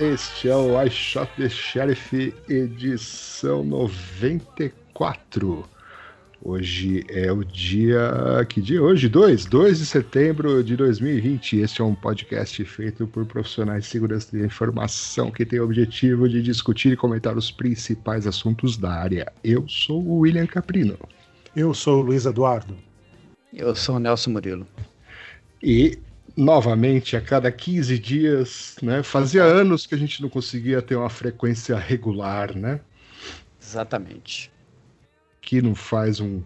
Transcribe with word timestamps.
este 0.00 0.48
é 0.48 0.54
o 0.54 0.80
I 0.80 0.88
Shot 0.88 1.28
the 1.36 1.48
Sheriff, 1.48 2.32
edição 2.48 3.64
94. 3.64 5.68
Hoje 6.40 7.04
é 7.08 7.32
o 7.32 7.44
dia. 7.44 8.46
Que 8.48 8.62
dia? 8.62 8.78
é 8.78 8.80
Hoje, 8.80 9.08
2? 9.08 9.46
2 9.46 9.78
de 9.78 9.86
setembro 9.86 10.62
de 10.62 10.76
2020. 10.76 11.58
Este 11.58 11.82
é 11.82 11.84
um 11.84 11.96
podcast 11.96 12.64
feito 12.64 13.08
por 13.08 13.26
profissionais 13.26 13.82
de 13.84 13.90
segurança 13.90 14.36
da 14.36 14.44
informação 14.44 15.32
que 15.32 15.44
tem 15.44 15.58
o 15.58 15.64
objetivo 15.64 16.28
de 16.28 16.40
discutir 16.42 16.92
e 16.92 16.96
comentar 16.96 17.36
os 17.36 17.50
principais 17.50 18.24
assuntos 18.24 18.76
da 18.76 18.92
área. 18.92 19.32
Eu 19.42 19.68
sou 19.68 20.00
o 20.00 20.20
William 20.20 20.46
Caprino. 20.46 20.96
Eu 21.56 21.74
sou 21.74 21.98
o 21.98 22.02
Luiz 22.02 22.24
Eduardo. 22.24 22.76
Eu 23.52 23.74
sou 23.74 23.96
o 23.96 23.98
Nelson 23.98 24.30
Murilo. 24.30 24.64
E 25.60 25.98
novamente, 26.38 27.16
a 27.16 27.20
cada 27.20 27.50
15 27.52 27.98
dias, 27.98 28.76
né? 28.82 29.02
Fazia 29.02 29.42
anos 29.42 29.86
que 29.86 29.94
a 29.94 29.98
gente 29.98 30.22
não 30.22 30.28
conseguia 30.28 30.80
ter 30.80 30.96
uma 30.96 31.10
frequência 31.10 31.76
regular, 31.76 32.54
né? 32.56 32.80
Exatamente. 33.60 34.50
Que 35.40 35.60
não 35.62 35.74
faz 35.74 36.20
um, 36.20 36.42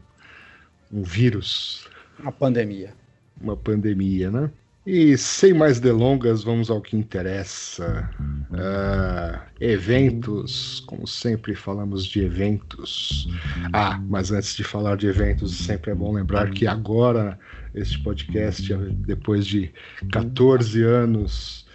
um 0.90 1.02
vírus, 1.02 1.88
Uma 2.18 2.32
pandemia. 2.32 2.96
uma 3.40 3.56
pandemia, 3.56 4.30
né? 4.30 4.50
E 4.84 5.16
sem 5.16 5.52
mais 5.54 5.78
delongas, 5.78 6.42
vamos 6.42 6.68
ao 6.70 6.80
que 6.82 6.96
interessa. 6.96 8.10
Ah, 8.52 9.46
eventos, 9.60 10.80
como 10.86 11.06
sempre 11.06 11.54
falamos 11.54 12.04
de 12.04 12.20
eventos. 12.24 13.28
Ah, 13.72 14.00
mas 14.08 14.32
antes 14.32 14.56
de 14.56 14.64
falar 14.64 14.96
de 14.96 15.06
eventos, 15.06 15.56
sempre 15.56 15.92
é 15.92 15.94
bom 15.94 16.12
lembrar 16.12 16.50
que 16.50 16.66
agora 16.66 17.38
este 17.74 17.98
podcast, 18.00 18.74
depois 19.06 19.46
de 19.46 19.70
14 20.10 20.82
anos 20.82 21.66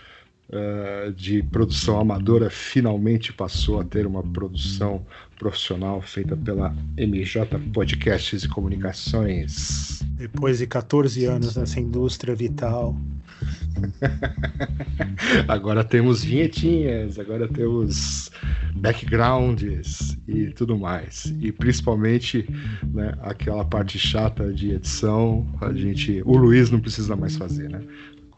ah, 0.52 1.12
de 1.14 1.44
produção 1.44 2.00
amadora, 2.00 2.50
finalmente 2.50 3.34
passou 3.34 3.82
a 3.82 3.84
ter 3.84 4.08
uma 4.08 4.24
produção 4.24 5.06
profissional 5.38 6.02
feita 6.02 6.38
pela 6.38 6.74
MJ 6.98 7.46
Podcasts 7.74 8.44
e 8.44 8.48
Comunicações. 8.48 10.02
Depois 10.12 10.60
de 10.60 10.68
14 10.68 11.26
anos 11.26 11.58
nessa 11.58 11.80
indústria 11.82 12.34
vital, 12.34 12.96
Agora 15.48 15.84
temos 15.84 16.24
vinhetinhas, 16.24 17.20
agora 17.20 17.48
temos 17.48 18.32
backgrounds 18.76 20.18
e 20.28 20.52
tudo 20.52 20.78
mais. 20.78 21.34
E 21.40 21.52
principalmente 21.52 22.48
né, 22.94 23.14
aquela 23.22 23.66
parte 23.66 23.98
chata 23.98 24.54
de 24.54 24.72
edição, 24.72 25.48
a 25.62 25.74
gente. 25.74 26.22
O 26.26 26.38
Luiz 26.38 26.70
não 26.70 26.80
precisa 26.80 27.16
mais 27.16 27.36
fazer, 27.36 27.70
né? 27.70 27.82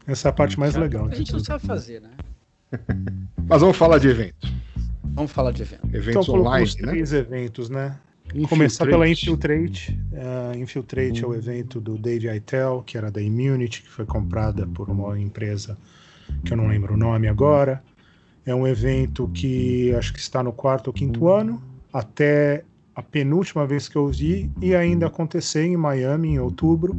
essa 0.06 0.28
é 0.28 0.30
a 0.30 0.32
parte 0.32 0.58
mais 0.58 0.74
legal. 0.74 1.06
A 1.06 1.14
gente 1.14 1.32
não 1.32 1.40
sabe 1.40 1.64
fazer, 1.66 2.00
né? 2.00 2.10
Mas 3.46 3.60
vamos 3.60 3.76
falar 3.76 3.98
de 3.98 4.08
evento. 4.08 4.48
Vamos 5.14 5.32
falar 5.32 5.52
de 5.52 5.62
evento. 5.62 5.86
Então, 5.86 6.00
Eventos 6.00 6.26
colocou 6.26 6.46
online, 6.46 6.66
os 6.66 6.76
né? 6.76 6.90
três 6.90 7.12
eventos, 7.12 7.68
né? 7.68 7.96
Começar 8.48 8.86
pela 8.86 9.08
Infiltrate. 9.08 9.98
Uh, 10.12 10.58
Infiltrate 10.58 11.24
é 11.24 11.26
o 11.26 11.34
evento 11.34 11.80
do 11.80 11.98
Dave 11.98 12.28
Itel, 12.28 12.82
que 12.86 12.96
era 12.96 13.10
da 13.10 13.20
Immunity, 13.20 13.82
que 13.82 13.90
foi 13.90 14.06
comprada 14.06 14.66
por 14.66 14.88
uma 14.88 15.18
empresa 15.18 15.76
que 16.44 16.52
eu 16.52 16.56
não 16.56 16.68
lembro 16.68 16.94
o 16.94 16.96
nome 16.96 17.28
agora. 17.28 17.82
É 18.46 18.54
um 18.54 18.66
evento 18.66 19.28
que 19.34 19.94
acho 19.94 20.12
que 20.12 20.18
está 20.18 20.42
no 20.42 20.52
quarto 20.52 20.88
ou 20.88 20.92
quinto 20.92 21.28
ano, 21.28 21.62
até 21.92 22.64
a 22.94 23.02
penúltima 23.02 23.66
vez 23.66 23.88
que 23.88 23.96
eu 23.96 24.08
vi, 24.08 24.50
e 24.60 24.74
ainda 24.74 25.06
acontecer 25.06 25.64
em 25.64 25.76
Miami 25.76 26.28
em 26.30 26.38
outubro. 26.38 26.96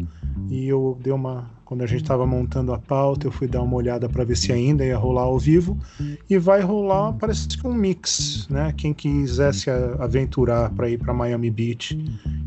E 0.50 0.68
eu 0.68 0.98
dei 1.02 1.14
uma. 1.14 1.50
Quando 1.72 1.84
a 1.84 1.88
gente 1.88 2.02
estava 2.02 2.28
montando 2.28 2.74
a 2.74 2.78
pauta, 2.78 3.28
eu 3.28 3.32
fui 3.32 3.48
dar 3.48 3.62
uma 3.62 3.78
olhada 3.78 4.10
para 4.10 4.26
ver 4.26 4.36
se 4.36 4.52
ainda 4.52 4.84
ia 4.84 4.98
rolar 4.98 5.22
ao 5.22 5.40
vivo. 5.40 5.80
E 6.30 6.38
vai 6.38 6.60
rolar, 6.60 7.14
parece 7.14 7.48
que 7.48 7.66
um 7.66 7.74
mix, 7.74 8.46
né? 8.50 8.74
Quem 8.76 8.94
quisesse 8.94 9.70
a- 9.70 9.96
aventurar 9.98 10.70
para 10.72 10.90
ir 10.90 10.98
para 10.98 11.14
Miami 11.14 11.50
Beach 11.50 11.98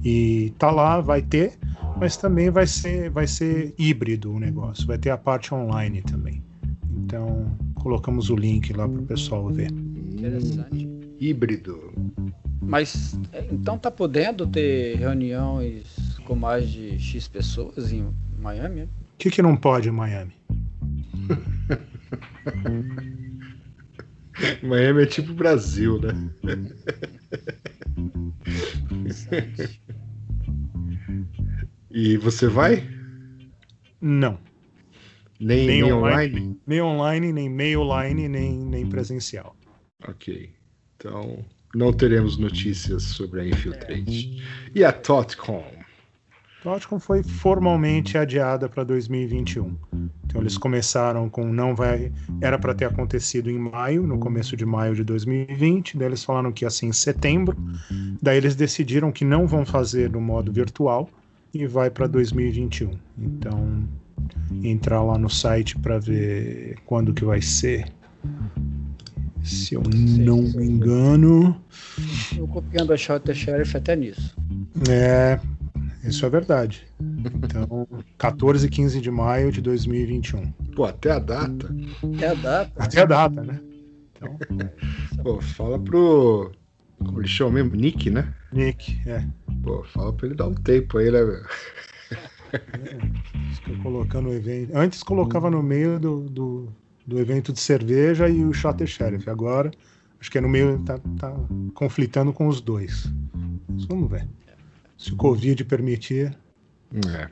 e 0.05 0.53
tá 0.59 0.71
lá, 0.71 1.01
vai 1.01 1.23
ter, 1.23 1.55
mas 1.99 2.19
também 2.19 2.51
vai 2.51 2.67
ser, 2.67 3.09
vai 3.09 3.27
ser 3.27 3.75
híbrido 3.79 4.31
o 4.31 4.39
negócio, 4.39 4.87
vai 4.87 4.99
ter 4.99 5.09
a 5.09 5.17
parte 5.17 5.55
online 5.55 6.03
também. 6.03 6.43
Então, 6.95 7.47
colocamos 7.77 8.29
o 8.29 8.37
link 8.37 8.75
lá 8.75 8.87
para 8.87 9.01
o 9.01 9.07
pessoal 9.07 9.49
ver. 9.49 9.71
Interessante. 9.73 10.87
Híbrido. 11.19 11.95
Mas 12.61 13.19
é, 13.33 13.49
então 13.51 13.79
tá 13.79 13.91
podendo 13.91 14.47
ter 14.47 14.99
reuniões 14.99 16.19
com 16.27 16.35
mais 16.37 16.69
de 16.69 16.99
X 16.99 17.27
pessoas 17.27 17.91
em 17.91 18.07
Miami? 18.39 18.87
O 19.15 19.17
que, 19.17 19.31
que 19.31 19.43
não 19.43 19.57
pode 19.57 19.89
em 19.89 19.93
Miami? 19.93 20.35
Miami 24.63 25.03
é 25.03 25.07
tipo 25.07 25.33
Brasil, 25.33 26.01
né? 26.01 26.13
E 31.91 32.17
você 32.17 32.49
vai? 32.49 32.89
Não. 34.01 34.39
Nem, 35.39 35.67
Nem 35.67 35.83
nem 35.83 35.93
online. 35.93 36.37
online? 36.37 36.61
Nem 36.67 36.83
online, 36.83 37.33
nem 37.33 37.49
meio 37.49 37.83
line, 37.85 38.29
nem, 38.29 38.59
nem 38.59 38.89
presencial. 38.89 39.57
Ok. 40.09 40.51
Então, 40.97 41.45
não 41.75 41.93
teremos 41.93 42.37
notícias 42.37 43.05
sobre 43.05 43.43
a 43.43 43.47
Infiltrate. 43.47 44.43
E 44.75 44.83
a 44.83 44.93
TotCon? 44.93 45.84
TotCon 46.65 46.99
foi 46.99 47.23
formalmente 47.23 48.17
adiada 48.17 48.71
para 48.71 48.83
2021. 48.85 49.77
Então 50.25 50.41
eles 50.41 50.57
começaram 50.57 51.29
com 51.29 51.45
não 51.45 51.77
vai, 51.77 52.11
era 52.41 52.59
para 52.59 52.75
ter 52.75 52.87
acontecido 52.87 53.51
em 53.51 53.59
maio, 53.59 54.07
no 54.07 54.19
começo 54.19 54.57
de 54.57 54.65
maio 54.65 54.95
de 54.95 55.05
2020, 55.05 55.99
daí 55.99 56.09
eles 56.09 56.25
falaram 56.25 56.51
que 56.51 56.65
ia 56.65 56.71
ser 56.71 56.87
em 56.87 56.93
setembro. 56.93 57.55
Daí 58.21 58.39
eles 58.39 58.57
decidiram 58.57 59.13
que 59.13 59.27
não 59.27 59.47
vão 59.47 59.67
fazer 59.67 60.11
no 60.11 60.23
modo 60.23 60.51
virtual 60.51 61.11
e 61.53 61.67
vai 61.67 61.91
para 61.91 62.07
2021. 62.07 62.93
Então 63.19 63.87
entrar 64.63 65.03
lá 65.03 65.19
no 65.19 65.29
site 65.29 65.79
para 65.79 65.99
ver 65.99 66.79
quando 66.87 67.13
que 67.13 67.27
vai 67.27 67.43
ser. 67.43 67.93
Se 69.43 69.75
eu 69.75 69.83
não 69.83 70.41
me 70.41 70.65
engano, 70.65 71.61
Eu 72.35 72.49
copiando 72.49 72.95
a 72.95 72.97
Shot 72.97 73.21
the 73.27 73.35
Sheriff 73.35 73.77
até 73.77 73.95
nisso. 73.95 74.35
é, 74.89 75.39
isso 76.09 76.27
é 76.27 76.31
verdade. 76.31 76.87
Então, 77.01 77.87
14 78.19 78.67
e 78.67 78.71
15 78.71 79.01
de 79.01 79.11
maio 79.11 79.51
de 79.51 79.61
2021. 79.61 80.53
Pô, 80.75 80.85
até 80.85 81.11
a 81.11 81.19
data. 81.19 81.75
Até 82.03 82.29
a 82.29 82.35
data. 82.35 82.73
Até 82.77 83.01
a 83.01 83.05
data, 83.05 83.43
né? 83.43 83.61
Então, 84.17 84.39
Pô, 85.23 85.41
fala 85.41 85.79
pro. 85.79 86.53
Como 86.99 87.21
ele 87.21 87.29
chama 87.29 87.53
mesmo? 87.53 87.75
Nick, 87.75 88.11
né? 88.11 88.33
Nick, 88.53 89.01
é. 89.09 89.27
Pô, 89.63 89.83
fala 89.85 90.13
pra 90.13 90.27
ele 90.27 90.35
dar 90.35 90.47
um 90.47 90.55
tempo 90.55 90.99
aí, 90.99 91.11
né, 91.11 91.23
meu? 91.23 91.43
Estou 93.53 93.77
colocando 93.83 94.29
o 94.29 94.33
evento. 94.33 94.77
Antes 94.77 95.03
colocava 95.03 95.51
no 95.51 95.63
meio 95.63 95.99
do, 95.99 96.21
do, 96.29 96.73
do 97.07 97.19
evento 97.19 97.53
de 97.53 97.61
cerveja 97.61 98.29
e 98.29 98.45
o 98.45 98.53
Shot 98.53 98.87
Sheriff. 98.87 99.29
Agora, 99.29 99.71
acho 100.21 100.31
que 100.31 100.39
é 100.39 100.41
no 100.41 100.49
meio, 100.49 100.79
tá, 100.81 100.99
tá 101.19 101.35
conflitando 101.75 102.33
com 102.33 102.47
os 102.47 102.61
dois. 102.61 103.13
Mas 103.69 103.85
vamos 103.85 104.11
ver. 104.11 104.27
Se 104.97 105.13
o 105.13 105.17
Covid 105.17 105.65
permitir. 105.65 106.37
É. 107.09 107.29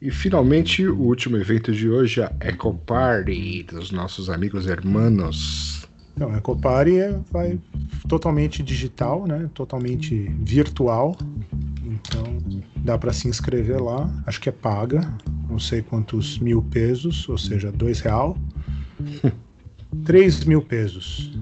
E 0.00 0.10
finalmente 0.10 0.86
o 0.86 1.00
último 1.00 1.36
evento 1.36 1.72
de 1.72 1.88
hoje, 1.88 2.22
a 2.22 2.32
Eco 2.40 2.74
Party 2.74 3.62
dos 3.62 3.90
nossos 3.90 4.28
amigos 4.28 4.66
hermanos. 4.66 5.88
Então, 6.14 6.32
a 6.32 6.36
Ecopari 6.36 6.98
é, 6.98 7.18
vai 7.32 7.58
totalmente 8.08 8.62
digital, 8.62 9.26
né? 9.26 9.50
Totalmente 9.52 10.30
virtual. 10.40 11.16
Então, 11.84 12.38
dá 12.76 12.96
para 12.96 13.12
se 13.12 13.26
inscrever 13.26 13.82
lá. 13.82 14.08
Acho 14.26 14.40
que 14.40 14.48
é 14.48 14.52
paga. 14.52 15.00
Não 15.48 15.58
sei 15.58 15.82
quantos 15.82 16.38
mil 16.38 16.62
pesos, 16.62 17.28
ou 17.28 17.36
seja, 17.36 17.72
dois 17.72 18.00
real. 18.00 18.36
3 20.04 20.44
mil 20.44 20.60
pesos 20.60 21.32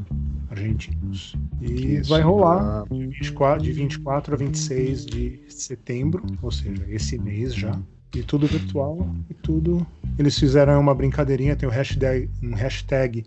argentinos. 0.50 1.34
E 1.62 1.96
Isso, 1.96 2.10
vai 2.10 2.20
rolar 2.20 2.82
ah, 2.82 2.84
de 2.90 3.06
24, 3.06 3.62
de 3.62 3.72
24 3.72 4.34
a 4.34 4.36
26 4.36 5.06
de 5.06 5.40
setembro, 5.48 6.24
ou 6.42 6.50
seja, 6.50 6.84
esse 6.88 7.16
mês 7.18 7.54
já. 7.54 7.78
E 8.14 8.22
tudo 8.22 8.46
virtual 8.46 9.08
e 9.30 9.34
tudo. 9.34 9.86
Eles 10.18 10.38
fizeram 10.38 10.78
uma 10.80 10.94
brincadeirinha, 10.94 11.56
tem 11.56 11.68
o 11.68 11.72
hashtag, 11.72 12.28
um 12.42 12.54
hashtag 12.54 13.24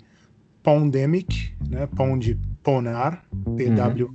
Pandemic, 0.61 1.53
né? 1.67 1.87
Pão 1.87 2.19
de 2.19 2.37
Ponar, 2.61 3.23
PW, 3.31 4.11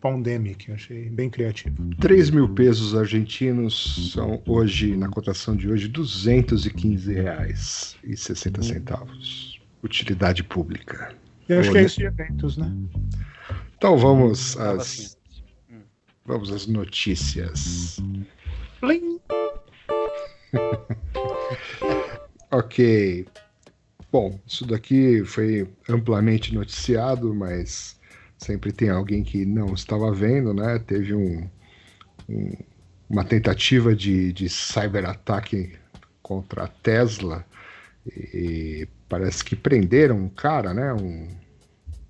Pandemic. 0.00 0.68
Eu 0.68 0.74
achei 0.74 1.08
bem 1.08 1.30
criativo. 1.30 1.76
3 1.98 2.30
mil 2.30 2.48
pesos 2.50 2.94
argentinos 2.94 4.12
são 4.12 4.42
hoje, 4.46 4.96
na 4.96 5.08
cotação 5.08 5.56
de 5.56 5.68
hoje, 5.68 5.88
215 5.88 7.12
reais 7.12 7.96
e 8.04 8.16
60 8.16 8.62
centavos. 8.62 9.60
Utilidade 9.82 10.44
pública. 10.44 11.14
Eu 11.48 11.60
acho 11.60 11.70
Olha. 11.70 11.78
que 11.78 11.84
é 11.84 11.86
isso 11.86 11.98
de 11.98 12.06
eventos, 12.06 12.56
né? 12.56 12.72
Então 13.76 13.96
vamos 13.98 14.56
às, 14.56 14.80
assim. 14.80 15.16
vamos 16.24 16.50
às 16.50 16.66
notícias. 16.66 17.98
Ok. 22.50 23.26
Bom, 24.10 24.40
isso 24.46 24.64
daqui 24.64 25.24
foi 25.24 25.68
amplamente 25.88 26.54
noticiado, 26.54 27.34
mas 27.34 27.98
sempre 28.38 28.72
tem 28.72 28.88
alguém 28.88 29.22
que 29.24 29.44
não 29.44 29.74
estava 29.74 30.12
vendo, 30.12 30.54
né? 30.54 30.78
Teve 30.78 31.12
um, 31.14 31.50
um- 32.28 32.56
uma 33.08 33.24
tentativa 33.24 33.94
de, 33.94 34.32
de 34.32 34.48
cyberataque 34.48 35.76
contra 36.22 36.64
a 36.64 36.68
Tesla 36.68 37.44
e 38.06 38.88
parece 39.08 39.44
que 39.44 39.56
prenderam 39.56 40.16
um 40.18 40.28
cara, 40.28 40.72
né? 40.72 40.92
Um, 40.94 41.28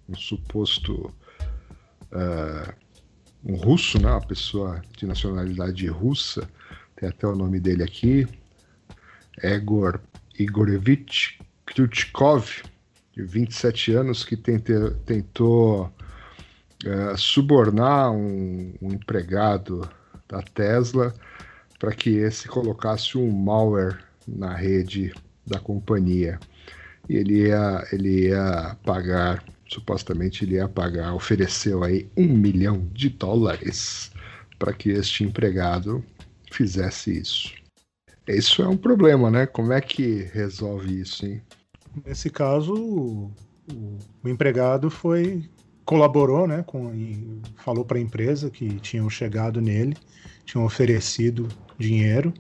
um 0.09 0.15
suposto 0.15 1.13
ah, 2.13 2.75
um 3.45 3.55
russo, 3.57 4.01
né? 4.01 4.11
Uma 4.11 4.21
pessoa 4.27 4.83
de 4.97 5.07
nacionalidade 5.07 5.87
russa. 5.87 6.49
Tem 6.97 7.09
até 7.09 7.27
o 7.27 7.37
nome 7.37 7.61
dele 7.61 7.83
aqui. 7.83 8.27
Egor 9.43 10.01
Igorevich 10.39 11.39
Kryuchkov, 11.67 12.63
de 13.13 13.23
27 13.23 13.93
anos, 13.93 14.25
que 14.25 14.37
tente- 14.37 14.91
tentou 15.05 15.93
eh, 16.85 17.15
subornar 17.17 18.11
um, 18.13 18.75
um 18.81 18.93
empregado 18.93 19.89
da 20.29 20.43
Tesla 20.43 21.15
para 21.79 21.93
que 21.95 22.11
esse 22.11 22.49
colocasse 22.49 23.17
um 23.17 23.31
malware 23.31 23.99
na 24.27 24.55
rede 24.55 25.13
da 25.47 25.59
companhia. 25.59 26.39
E 27.09 27.17
ele 27.17 27.47
ia, 27.47 27.87
ele 27.93 28.29
ia 28.29 28.77
pagar, 28.85 29.43
supostamente 29.69 30.45
ele 30.45 30.55
ia 30.57 30.69
pagar, 30.69 31.15
ofereceu 31.15 31.83
aí 31.85 32.11
um 32.17 32.27
milhão 32.27 32.89
de 32.93 33.09
dólares 33.11 34.11
para 34.59 34.73
que 34.73 34.91
este 34.91 35.25
empregado 35.25 36.05
fizesse 36.53 37.19
isso. 37.19 37.55
Isso 38.29 38.63
é 38.63 38.69
um 38.69 38.77
problema, 38.77 39.31
né? 39.31 39.47
Como 39.47 39.73
é 39.73 39.81
que 39.81 40.23
resolve 40.33 41.01
isso, 41.01 41.27
hein? 41.27 41.43
Nesse 42.05 42.31
caso, 42.31 42.75
o, 42.75 43.33
o- 43.67 44.29
empregado 44.29 44.91
foi 44.91 45.49
colaborou, 45.85 46.47
né, 46.49 46.63
com 46.65 46.91
falou 47.57 47.85
para 47.85 47.99
a 47.99 48.01
empresa 48.01 48.51
que 48.51 48.81
tinham 48.81 49.09
chegado 49.09 49.61
nele, 49.61 49.97
tinham 50.45 50.65
oferecido 50.65 51.55
dinheiro 51.79 52.35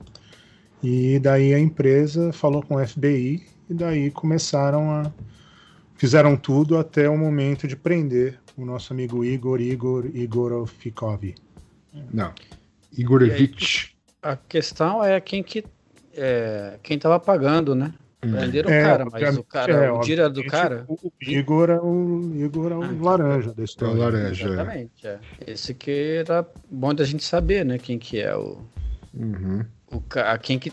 e 0.82 1.18
daí 1.20 1.54
a 1.54 1.58
empresa 1.60 2.32
falou 2.32 2.62
com 2.62 2.76
o 2.76 2.80
FBI 2.80 3.46
e 3.70 3.74
daí 3.74 4.10
começaram 4.10 4.90
a 4.90 5.12
fizeram 5.96 6.36
tudo 6.36 6.78
até 6.78 7.08
o 7.08 7.16
momento 7.16 7.66
de 7.66 7.76
prender 7.76 8.38
o 8.56 8.64
nosso 8.64 8.92
amigo 8.92 9.24
Igor 9.24 9.60
Igor 9.60 10.06
Igorofikov. 10.14 11.34
Não. 12.12 12.32
Igorevich. 12.96 13.94
A 14.22 14.36
questão 14.36 15.02
é 15.04 15.20
quem 15.20 15.42
que 15.42 15.64
é, 16.14 16.78
quem 16.82 16.98
tava 16.98 17.20
pagando, 17.20 17.74
né? 17.74 17.92
Prenderam 18.20 18.70
É, 18.70 18.80
o 18.80 18.84
cara, 18.84 19.04
mas 19.04 19.36
o 19.38 19.44
cara, 19.44 19.72
é, 19.72 19.90
o 19.92 20.00
dinheiro 20.00 20.22
era 20.22 20.30
do 20.30 20.42
cara. 20.44 20.84
O 20.88 20.94
o 20.94 21.12
Igor 21.22 21.70
é 21.70 21.78
o 21.78 22.32
Igor 22.34 22.72
é 22.72 22.76
o 22.76 22.82
Ah, 22.82 22.90
laranja 23.00 23.52
da 23.52 23.60
É 23.60 23.62
o 23.62 23.64
história. 23.64 23.94
laranja. 23.94 24.48
é. 24.48 24.52
Exatamente, 24.52 25.06
é. 25.06 25.18
Esse 25.46 25.74
que 25.74 26.16
era 26.18 26.44
bom 26.70 26.92
da 26.94 27.04
gente 27.04 27.22
saber, 27.22 27.64
né? 27.64 27.78
Quem 27.78 27.98
que 27.98 28.18
é 28.20 28.34
o, 28.34 28.58
Uhum. 29.14 29.64
o 29.92 30.00
ca- 30.00 30.36
quem 30.38 30.58
que 30.58 30.72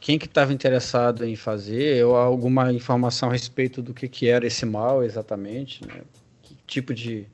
quem 0.00 0.18
que 0.18 0.26
estava 0.26 0.52
interessado 0.52 1.24
em 1.24 1.34
fazer 1.36 2.04
ou 2.04 2.16
alguma 2.16 2.72
informação 2.72 3.28
a 3.28 3.32
respeito 3.32 3.82
do 3.82 3.92
que 3.92 4.08
que 4.08 4.28
era 4.28 4.46
esse 4.46 4.64
mal 4.64 5.02
exatamente, 5.02 5.84
né? 5.84 6.02
Que 6.42 6.56
tipo 6.66 6.94
de, 6.94 7.26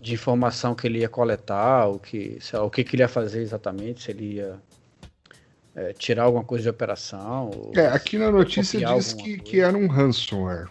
de 0.00 0.14
informação 0.14 0.74
que 0.74 0.86
ele 0.86 1.00
ia 1.00 1.08
coletar, 1.08 1.86
o 1.88 1.98
que 1.98 2.38
sei 2.40 2.58
lá, 2.58 2.64
o 2.64 2.70
que 2.70 2.82
que 2.82 2.96
ele 2.96 3.02
ia 3.02 3.08
fazer 3.08 3.40
exatamente, 3.42 4.02
se 4.02 4.10
ele 4.10 4.34
ia 4.34 4.60
é, 5.74 5.92
tirar 5.92 6.24
alguma 6.24 6.42
coisa 6.44 6.62
de 6.64 6.68
operação. 6.70 7.48
ou- 7.50 7.72
É, 7.76 7.86
aqui 7.88 8.18
na 8.18 8.30
notícia 8.30 8.78
diz 8.84 9.12
que, 9.12 9.22
coisa. 9.36 9.42
que 9.42 9.60
era 9.60 9.76
um 9.76 9.86
ransomware. 9.86 10.68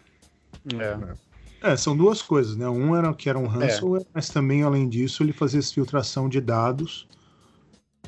É. 0.80 1.72
É, 1.72 1.78
são 1.78 1.96
duas 1.96 2.22
coisas, 2.22 2.56
né? 2.56 2.68
Um 2.68 2.96
era 2.96 3.14
que 3.14 3.30
era 3.30 3.40
um 3.40 3.48
ransomware, 3.48 4.06
mas 4.14 4.30
também, 4.30 4.64
além 4.64 4.88
disso, 4.90 5.24
ele 5.24 5.32
fazia 5.34 5.62
filtração 5.62 6.28
de 6.30 6.42
dados, 6.42 7.08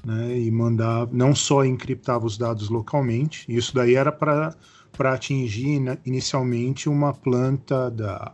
né? 0.08 0.40
E 0.40 0.52
mandava, 0.52 1.12
não 1.14 1.36
só 1.36 1.66
encriptava 1.66 2.26
os 2.26 2.38
dados 2.38 2.70
localmente, 2.70 3.46
isso 3.50 3.74
daí 3.76 3.96
era 3.96 4.12
para 4.12 4.56
para 4.96 5.14
atingir 5.14 5.68
ina- 5.76 6.00
inicialmente 6.06 6.90
uma 6.90 7.14
planta 7.14 7.92
da 7.92 8.34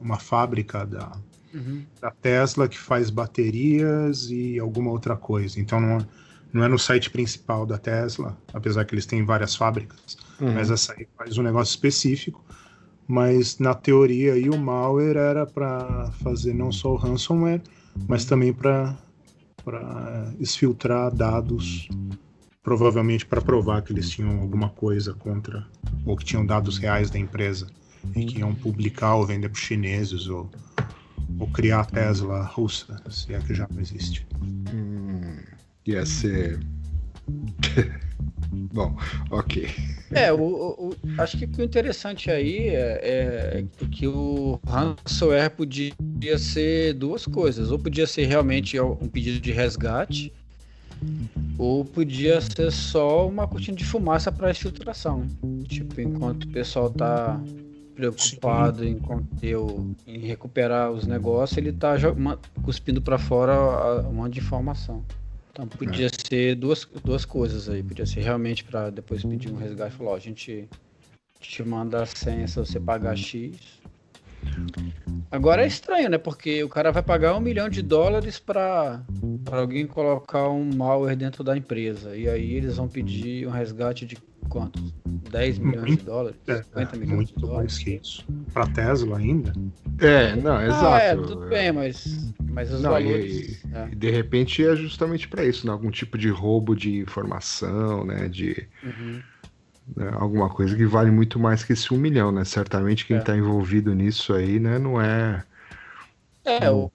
uma 0.00 0.18
fábrica 0.18 0.84
da, 0.86 1.12
Uhum. 1.54 1.86
da 2.00 2.10
Tesla 2.10 2.68
que 2.68 2.78
faz 2.78 3.10
baterias 3.10 4.30
e 4.30 4.58
alguma 4.58 4.90
outra 4.90 5.16
coisa. 5.16 5.60
Então 5.60 5.80
não, 5.80 5.98
é- 5.98 6.06
não 6.52 6.64
é 6.64 6.68
no 6.68 6.78
site 6.78 7.10
principal 7.10 7.66
da 7.66 7.78
Tesla, 7.78 8.36
apesar 8.52 8.84
que 8.84 8.94
eles 8.94 9.06
têm 9.06 9.24
várias 9.24 9.54
fábricas, 9.56 10.16
Uhum. 10.40 10.52
mas 10.54 10.70
essa 10.70 10.94
aí 10.94 11.06
faz 11.16 11.38
um 11.38 11.42
negócio 11.42 11.72
específico. 11.72 12.44
Mas 13.06 13.58
na 13.58 13.74
teoria 13.74 14.34
aí 14.34 14.48
o 14.50 14.56
malware 14.58 15.16
era 15.16 15.46
para 15.46 16.10
fazer 16.12 16.54
não 16.54 16.72
só 16.72 16.92
o 16.92 16.96
ransomware, 16.96 17.62
mas 18.06 18.24
também 18.24 18.52
para 18.52 18.96
para 19.64 20.32
exfiltrar 20.38 21.14
dados, 21.14 21.88
provavelmente 22.62 23.26
para 23.26 23.40
provar 23.40 23.82
que 23.82 23.92
eles 23.92 24.08
tinham 24.10 24.40
alguma 24.40 24.68
coisa 24.70 25.14
contra 25.14 25.66
ou 26.04 26.16
que 26.16 26.24
tinham 26.24 26.44
dados 26.44 26.78
reais 26.78 27.10
da 27.10 27.18
empresa 27.18 27.66
e 28.14 28.24
que 28.24 28.38
iam 28.38 28.54
publicar 28.54 29.14
ou 29.14 29.26
vender 29.26 29.48
para 29.48 29.58
os 29.58 29.62
chineses 29.62 30.28
ou 30.28 30.50
ou 31.38 31.48
criar 31.48 31.80
a 31.80 31.84
Tesla 31.84 32.44
russa, 32.44 33.00
se 33.10 33.32
é 33.32 33.38
que 33.40 33.54
já 33.54 33.66
não 33.70 33.80
existe. 33.80 34.26
Hum, 34.72 35.40
ia 35.86 36.04
ser. 36.04 36.60
Bom, 38.52 38.94
ok. 39.30 39.68
É, 40.14 40.30
o, 40.30 40.40
o- 40.40 40.88
o- 40.90 40.96
acho 41.18 41.38
que 41.38 41.60
o 41.60 41.64
interessante 41.64 42.30
aí 42.30 42.68
é, 42.68 43.00
é 43.62 43.64
que 43.90 44.06
o 44.06 44.60
ransomware 44.66 45.50
podia 45.50 45.92
ser 46.38 46.92
duas 46.94 47.24
coisas. 47.26 47.70
Ou 47.70 47.78
podia 47.78 48.06
ser 48.06 48.26
realmente 48.26 48.78
um 48.78 49.08
pedido 49.08 49.40
de 49.40 49.52
resgate, 49.52 50.32
ou 51.58 51.84
podia 51.84 52.40
ser 52.40 52.70
só 52.70 53.26
uma 53.26 53.46
cortina 53.46 53.76
de 53.76 53.84
fumaça 53.84 54.30
para 54.30 54.50
exfiltração. 54.50 55.20
né? 55.20 55.28
Tipo, 55.66 56.00
enquanto 56.00 56.44
o 56.44 56.48
pessoal 56.48 56.90
tá 56.90 57.40
preocupado 57.94 58.84
em 58.84 58.98
conter 58.98 59.56
o, 59.56 59.94
em 60.06 60.18
recuperar 60.18 60.90
os 60.90 61.06
negócios, 61.06 61.56
ele 61.56 61.72
tá 61.72 61.94
cuspindo 62.64 63.00
para 63.00 63.18
fora 63.18 64.06
um 64.08 64.12
monte 64.12 64.34
de 64.34 64.40
informação. 64.40 65.02
Então 65.52 65.68
podia 65.68 66.08
ser 66.08 66.54
duas, 66.56 66.84
duas 67.04 67.24
coisas 67.24 67.68
aí. 67.68 67.82
Podia 67.82 68.06
ser 68.06 68.20
realmente 68.20 68.64
para 68.64 68.90
depois 68.90 69.22
pedir 69.22 69.50
um 69.50 69.56
resgate 69.56 69.94
e 69.94 69.98
falar, 69.98 70.10
ó, 70.12 70.16
a 70.16 70.20
gente 70.20 70.68
te 71.38 71.62
manda 71.62 72.02
a 72.02 72.06
senha 72.06 72.48
se 72.48 72.56
você 72.56 72.80
pagar 72.80 73.16
X. 73.16 73.82
Agora 75.30 75.64
é 75.64 75.66
estranho, 75.66 76.10
né? 76.10 76.18
Porque 76.18 76.62
o 76.62 76.68
cara 76.68 76.92
vai 76.92 77.02
pagar 77.02 77.34
um 77.34 77.40
milhão 77.40 77.68
de 77.68 77.82
dólares 77.82 78.38
para 78.38 79.02
alguém 79.50 79.86
colocar 79.86 80.48
um 80.50 80.74
malware 80.74 81.16
dentro 81.16 81.42
da 81.42 81.56
empresa. 81.56 82.16
E 82.16 82.28
aí 82.28 82.54
eles 82.54 82.76
vão 82.76 82.86
pedir 82.88 83.46
um 83.46 83.50
resgate 83.50 84.04
de 84.04 84.18
quanto? 84.48 84.82
10 85.30 85.58
milhões 85.58 85.84
de 85.84 85.88
Muito, 85.88 86.04
dólares? 86.04 86.36
É, 86.46 86.62
50 86.62 86.96
milhões 86.96 87.28
de 87.28 87.34
muito 87.34 87.40
dólares? 87.40 87.72
mais 87.72 87.78
que 87.78 87.90
isso. 88.02 88.26
Para 88.52 88.66
Tesla 88.66 89.16
ainda? 89.16 89.52
É, 89.98 90.36
não, 90.36 90.60
exato. 90.60 90.86
Ah, 90.86 90.98
é, 90.98 91.16
tudo 91.16 91.48
bem, 91.48 91.72
mas, 91.72 92.34
mas 92.50 92.70
os 92.70 92.82
Não, 92.82 92.90
valores. 92.90 93.64
e, 93.64 93.74
é. 93.74 93.88
e 93.92 93.94
de 93.94 94.10
repente 94.10 94.62
é 94.64 94.76
justamente 94.76 95.26
para 95.28 95.44
isso, 95.44 95.66
né? 95.66 95.72
Algum 95.72 95.90
tipo 95.90 96.18
de 96.18 96.28
roubo 96.28 96.74
de 96.76 96.98
informação, 96.98 98.04
né? 98.04 98.28
De 98.28 98.68
Uhum. 98.82 99.20
Né, 99.96 100.10
alguma 100.14 100.48
coisa 100.48 100.76
que 100.76 100.86
vale 100.86 101.10
muito 101.10 101.38
mais 101.38 101.64
que 101.64 101.72
esse 101.72 101.92
um 101.92 101.98
milhão, 101.98 102.30
né? 102.30 102.44
Certamente 102.44 103.06
quem 103.06 103.16
É. 103.16 103.20
está 103.20 103.36
envolvido 103.36 103.94
nisso 103.94 104.32
aí, 104.32 104.58
né? 104.58 104.78
Não 104.78 105.00
é. 105.00 105.44
É, 106.44 106.70
ou, 106.70 106.92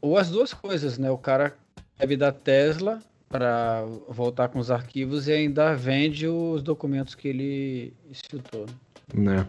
ou, 0.00 0.18
as 0.18 0.30
duas 0.30 0.52
coisas, 0.52 0.98
né? 0.98 1.10
O 1.10 1.18
cara 1.18 1.56
deve 1.98 2.16
da 2.16 2.32
Tesla 2.32 3.00
para 3.28 3.84
voltar 4.08 4.48
com 4.48 4.58
os 4.58 4.70
arquivos 4.70 5.26
e 5.26 5.32
ainda 5.32 5.74
vende 5.74 6.26
os 6.26 6.62
documentos 6.62 7.14
que 7.14 7.28
ele 7.28 7.92
exfiltrou. 8.10 8.66
Né? 9.12 9.46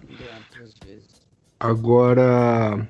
Agora, 1.60 2.88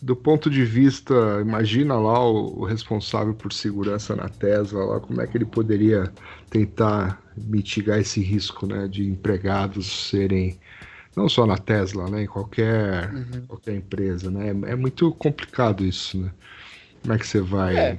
do 0.00 0.16
ponto 0.16 0.48
de 0.48 0.64
vista, 0.64 1.14
imagina 1.40 1.94
lá 1.94 2.22
o, 2.24 2.60
o, 2.60 2.64
responsável 2.64 3.34
por 3.34 3.52
segurança 3.52 4.14
na 4.14 4.28
Tesla, 4.28 4.84
lá, 4.84 5.00
como 5.00 5.20
é 5.20 5.26
que 5.26 5.36
ele 5.36 5.44
poderia 5.44 6.12
tentar 6.48 7.20
mitigar 7.44 7.98
esse 7.98 8.20
risco 8.20 8.66
né, 8.66 8.88
de 8.88 9.04
empregados 9.06 10.08
serem, 10.08 10.58
não 11.16 11.28
só 11.28 11.46
na 11.46 11.56
Tesla, 11.56 12.08
né, 12.08 12.24
em 12.24 12.26
qualquer, 12.26 13.12
uhum. 13.12 13.46
qualquer 13.46 13.74
empresa. 13.74 14.30
Né? 14.30 14.48
É, 14.48 14.72
é, 14.72 14.76
muito 14.76 15.12
complicado 15.12 15.84
isso. 15.84 16.20
Né? 16.20 16.30
Como 17.02 17.14
é 17.14 17.18
que 17.18 17.26
você 17.26 17.40
vai. 17.40 17.76
É, 17.76 17.98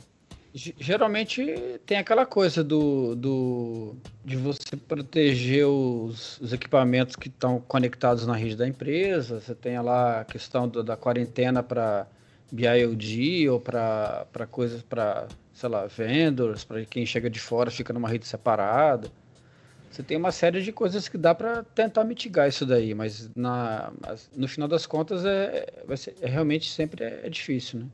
geralmente 0.54 1.80
tem 1.86 1.98
aquela 1.98 2.26
coisa 2.26 2.64
do, 2.64 3.16
do 3.16 3.96
de 4.24 4.36
você 4.36 4.76
proteger 4.76 5.66
os, 5.66 6.40
os 6.40 6.54
equipamentos 6.54 7.16
que 7.16 7.30
estão 7.30 7.60
conectados 7.60 8.26
na 8.28 8.36
rede 8.36 8.56
da 8.56 8.68
empresa. 8.68 9.40
Você 9.40 9.56
tem 9.56 9.80
lá 9.80 10.22
a 10.22 10.26
questão 10.26 10.68
do, 10.68 10.84
da 10.84 10.98
quarentena 10.98 11.64
para 11.64 12.08
BIOD 12.52 13.50
ou 13.50 13.60
para 13.60 14.26
coisas 14.50 14.82
para, 14.82 15.28
sei 15.54 15.70
lá, 15.70 15.88
vendors, 15.88 16.66
para 16.66 16.84
quem 16.86 17.06
chega 17.06 17.30
de 17.30 17.40
fora 17.40 17.72
fica 17.72 17.94
numa 17.94 18.10
rede 18.10 18.28
separada. 18.28 19.10
Você 19.92 20.02
tem 20.02 20.16
uma 20.16 20.32
série 20.32 20.62
de 20.62 20.72
coisas 20.72 21.10
que 21.10 21.18
dá 21.18 21.36
para 21.36 21.64
tentar 21.64 22.06
mitigar 22.06 22.48
isso 22.48 22.66
daí, 22.66 22.96
mas 22.96 23.30
na, 23.36 23.92
no 24.36 24.48
final 24.48 24.68
das 24.68 24.86
contas 24.86 25.26
é, 25.26 25.68
vai 25.86 25.98
ser, 25.98 26.16
é 26.22 26.30
realmente 26.30 26.72
sempre 26.72 27.04
é, 27.04 27.22
é 27.26 27.30
difícil, 27.30 27.82
né? 27.82 27.86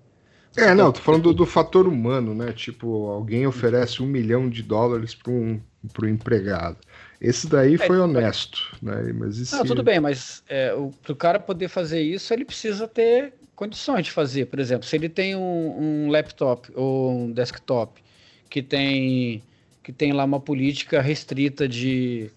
É, 0.55 0.73
não, 0.73 0.91
tô 0.91 1.01
falando 1.01 1.23
do, 1.23 1.33
do, 1.33 1.45
fator 1.45 1.87
humano, 1.87 2.33
né? 2.33 2.51
Tipo, 2.51 3.07
alguém 3.07 3.45
oferece 3.45 4.01
um 4.01 4.07
milhão 4.07 4.49
de 4.49 4.63
dólares 4.63 5.13
para 5.13 5.31
um, 5.31 5.61
um 6.01 6.05
empregado. 6.07 6.77
Esse 7.21 7.47
daí 7.47 7.75
é, 7.75 7.77
foi 7.77 7.99
honesto, 7.99 8.75
né? 8.81 9.13
Mas 9.13 9.39
esse... 9.39 9.55
Não, 9.55 9.63
tudo 9.63 9.83
bem, 9.83 9.99
mas 9.99 10.43
é, 10.47 10.73
o, 10.73 10.91
o 11.07 11.15
cara 11.15 11.39
poder 11.39 11.67
fazer 11.67 12.01
isso, 12.01 12.33
ele 12.33 12.43
precisa 12.45 12.87
ter 12.87 13.33
condições 13.55 14.05
de 14.05 14.11
fazer. 14.11 14.45
Por 14.45 14.59
exemplo, 14.59 14.87
se 14.87 14.95
ele 14.95 15.09
tem 15.09 15.35
um, 15.35 16.05
um 16.05 16.09
laptop 16.09 16.71
ou 16.75 17.11
um 17.11 17.31
desktop 17.31 18.01
que 18.49 18.61
tem, 18.61 19.43
que 19.87 19.93
tem 19.93 20.11
lá 20.11 20.25
uma 20.25 20.41
política 20.41 20.99
restrita 20.99 21.65
de, 21.65 22.29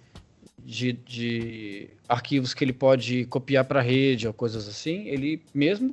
de, 0.64 0.92
de 0.92 1.90
arquivos 2.08 2.54
que 2.54 2.62
ele 2.62 2.72
pode 2.72 3.24
copiar 3.24 3.64
para 3.64 3.80
a 3.80 3.82
rede 3.82 4.28
ou 4.28 4.32
coisas 4.32 4.68
assim, 4.68 5.08
ele 5.08 5.42
mesmo 5.52 5.92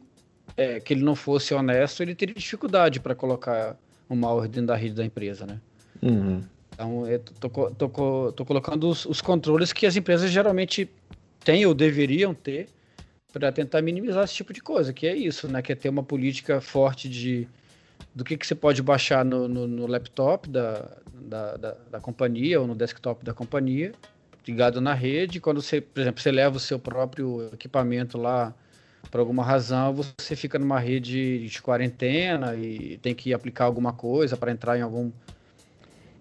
é, 0.56 0.80
que 0.80 0.94
ele 0.94 1.04
não 1.04 1.16
fosse 1.16 1.56
honesto, 1.56 2.04
ele 2.04 2.14
teria 2.14 2.36
dificuldade 2.36 3.00
para 3.00 3.16
colocar 3.16 3.76
um 4.08 4.16
malware 4.16 4.48
dentro 4.48 4.68
da 4.68 4.76
rede 4.76 4.94
da 4.94 5.04
empresa, 5.04 5.48
né? 5.48 5.60
Uhum. 6.00 6.44
Então, 6.76 7.08
eu 7.08 7.18
tô, 7.18 7.50
tô, 7.50 7.90
tô, 7.90 8.32
tô 8.34 8.46
colocando 8.46 8.88
os, 8.88 9.08
os, 9.08 9.20
controles 9.20 9.74
que 9.74 9.88
as 9.88 9.96
empresas 9.96 10.30
geralmente 10.30 10.88
têm 11.44 11.66
ou 11.66 11.74
deveriam 11.74 12.36
ter 12.36 12.70
para 13.34 13.52
tentar 13.52 13.82
minimizar 13.82 14.26
esse 14.26 14.36
tipo 14.36 14.54
de 14.54 14.62
coisa, 14.62 14.94
que 14.94 15.08
é 15.08 15.16
isso, 15.16 15.48
né? 15.48 15.64
Que 15.64 15.72
é 15.72 15.76
ter 15.76 15.90
uma 15.90 16.04
política 16.04 16.62
forte 16.62 17.10
de 17.10 17.48
do 18.14 18.24
que, 18.24 18.38
que 18.38 18.46
você 18.46 18.56
pode 18.56 18.82
baixar 18.84 19.26
no, 19.26 19.48
no, 19.48 19.68
no 19.68 19.88
laptop 19.88 20.50
da, 20.50 20.98
da, 21.22 21.58
da, 21.58 21.78
da, 21.92 22.00
companhia 22.00 22.60
ou 22.60 22.68
no 22.68 22.76
desktop 22.76 23.24
da 23.24 23.34
companhia, 23.34 23.94
ligado 24.48 24.80
na 24.80 24.94
rede. 24.94 25.40
Quando 25.40 25.62
você, 25.62 25.82
por 25.82 26.02
exemplo, 26.02 26.22
você 26.22 26.32
leva 26.32 26.58
o 26.58 26.60
seu 26.60 26.80
próprio 26.80 27.50
equipamento 27.54 28.18
lá 28.18 28.54
por 29.10 29.20
alguma 29.20 29.44
razão 29.44 29.94
você 29.94 30.36
fica 30.36 30.60
numa 30.60 30.80
rede 30.80 31.48
de 31.48 31.62
quarentena 31.62 32.56
e 32.56 32.98
tem 32.98 33.16
que 33.16 33.34
aplicar 33.34 33.66
alguma 33.66 33.94
coisa 33.94 34.36
para 34.36 34.52
entrar 34.52 34.78
em 34.78 34.82
algum 34.82 35.12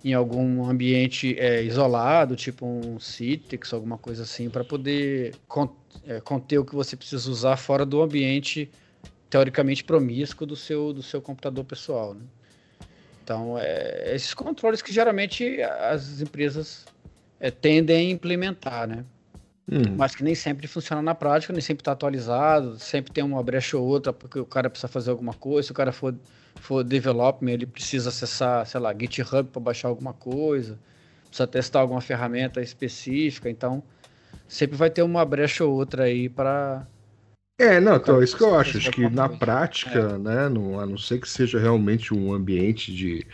em 0.05 0.15
algum 0.15 0.65
ambiente 0.65 1.37
é, 1.37 1.65
isolado, 1.65 2.37
tipo 2.37 2.65
um 2.65 3.00
Citrix, 3.00 3.73
alguma 3.73 3.99
coisa 3.99 4.23
assim, 4.23 4.49
para 4.49 4.62
poder 4.62 5.35
con 5.49 5.69
é, 6.07 6.21
conter 6.21 6.59
o 6.59 6.65
que 6.65 6.76
você 6.76 6.97
precisa 6.97 7.29
usar 7.29 7.57
fora 7.57 7.85
do 7.85 8.00
ambiente 8.00 8.71
teoricamente 9.29 9.83
promíscuo 9.83 10.47
do 10.47 10.55
seu, 10.55 10.93
do 10.93 11.03
seu 11.03 11.21
computador 11.21 11.65
pessoal. 11.65 12.15
Né? 12.15 12.21
Então, 13.26 13.59
é, 13.59 14.14
esses 14.14 14.33
controles 14.33 14.80
que 14.80 14.92
geralmente 14.92 15.61
as 15.61 16.21
empresas 16.21 16.87
é, 17.40 17.50
tendem 17.50 17.97
a 17.97 18.11
implementar, 18.12 18.87
né? 18.87 19.04
Hum. 19.68 19.97
Mas 19.97 20.14
que 20.14 20.23
nem 20.23 20.37
sempre 20.37 20.68
funciona 20.68 21.02
na 21.02 21.12
prática, 21.12 21.52
nem 21.52 21.61
sempre 21.61 21.80
está 21.80 21.90
atualizado, 21.90 22.78
sempre 22.78 23.12
tem 23.12 23.25
uma 23.25 23.42
brecha 23.42 23.76
ou 23.76 23.85
outra, 23.85 24.12
porque 24.12 24.38
o 24.38 24.47
cara 24.47 24.71
precisa 24.71 24.87
fazer 24.87 25.11
alguma 25.11 25.35
coisa. 25.35 25.66
Se 25.66 25.73
o 25.73 25.75
cara 25.75 25.90
for, 25.90 26.14
for 26.54 26.85
development, 26.85 27.50
ele 27.50 27.66
precisa 27.66 28.11
acessar, 28.11 28.64
sei 28.64 28.78
lá, 28.78 28.95
GitHub 28.97 29.50
para 29.50 29.61
baixar 29.61 29.88
alguma 29.88 30.12
coisa, 30.12 30.78
precisa 31.26 31.49
testar 31.49 31.80
alguma 31.80 32.00
ferramenta 32.00 32.61
específica. 32.61 33.50
Então, 33.50 33.83
sempre 34.47 34.76
vai 34.76 34.88
ter 34.88 35.02
uma 35.02 35.25
brecha 35.25 35.64
ou 35.64 35.75
outra 35.75 36.04
aí 36.04 36.28
para. 36.28 36.87
É, 37.59 37.81
não, 37.81 37.97
então, 37.97 38.21
é 38.21 38.25
isso 38.25 38.37
que 38.37 38.43
eu 38.43 38.55
acho. 38.55 38.77
Acho 38.77 38.91
que 38.91 39.09
na 39.09 39.29
prática, 39.29 39.99
é. 39.99 40.19
né, 40.19 40.49
não, 40.49 40.79
a 40.79 40.87
não 40.87 40.99
ser 40.99 41.19
que 41.21 41.29
seja 41.29 41.59
realmente 41.59 42.13
um 42.13 42.33
ambiente 42.33 42.95
de 42.95 43.27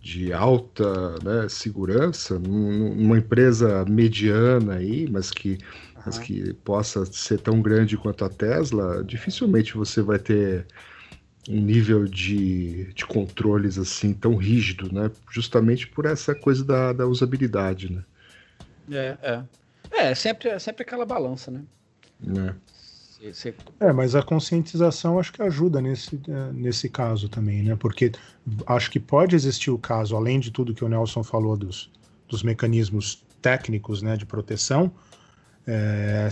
de 0.00 0.32
alta 0.32 1.18
né, 1.22 1.48
segurança, 1.48 2.38
numa 2.38 3.18
empresa 3.18 3.84
mediana 3.84 4.76
aí, 4.76 5.08
mas 5.10 5.30
que, 5.30 5.58
mas 6.04 6.18
que 6.18 6.52
possa 6.64 7.04
ser 7.06 7.40
tão 7.40 7.60
grande 7.60 7.96
quanto 7.96 8.24
a 8.24 8.28
Tesla, 8.28 9.02
dificilmente 9.04 9.74
você 9.74 10.00
vai 10.00 10.18
ter 10.18 10.66
um 11.48 11.60
nível 11.60 12.04
de, 12.04 12.92
de 12.92 13.06
controles 13.06 13.78
assim 13.78 14.12
tão 14.12 14.36
rígido, 14.36 14.92
né? 14.92 15.10
Justamente 15.30 15.86
por 15.86 16.04
essa 16.04 16.34
coisa 16.34 16.64
da, 16.64 16.92
da 16.92 17.06
usabilidade, 17.06 17.90
né? 17.92 18.02
É, 18.90 19.16
é. 19.22 19.42
É, 19.90 20.14
sempre, 20.14 20.50
é 20.50 20.58
sempre 20.58 20.82
aquela 20.82 21.06
balança, 21.06 21.50
né? 21.50 21.62
É. 22.36 22.54
É, 23.80 23.92
mas 23.92 24.14
a 24.14 24.22
conscientização 24.22 25.18
acho 25.18 25.32
que 25.32 25.42
ajuda 25.42 25.80
nesse, 25.80 26.20
é, 26.28 26.52
nesse 26.52 26.88
caso 26.88 27.28
também, 27.28 27.62
né? 27.62 27.76
Porque 27.76 28.12
acho 28.66 28.90
que 28.90 29.00
pode 29.00 29.34
existir 29.34 29.70
o 29.70 29.78
caso, 29.78 30.16
além 30.16 30.38
de 30.38 30.50
tudo 30.50 30.74
que 30.74 30.84
o 30.84 30.88
Nelson 30.88 31.24
falou 31.24 31.56
dos, 31.56 31.90
dos 32.28 32.42
mecanismos 32.42 33.24
técnicos 33.42 34.02
né, 34.02 34.16
de 34.16 34.24
proteção, 34.24 34.92
é, 35.66 36.28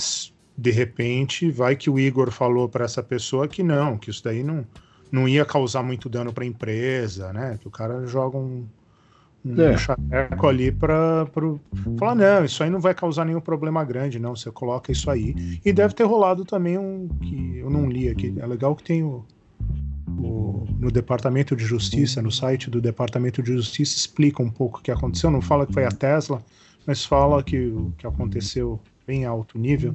de 0.56 0.70
repente 0.70 1.50
vai 1.50 1.76
que 1.76 1.90
o 1.90 1.98
Igor 1.98 2.30
falou 2.30 2.68
para 2.68 2.84
essa 2.84 3.02
pessoa 3.02 3.48
que 3.48 3.62
não, 3.62 3.98
que 3.98 4.10
isso 4.10 4.22
daí 4.22 4.42
não, 4.42 4.66
não 5.10 5.28
ia 5.28 5.44
causar 5.44 5.82
muito 5.82 6.08
dano 6.08 6.32
para 6.32 6.44
a 6.44 6.46
empresa, 6.46 7.32
né? 7.32 7.58
Que 7.60 7.66
o 7.66 7.70
cara 7.70 8.06
joga 8.06 8.38
um 8.38 8.66
é. 9.58 9.76
chaveco 9.76 10.46
ali 10.46 10.72
para 10.72 11.26
falar, 11.98 12.14
não, 12.14 12.44
isso 12.44 12.62
aí 12.62 12.70
não 12.70 12.80
vai 12.80 12.94
causar 12.94 13.24
nenhum 13.24 13.40
problema 13.40 13.84
grande, 13.84 14.18
não. 14.18 14.34
Você 14.34 14.50
coloca 14.50 14.90
isso 14.90 15.10
aí. 15.10 15.60
E 15.64 15.72
deve 15.72 15.94
ter 15.94 16.04
rolado 16.04 16.44
também 16.44 16.78
um 16.78 17.08
que 17.22 17.58
eu 17.58 17.70
não 17.70 17.88
li 17.88 18.08
aqui. 18.08 18.34
É 18.38 18.46
legal 18.46 18.74
que 18.74 18.82
tem 18.82 19.02
o, 19.02 19.24
o, 20.18 20.66
no 20.78 20.90
Departamento 20.90 21.54
de 21.54 21.64
Justiça, 21.64 22.22
no 22.22 22.30
site 22.30 22.70
do 22.70 22.80
Departamento 22.80 23.42
de 23.42 23.52
Justiça, 23.52 23.96
explica 23.96 24.42
um 24.42 24.50
pouco 24.50 24.78
o 24.78 24.82
que 24.82 24.90
aconteceu. 24.90 25.30
Não 25.30 25.40
fala 25.42 25.66
que 25.66 25.72
foi 25.72 25.84
a 25.84 25.90
Tesla, 25.90 26.42
mas 26.86 27.04
fala 27.04 27.42
que 27.42 27.58
o 27.58 27.92
que 27.98 28.06
aconteceu 28.06 28.80
bem 29.06 29.24
alto 29.24 29.58
nível, 29.58 29.94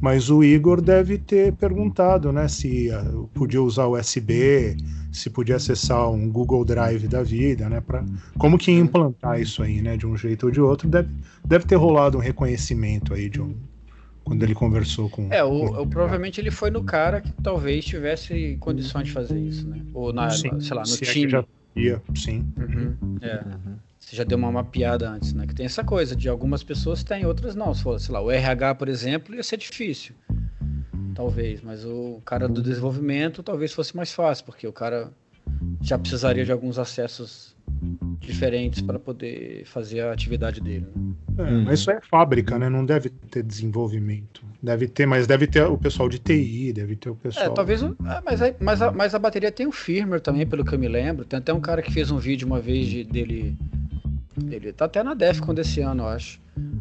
mas 0.00 0.30
o 0.30 0.44
Igor 0.44 0.80
deve 0.80 1.18
ter 1.18 1.52
perguntado, 1.54 2.32
né, 2.32 2.46
se 2.46 2.88
uh, 2.90 3.28
podia 3.34 3.60
usar 3.60 3.86
USB, 3.88 4.76
se 5.12 5.28
podia 5.28 5.56
acessar 5.56 6.08
um 6.10 6.30
Google 6.30 6.64
Drive 6.64 7.08
da 7.08 7.22
vida, 7.22 7.68
né, 7.68 7.80
para 7.80 8.04
como 8.38 8.56
que 8.56 8.70
implantar 8.70 9.40
isso 9.40 9.62
aí, 9.62 9.82
né, 9.82 9.96
de 9.96 10.06
um 10.06 10.16
jeito 10.16 10.46
ou 10.46 10.52
de 10.52 10.60
outro, 10.60 10.88
deve, 10.88 11.08
deve 11.44 11.66
ter 11.66 11.76
rolado 11.76 12.16
um 12.16 12.20
reconhecimento 12.20 13.12
aí 13.12 13.28
de 13.28 13.40
um 13.40 13.54
quando 14.24 14.42
ele 14.42 14.54
conversou 14.54 15.10
com. 15.10 15.28
É, 15.30 15.44
o, 15.44 15.50
com... 15.50 15.82
o 15.82 15.86
provavelmente 15.86 16.40
ele 16.40 16.50
foi 16.50 16.70
no 16.70 16.82
cara 16.82 17.20
que 17.20 17.30
talvez 17.42 17.84
tivesse 17.84 18.56
condições 18.58 19.04
de 19.04 19.12
fazer 19.12 19.38
isso, 19.38 19.68
né? 19.68 19.82
Ou 19.92 20.14
na, 20.14 20.30
sim, 20.30 20.58
sei 20.60 20.76
lá, 20.76 20.82
no 20.82 20.96
time. 20.96 21.26
É 21.26 21.28
já 21.28 21.44
ia, 21.76 22.02
sim. 22.14 22.46
Uhum, 22.56 23.18
é. 23.20 23.36
Uhum. 23.36 23.76
Você 24.04 24.16
já 24.16 24.24
deu 24.24 24.36
uma 24.36 24.52
mapeada 24.52 25.08
antes, 25.08 25.32
né? 25.32 25.46
Que 25.46 25.54
tem 25.54 25.64
essa 25.64 25.82
coisa 25.82 26.14
de 26.14 26.28
algumas 26.28 26.62
pessoas 26.62 27.02
têm, 27.02 27.24
outras 27.24 27.54
não. 27.54 27.72
Se 27.72 27.82
for, 27.82 27.98
sei 27.98 28.12
lá, 28.12 28.20
o 28.20 28.30
RH, 28.30 28.74
por 28.74 28.88
exemplo, 28.88 29.34
ia 29.34 29.42
ser 29.42 29.56
difícil. 29.56 30.14
Talvez, 31.14 31.62
mas 31.62 31.86
o 31.86 32.20
cara 32.24 32.46
do 32.46 32.60
desenvolvimento 32.60 33.42
talvez 33.42 33.72
fosse 33.72 33.96
mais 33.96 34.12
fácil, 34.12 34.44
porque 34.44 34.66
o 34.66 34.72
cara 34.72 35.10
já 35.80 35.98
precisaria 35.98 36.44
de 36.44 36.52
alguns 36.52 36.78
acessos 36.78 37.56
diferentes 38.20 38.82
para 38.82 38.98
poder 38.98 39.64
fazer 39.64 40.00
a 40.00 40.12
atividade 40.12 40.60
dele. 40.60 40.86
Né? 40.94 41.14
É, 41.38 41.50
mas 41.64 41.80
isso 41.80 41.90
é 41.90 42.00
fábrica, 42.02 42.58
né? 42.58 42.68
Não 42.68 42.84
deve 42.84 43.08
ter 43.08 43.42
desenvolvimento. 43.42 44.42
Deve 44.62 44.86
ter, 44.86 45.06
mas 45.06 45.26
deve 45.26 45.46
ter 45.46 45.64
o 45.64 45.78
pessoal 45.78 46.10
de 46.10 46.18
TI, 46.18 46.72
deve 46.74 46.96
ter 46.96 47.08
o 47.08 47.16
pessoal. 47.16 47.46
É, 47.46 47.50
talvez. 47.50 47.82
É, 47.82 47.88
mas, 48.24 48.42
a, 48.42 48.54
mas, 48.60 48.82
a, 48.82 48.92
mas 48.92 49.14
a 49.14 49.18
bateria 49.18 49.50
tem 49.50 49.66
o 49.66 49.72
firmware 49.72 50.20
também, 50.20 50.46
pelo 50.46 50.64
que 50.64 50.74
eu 50.74 50.78
me 50.78 50.88
lembro. 50.88 51.24
Tem 51.24 51.38
até 51.38 51.54
um 51.54 51.60
cara 51.60 51.80
que 51.80 51.90
fez 51.90 52.10
um 52.10 52.18
vídeo 52.18 52.46
uma 52.46 52.60
vez 52.60 52.86
de, 52.86 53.04
dele 53.04 53.56
ele 54.50 54.72
tá 54.72 54.86
até 54.86 55.02
na 55.02 55.14
Defcon 55.14 55.54
desse 55.54 55.80
ano, 55.80 56.04
eu 56.04 56.08
acho. 56.08 56.40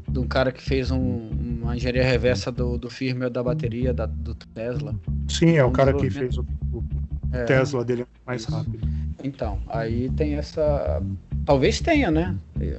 De 0.09 0.19
um 0.19 0.27
cara 0.27 0.51
que 0.51 0.61
fez 0.61 0.91
um, 0.91 1.29
uma 1.61 1.75
engenharia 1.75 2.03
reversa 2.03 2.51
do, 2.51 2.77
do 2.77 2.89
firmware 2.89 3.31
da 3.31 3.41
bateria 3.41 3.93
da, 3.93 4.05
do 4.05 4.35
Tesla. 4.35 4.95
Sim, 5.27 5.57
é 5.57 5.63
o 5.63 5.71
cara 5.71 5.93
que 5.93 6.09
fez 6.09 6.37
o, 6.37 6.45
o 6.71 6.83
é, 7.31 7.43
Tesla 7.45 7.83
dele 7.83 8.05
mais 8.25 8.41
isso. 8.41 8.51
rápido. 8.51 8.87
Então, 9.23 9.59
aí 9.67 10.09
tem 10.11 10.35
essa. 10.35 11.01
Talvez 11.45 11.79
tenha, 11.79 12.11
né? 12.11 12.35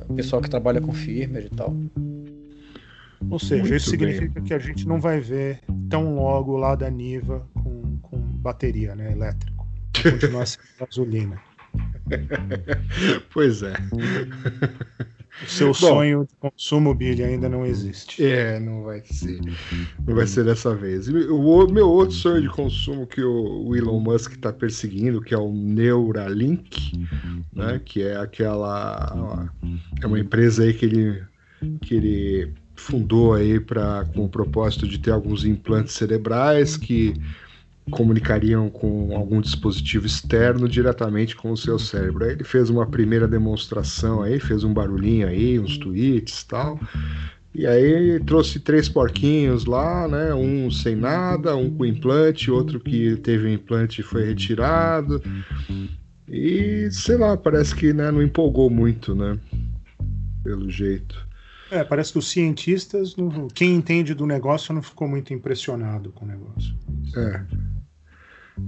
O 0.08 0.14
pessoal 0.14 0.40
que 0.40 0.48
trabalha 0.48 0.80
com 0.80 0.92
firmware 0.92 1.46
e 1.46 1.56
tal. 1.56 1.74
Ou 3.30 3.38
seja, 3.38 3.62
Muito 3.62 3.74
isso 3.74 3.90
significa 3.90 4.40
que 4.40 4.54
a 4.54 4.58
gente 4.58 4.86
não 4.86 5.00
vai 5.00 5.20
ver 5.20 5.60
tão 5.88 6.14
logo 6.14 6.56
lá 6.56 6.74
da 6.74 6.90
Niva 6.90 7.46
com, 7.54 7.96
com 8.02 8.18
bateria, 8.18 8.94
né, 8.94 9.12
elétrico. 9.12 9.66
Vai 10.02 10.12
continuar 10.12 10.46
sendo 10.46 10.64
gasolina. 10.78 11.40
Pois 13.32 13.62
é. 13.62 13.74
O 15.42 15.46
seu 15.48 15.74
sonho 15.74 16.26
de 16.28 16.34
consumo, 16.36 16.94
Billy, 16.94 17.24
ainda 17.24 17.48
não 17.48 17.66
existe. 17.66 18.24
É, 18.24 18.60
não 18.60 18.84
vai 18.84 19.02
ser. 19.04 19.40
Não 20.06 20.14
vai 20.14 20.26
ser 20.26 20.44
dessa 20.44 20.74
vez. 20.74 21.08
O 21.08 21.66
meu 21.66 21.88
outro 21.88 22.14
sonho 22.14 22.42
de 22.42 22.48
consumo 22.48 23.06
que 23.06 23.22
o 23.22 23.74
Elon 23.74 23.98
Musk 23.98 24.32
está 24.32 24.52
perseguindo, 24.52 25.20
que 25.20 25.34
é 25.34 25.38
o 25.38 25.52
Neuralink, 25.52 27.08
né? 27.52 27.80
Que 27.84 28.02
é 28.02 28.16
aquela 28.16 29.50
é 30.00 30.06
uma 30.06 30.20
empresa 30.20 30.62
aí 30.62 30.72
que 30.72 30.84
ele 30.84 31.24
que 31.80 31.94
ele 31.94 32.54
fundou 32.76 33.34
aí 33.34 33.58
para 33.58 34.04
com 34.14 34.24
o 34.24 34.28
propósito 34.28 34.86
de 34.86 34.98
ter 34.98 35.10
alguns 35.10 35.44
implantes 35.44 35.94
cerebrais 35.94 36.76
que 36.76 37.14
comunicariam 37.90 38.70
com 38.70 39.14
algum 39.14 39.40
dispositivo 39.40 40.06
externo 40.06 40.68
diretamente 40.68 41.36
com 41.36 41.52
o 41.52 41.56
seu 41.56 41.78
cérebro. 41.78 42.24
Aí 42.24 42.32
ele 42.32 42.44
fez 42.44 42.70
uma 42.70 42.86
primeira 42.86 43.28
demonstração 43.28 44.22
aí, 44.22 44.40
fez 44.40 44.64
um 44.64 44.72
barulhinho 44.72 45.28
aí, 45.28 45.58
uns 45.58 45.76
tweets 45.76 46.40
e 46.40 46.46
tal. 46.46 46.80
E 47.54 47.66
aí 47.66 48.18
trouxe 48.24 48.58
três 48.58 48.88
porquinhos 48.88 49.64
lá, 49.64 50.08
né? 50.08 50.34
Um 50.34 50.70
sem 50.70 50.96
nada, 50.96 51.54
um 51.54 51.70
com 51.70 51.84
implante, 51.84 52.50
outro 52.50 52.80
que 52.80 53.16
teve 53.16 53.46
o 53.46 53.50
implante 53.50 54.00
e 54.00 54.04
foi 54.04 54.24
retirado. 54.24 55.22
E 56.28 56.88
sei 56.90 57.16
lá, 57.16 57.36
parece 57.36 57.74
que 57.76 57.92
né, 57.92 58.10
não 58.10 58.22
empolgou 58.22 58.68
muito, 58.70 59.14
né? 59.14 59.38
Pelo 60.42 60.68
jeito. 60.68 61.24
É, 61.70 61.84
parece 61.84 62.12
que 62.12 62.18
os 62.18 62.28
cientistas, 62.28 63.14
quem 63.54 63.74
entende 63.74 64.14
do 64.14 64.26
negócio, 64.26 64.74
não 64.74 64.82
ficou 64.82 65.08
muito 65.08 65.32
impressionado 65.32 66.10
com 66.12 66.24
o 66.24 66.28
negócio. 66.28 66.74
É. 67.16 67.44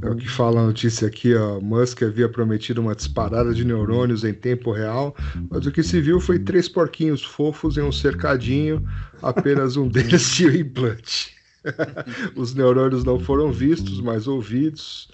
É 0.02 0.10
o 0.10 0.16
que 0.16 0.28
fala 0.28 0.60
a 0.60 0.66
notícia 0.66 1.06
aqui, 1.06 1.34
ó. 1.34 1.60
Musk 1.60 2.02
havia 2.02 2.28
prometido 2.28 2.80
uma 2.80 2.94
disparada 2.94 3.54
de 3.54 3.64
neurônios 3.64 4.24
em 4.24 4.34
tempo 4.34 4.72
real, 4.72 5.14
mas 5.48 5.64
o 5.64 5.70
que 5.70 5.82
se 5.82 6.00
viu 6.00 6.20
foi 6.20 6.38
três 6.38 6.68
porquinhos 6.68 7.22
fofos 7.22 7.76
em 7.76 7.82
um 7.82 7.92
cercadinho, 7.92 8.86
apenas 9.22 9.76
um 9.76 9.86
deles 9.88 10.34
tinha 10.34 10.50
o 10.50 10.56
implante. 10.56 11.36
os 12.36 12.54
neurônios 12.54 13.04
não 13.04 13.18
foram 13.18 13.52
vistos, 13.52 14.00
mas 14.00 14.26
ouvidos. 14.26 15.08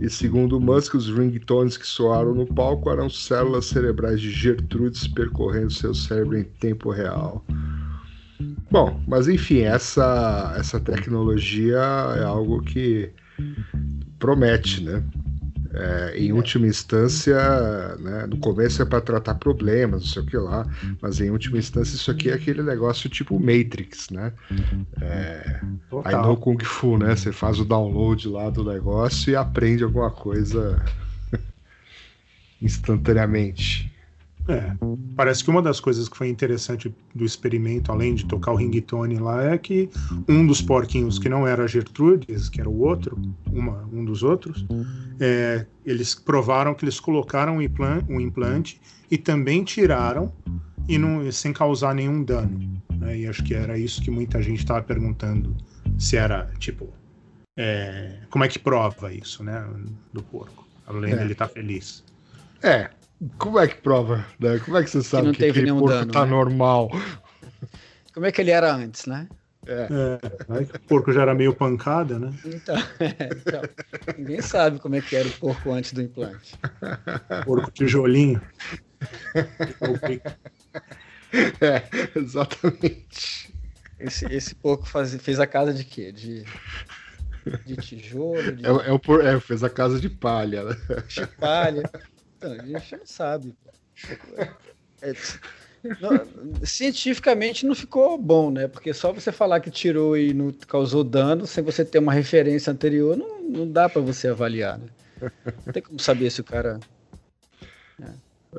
E 0.00 0.08
segundo 0.08 0.60
Musk, 0.60 0.94
os 0.94 1.08
ringtones 1.08 1.76
que 1.76 1.86
soaram 1.86 2.34
no 2.34 2.46
palco 2.46 2.90
eram 2.90 3.08
células 3.08 3.66
cerebrais 3.66 4.20
de 4.20 4.30
Gertrudes 4.30 5.06
percorrendo 5.06 5.72
seu 5.72 5.94
cérebro 5.94 6.38
em 6.38 6.44
tempo 6.44 6.90
real. 6.90 7.44
Bom, 8.70 9.00
mas 9.06 9.28
enfim, 9.28 9.60
essa, 9.60 10.54
essa 10.56 10.80
tecnologia 10.80 11.78
é 12.16 12.24
algo 12.24 12.62
que 12.62 13.10
promete, 14.22 14.80
né? 14.80 15.02
É, 15.74 16.18
em 16.18 16.32
última 16.32 16.66
instância, 16.66 17.34
né, 17.96 18.26
no 18.26 18.36
começo 18.36 18.80
é 18.82 18.84
para 18.84 19.00
tratar 19.00 19.34
problemas, 19.34 20.02
não 20.02 20.08
sei 20.08 20.22
o 20.22 20.26
que 20.26 20.36
lá, 20.36 20.66
mas 21.00 21.18
em 21.18 21.30
última 21.30 21.58
instância 21.58 21.96
isso 21.96 22.10
aqui 22.10 22.28
é 22.30 22.34
aquele 22.34 22.62
negócio 22.62 23.10
tipo 23.10 23.40
Matrix, 23.40 24.10
né? 24.10 24.32
É, 25.00 25.60
aí 26.04 26.14
no 26.14 26.36
Kung 26.36 26.62
Fu, 26.62 26.98
né? 26.98 27.16
Você 27.16 27.32
faz 27.32 27.58
o 27.58 27.64
download 27.64 28.28
lá 28.28 28.48
do 28.48 28.62
negócio 28.62 29.32
e 29.32 29.34
aprende 29.34 29.82
alguma 29.82 30.10
coisa 30.10 30.80
instantaneamente. 32.62 33.91
É, 34.48 34.72
parece 35.14 35.44
que 35.44 35.50
uma 35.50 35.62
das 35.62 35.78
coisas 35.78 36.08
que 36.08 36.16
foi 36.16 36.28
interessante 36.28 36.92
do 37.14 37.24
experimento, 37.24 37.92
além 37.92 38.14
de 38.14 38.24
tocar 38.24 38.50
o 38.52 38.56
ringtone 38.56 39.18
lá, 39.18 39.44
é 39.44 39.56
que 39.58 39.88
um 40.28 40.44
dos 40.46 40.60
porquinhos 40.60 41.18
que 41.18 41.28
não 41.28 41.46
era 41.46 41.66
Gertrudes, 41.68 42.48
que 42.48 42.60
era 42.60 42.68
o 42.68 42.80
outro, 42.80 43.16
uma, 43.50 43.84
um 43.92 44.04
dos 44.04 44.22
outros, 44.22 44.66
é, 45.20 45.64
eles 45.84 46.14
provaram 46.14 46.74
que 46.74 46.84
eles 46.84 46.98
colocaram 46.98 47.56
um 47.58 47.62
implan- 47.62 48.02
um 48.08 48.20
implante 48.20 48.80
e 49.10 49.16
também 49.16 49.62
tiraram 49.62 50.32
e 50.88 50.98
não, 50.98 51.30
sem 51.30 51.52
causar 51.52 51.94
nenhum 51.94 52.22
dano. 52.24 52.58
né? 52.98 53.18
E 53.18 53.26
acho 53.28 53.44
que 53.44 53.54
era 53.54 53.78
isso 53.78 54.02
que 54.02 54.10
muita 54.10 54.42
gente 54.42 54.58
estava 54.58 54.82
perguntando 54.82 55.56
se 55.98 56.16
era 56.16 56.50
tipo 56.58 56.88
é, 57.56 58.18
como 58.30 58.42
é 58.44 58.48
que 58.48 58.58
prova 58.58 59.12
isso, 59.12 59.44
né, 59.44 59.64
do 60.12 60.22
porco, 60.22 60.66
além 60.86 61.12
É. 61.12 61.16
dele 61.16 61.32
estar 61.32 61.46
feliz. 61.48 62.02
É, 62.62 62.88
como 63.38 63.58
é 63.58 63.68
que 63.68 63.76
prova? 63.76 64.24
Né? 64.38 64.58
Como 64.64 64.76
é 64.76 64.82
que 64.82 64.90
você 64.90 65.02
sabe 65.02 65.28
não 65.28 65.32
que, 65.32 65.42
teve 65.42 65.60
aquele 65.60 65.66
nenhum 65.66 65.80
porco 65.80 66.04
dano, 66.04 66.12
tá 66.12 66.24
né? 66.24 66.26
normal? 66.26 66.90
Como 68.12 68.26
é 68.26 68.32
que 68.32 68.40
ele 68.40 68.50
era 68.50 68.72
antes, 68.74 69.06
né? 69.06 69.28
É. 69.66 69.92
É, 70.50 70.64
que 70.64 70.76
o 70.76 70.80
porco 70.88 71.12
já 71.12 71.22
era 71.22 71.34
meio 71.34 71.54
pancada, 71.54 72.18
né? 72.18 72.32
Então, 72.44 72.74
então, 73.36 73.68
ninguém 74.16 74.42
sabe 74.42 74.78
como 74.80 74.94
é 74.96 75.02
que 75.02 75.14
era 75.14 75.28
o 75.28 75.32
porco 75.32 75.72
antes 75.72 75.92
do 75.92 76.02
implante. 76.02 76.58
Porco 77.44 77.70
tijolinho. 77.72 78.40
É, 81.60 82.18
exatamente. 82.18 83.54
Esse, 83.98 84.26
esse 84.26 84.54
porco 84.54 84.84
faz, 84.86 85.14
fez 85.16 85.40
a 85.40 85.46
casa 85.46 85.72
de 85.72 85.84
quê? 85.84 86.12
De, 86.12 86.44
de 87.64 87.76
tijolo, 87.76 88.54
de 88.54 88.64
É, 88.64 88.70
o- 88.72 88.80
é 88.80 88.92
o 88.92 88.98
por- 88.98 89.24
é, 89.24 89.38
fez 89.40 89.62
a 89.64 89.70
casa 89.70 90.00
de 90.00 90.08
palha, 90.08 90.64
né? 90.64 90.74
palha. 91.38 91.90
Então, 92.42 92.52
a 92.52 92.66
gente 92.66 92.96
não 92.96 93.06
sabe. 93.06 93.54
É, 95.04 95.12
não, 96.00 96.64
cientificamente 96.64 97.66
não 97.66 97.74
ficou 97.74 98.16
bom, 98.16 98.52
né? 98.52 98.68
Porque 98.68 98.94
só 98.94 99.12
você 99.12 99.32
falar 99.32 99.58
que 99.58 99.68
tirou 99.68 100.16
e 100.16 100.32
não 100.32 100.52
causou 100.52 101.02
dano, 101.02 101.44
sem 101.44 101.64
você 101.64 101.84
ter 101.84 101.98
uma 101.98 102.12
referência 102.12 102.72
anterior, 102.72 103.16
não, 103.16 103.42
não 103.42 103.68
dá 103.68 103.88
para 103.88 104.00
você 104.00 104.28
avaliar, 104.28 104.78
né? 104.78 104.86
Não 105.66 105.72
tem 105.72 105.82
como 105.82 105.98
saber 105.98 106.30
se 106.30 106.40
o 106.40 106.44
cara. 106.44 106.78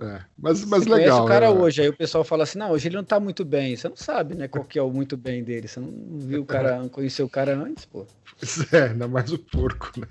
É, 0.02 0.26
Mas, 0.38 0.66
mas 0.66 0.84
você 0.84 0.90
conhece 0.90 1.06
legal. 1.08 1.22
o 1.22 1.26
cara 1.28 1.52
né? 1.52 1.52
hoje, 1.52 1.82
aí 1.82 1.90
o 1.90 1.96
pessoal 1.96 2.24
fala 2.24 2.44
assim, 2.44 2.58
não, 2.58 2.72
hoje 2.72 2.88
ele 2.88 2.96
não 2.96 3.04
tá 3.04 3.20
muito 3.20 3.46
bem. 3.46 3.76
Você 3.76 3.88
não 3.90 3.96
sabe, 3.96 4.36
né, 4.36 4.48
qual 4.48 4.66
que 4.66 4.80
é 4.80 4.82
o 4.82 4.92
muito 4.92 5.16
bem 5.16 5.44
dele. 5.44 5.68
Você 5.68 5.80
não 5.80 6.20
viu 6.20 6.42
o 6.42 6.46
cara, 6.46 6.80
não 6.80 6.90
conheceu 6.90 7.26
o 7.26 7.30
cara 7.30 7.56
antes, 7.56 7.86
pô. 7.86 8.08
É, 8.74 8.84
ainda 8.90 9.08
mais 9.08 9.32
o 9.32 9.38
porco, 9.40 9.92
né? 10.00 10.08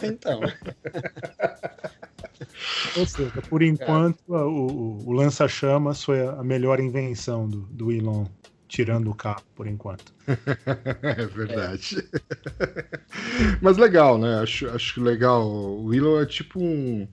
Então. 0.00 0.44
Ou 2.94 3.06
seja, 3.06 3.42
por 3.42 3.62
enquanto, 3.62 4.34
a- 4.34 4.46
o, 4.46 5.04
o- 5.04 5.08
o 5.08 5.12
lança-chamas 5.12 6.02
foi 6.02 6.26
a 6.26 6.42
melhor 6.42 6.80
invenção 6.80 7.48
do, 7.48 7.62
do 7.66 7.92
Elon, 7.92 8.26
tirando 8.68 9.10
o 9.10 9.14
carro, 9.14 9.44
por 9.54 9.66
enquanto. 9.66 10.12
É 11.02 11.26
verdade. 11.26 11.96
Mas 13.60 13.76
legal, 13.76 14.18
né? 14.18 14.40
Acho, 14.40 14.68
acho 14.70 15.02
legal. 15.02 15.46
O 15.46 15.84
Willow 15.86 16.20
é 16.20 16.26
tipo 16.26 16.60
um, 16.60 17.06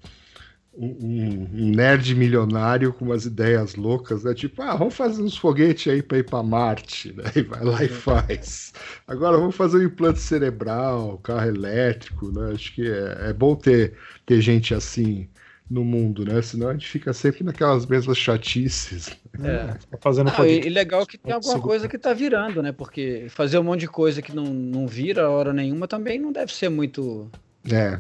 um, 0.75 1.47
um 1.53 1.69
nerd 1.71 2.15
milionário 2.15 2.93
com 2.93 3.05
umas 3.05 3.25
ideias 3.25 3.75
loucas, 3.75 4.23
né? 4.23 4.33
Tipo, 4.33 4.61
ah, 4.63 4.75
vamos 4.75 4.95
fazer 4.95 5.21
uns 5.21 5.37
foguetes 5.37 5.91
aí 5.91 6.01
para 6.01 6.17
ir 6.17 6.23
para 6.23 6.41
Marte, 6.43 7.13
né? 7.13 7.23
E 7.35 7.41
vai 7.41 7.63
lá 7.63 7.83
e 7.83 7.89
faz. 7.89 8.73
Agora 9.07 9.37
vamos 9.37 9.55
fazer 9.55 9.77
um 9.77 9.83
implante 9.83 10.19
cerebral, 10.19 11.17
carro 11.19 11.47
elétrico, 11.47 12.31
né? 12.31 12.53
Acho 12.53 12.73
que 12.73 12.87
é, 12.87 13.29
é 13.29 13.33
bom 13.33 13.55
ter, 13.55 13.93
ter 14.25 14.41
gente 14.41 14.73
assim 14.73 15.29
no 15.69 15.83
mundo, 15.83 16.25
né? 16.25 16.41
Senão 16.41 16.69
a 16.69 16.73
gente 16.73 16.87
fica 16.87 17.13
sempre 17.13 17.43
naquelas 17.43 17.85
mesmas 17.85 18.17
chatices. 18.17 19.09
É. 19.41 19.73
Tá 19.89 19.97
fazendo 19.99 20.31
Ah, 20.35 20.47
e, 20.47 20.65
e 20.65 20.69
legal 20.69 21.05
que 21.05 21.17
tem 21.17 21.33
alguma 21.33 21.59
coisa 21.59 21.87
que 21.87 21.97
tá 21.97 22.13
virando, 22.13 22.61
né? 22.61 22.71
Porque 22.71 23.27
fazer 23.29 23.57
um 23.59 23.63
monte 23.63 23.81
de 23.81 23.87
coisa 23.87 24.21
que 24.21 24.35
não, 24.35 24.45
não 24.45 24.87
vira 24.87 25.23
a 25.25 25.29
hora 25.29 25.53
nenhuma 25.53 25.87
também 25.87 26.19
não 26.19 26.31
deve 26.31 26.53
ser 26.53 26.69
muito, 26.69 27.29
É, 27.71 27.99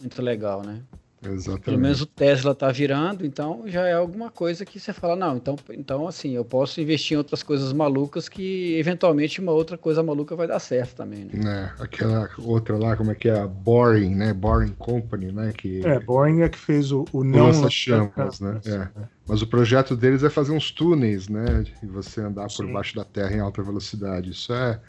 muito 0.00 0.20
legal, 0.22 0.62
né? 0.62 0.82
Pelo 1.24 1.34
exatamente. 1.34 1.80
menos 1.80 2.00
o 2.02 2.06
Tesla 2.06 2.54
tá 2.54 2.70
virando, 2.70 3.24
então 3.24 3.62
já 3.66 3.86
é 3.86 3.94
alguma 3.94 4.30
coisa 4.30 4.64
que 4.64 4.78
você 4.78 4.92
fala, 4.92 5.16
não, 5.16 5.36
então, 5.36 5.56
então 5.70 6.06
assim, 6.06 6.32
eu 6.32 6.44
posso 6.44 6.80
investir 6.80 7.14
em 7.14 7.18
outras 7.18 7.42
coisas 7.42 7.72
malucas 7.72 8.28
que 8.28 8.76
eventualmente 8.78 9.40
uma 9.40 9.52
outra 9.52 9.78
coisa 9.78 10.02
maluca 10.02 10.36
vai 10.36 10.46
dar 10.46 10.58
certo 10.58 10.96
também, 10.96 11.24
né? 11.32 11.72
É, 11.78 11.82
aquela 11.82 12.28
outra 12.38 12.76
lá, 12.76 12.96
como 12.96 13.10
é 13.10 13.14
que 13.14 13.28
é? 13.28 13.40
A 13.40 13.46
Boring, 13.46 14.14
né? 14.14 14.32
Boring 14.32 14.74
Company, 14.78 15.32
né? 15.32 15.52
Que 15.56 15.84
É, 15.84 15.98
Boeing 15.98 16.42
é 16.42 16.48
que 16.48 16.58
fez 16.58 16.92
o, 16.92 17.04
o 17.12 17.24
não 17.24 17.46
lança-chamas, 17.46 18.40
né? 18.40 18.60
É. 18.66 18.88
Mas 19.26 19.40
o 19.40 19.46
projeto 19.46 19.96
deles 19.96 20.22
é 20.22 20.28
fazer 20.28 20.52
uns 20.52 20.70
túneis, 20.70 21.28
né? 21.28 21.64
E 21.82 21.86
você 21.86 22.20
andar 22.20 22.46
por 22.48 22.66
Sim. 22.66 22.72
baixo 22.72 22.94
da 22.94 23.04
terra 23.04 23.34
em 23.34 23.40
alta 23.40 23.62
velocidade. 23.62 24.30
Isso 24.30 24.52
é, 24.52 24.80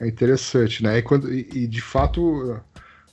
é 0.00 0.08
interessante, 0.08 0.82
né? 0.82 0.98
E, 0.98 1.02
quando, 1.02 1.32
e, 1.32 1.48
e, 1.52 1.66
de 1.66 1.80
fato 1.80 2.60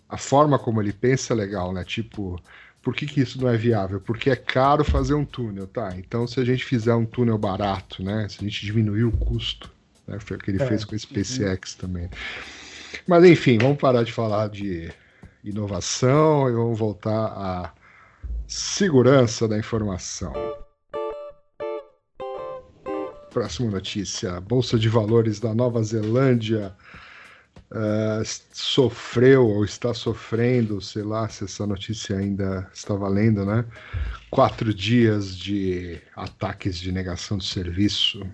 a 0.09 0.17
forma 0.17 0.57
como 0.57 0.81
ele 0.81 0.93
pensa 0.93 1.33
é 1.33 1.35
legal, 1.35 1.73
né? 1.73 1.83
Tipo, 1.83 2.41
por 2.81 2.95
que, 2.95 3.05
que 3.05 3.21
isso 3.21 3.41
não 3.41 3.49
é 3.49 3.57
viável? 3.57 3.99
Porque 3.99 4.29
é 4.29 4.35
caro 4.35 4.83
fazer 4.83 5.13
um 5.13 5.25
túnel, 5.25 5.67
tá? 5.67 5.93
Então 5.97 6.25
se 6.25 6.39
a 6.39 6.45
gente 6.45 6.63
fizer 6.63 6.95
um 6.95 7.05
túnel 7.05 7.37
barato, 7.37 8.01
né? 8.03 8.27
Se 8.29 8.37
a 8.39 8.43
gente 8.43 8.65
diminuir 8.65 9.03
o 9.03 9.11
custo, 9.11 9.69
né? 10.07 10.19
Foi 10.19 10.37
o 10.37 10.39
que 10.39 10.51
ele 10.51 10.61
É. 10.61 10.65
fez 10.65 10.85
com 10.85 10.95
a 10.95 10.99
SpaceX 10.99 11.75
também. 11.75 12.09
Mas 13.07 13.23
enfim, 13.25 13.57
vamos 13.57 13.77
parar 13.77 14.03
de 14.03 14.13
falar 14.13 14.49
de 14.49 14.89
inovação 15.43 16.49
e 16.49 16.53
vamos 16.53 16.77
voltar 16.79 17.25
à 17.27 17.73
segurança 18.47 19.47
da 19.47 19.57
informação. 19.57 20.33
próxima 23.37 23.69
notícia. 23.69 24.37
A 24.37 24.41
Bolsa 24.41 24.79
de 24.79 24.89
Valores 24.89 25.39
da 25.39 25.53
Nova 25.53 25.83
Zelândia 25.83 26.73
uh, 27.71 28.23
sofreu 28.53 29.47
ou 29.47 29.65
está 29.65 29.93
sofrendo, 29.93 30.81
sei 30.81 31.03
lá 31.03 31.27
se 31.29 31.43
essa 31.43 31.65
notícia 31.65 32.17
ainda 32.17 32.69
está 32.73 32.93
valendo, 32.93 33.45
né? 33.45 33.65
Quatro 34.29 34.73
dias 34.73 35.35
de 35.35 35.99
ataques 36.15 36.77
de 36.77 36.91
negação 36.91 37.37
de 37.37 37.45
serviço. 37.45 38.25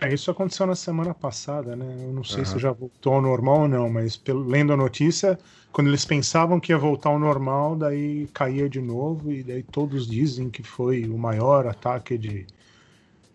É, 0.00 0.12
isso 0.12 0.30
aconteceu 0.30 0.66
na 0.66 0.74
semana 0.74 1.12
passada, 1.12 1.76
né? 1.76 1.84
Eu 2.04 2.12
não 2.12 2.24
sei 2.24 2.40
uhum. 2.40 2.46
se 2.46 2.58
já 2.58 2.72
voltou 2.72 3.14
ao 3.14 3.22
normal 3.22 3.62
ou 3.62 3.68
não, 3.68 3.90
mas 3.90 4.16
pelo, 4.16 4.46
lendo 4.46 4.72
a 4.72 4.76
notícia, 4.76 5.38
quando 5.72 5.88
eles 5.88 6.04
pensavam 6.04 6.58
que 6.58 6.72
ia 6.72 6.78
voltar 6.78 7.10
ao 7.10 7.18
normal, 7.18 7.76
daí 7.76 8.28
caía 8.32 8.68
de 8.68 8.80
novo, 8.80 9.32
e 9.32 9.42
daí 9.42 9.62
todos 9.62 10.06
dizem 10.06 10.48
que 10.48 10.62
foi 10.62 11.04
o 11.04 11.18
maior 11.18 11.66
ataque 11.66 12.16
de, 12.16 12.46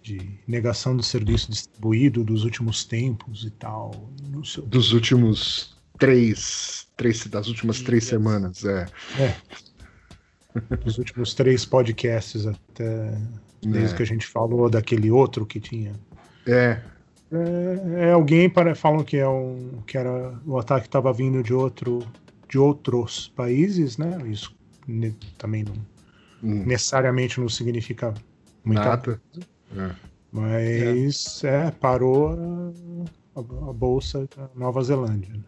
de 0.08 0.40
negação 0.48 0.96
do 0.96 1.04
serviço 1.04 1.52
distribuído 1.52 2.24
dos 2.24 2.46
últimos 2.46 2.86
tempos 2.86 3.44
e 3.44 3.52
tal. 3.52 3.92
Dos 4.66 4.94
últimos 4.94 5.78
três, 6.00 6.88
três 6.96 7.26
das 7.28 7.48
últimas 7.48 7.82
três 7.82 8.06
semanas, 8.06 8.64
é. 8.64 8.86
É. 9.20 9.36
Dos 10.84 10.98
últimos 10.98 11.34
três 11.34 11.66
podcasts 11.66 12.48
até 12.48 13.18
desde 13.62 13.94
é. 13.94 13.98
que 13.98 14.04
a 14.04 14.06
gente 14.06 14.26
falou 14.26 14.70
daquele 14.70 15.12
outro 15.12 15.46
que 15.46 15.60
tinha 15.60 15.94
é. 16.48 16.82
É, 17.32 18.08
é 18.08 18.12
alguém 18.12 18.50
para 18.50 18.74
falam 18.74 19.04
que 19.04 19.18
é 19.18 19.28
um 19.28 19.82
que 19.86 19.98
era 19.98 20.40
o 20.46 20.58
ataque 20.58 20.88
estava 20.88 21.12
vindo 21.12 21.44
de 21.44 21.54
outro 21.54 22.00
de 22.50 22.58
outros 22.58 23.28
países, 23.36 23.98
né? 23.98 24.18
Isso 24.26 24.56
ne, 24.88 25.12
também 25.38 25.66
não 25.66 25.74
hum. 26.42 26.64
necessariamente 26.66 27.42
não 27.42 27.50
significa 27.50 28.14
muita 28.64 28.86
Nada. 28.86 29.22
coisa. 29.34 29.57
É. 29.76 29.96
Mas 30.32 31.44
é. 31.44 31.72
parou 31.72 32.38
a, 33.36 33.40
a, 33.40 33.74
bolsa 33.74 34.28
da 34.36 34.50
Nova 34.56 34.82
Zelândia. 34.84 35.34
Né? 35.34 35.42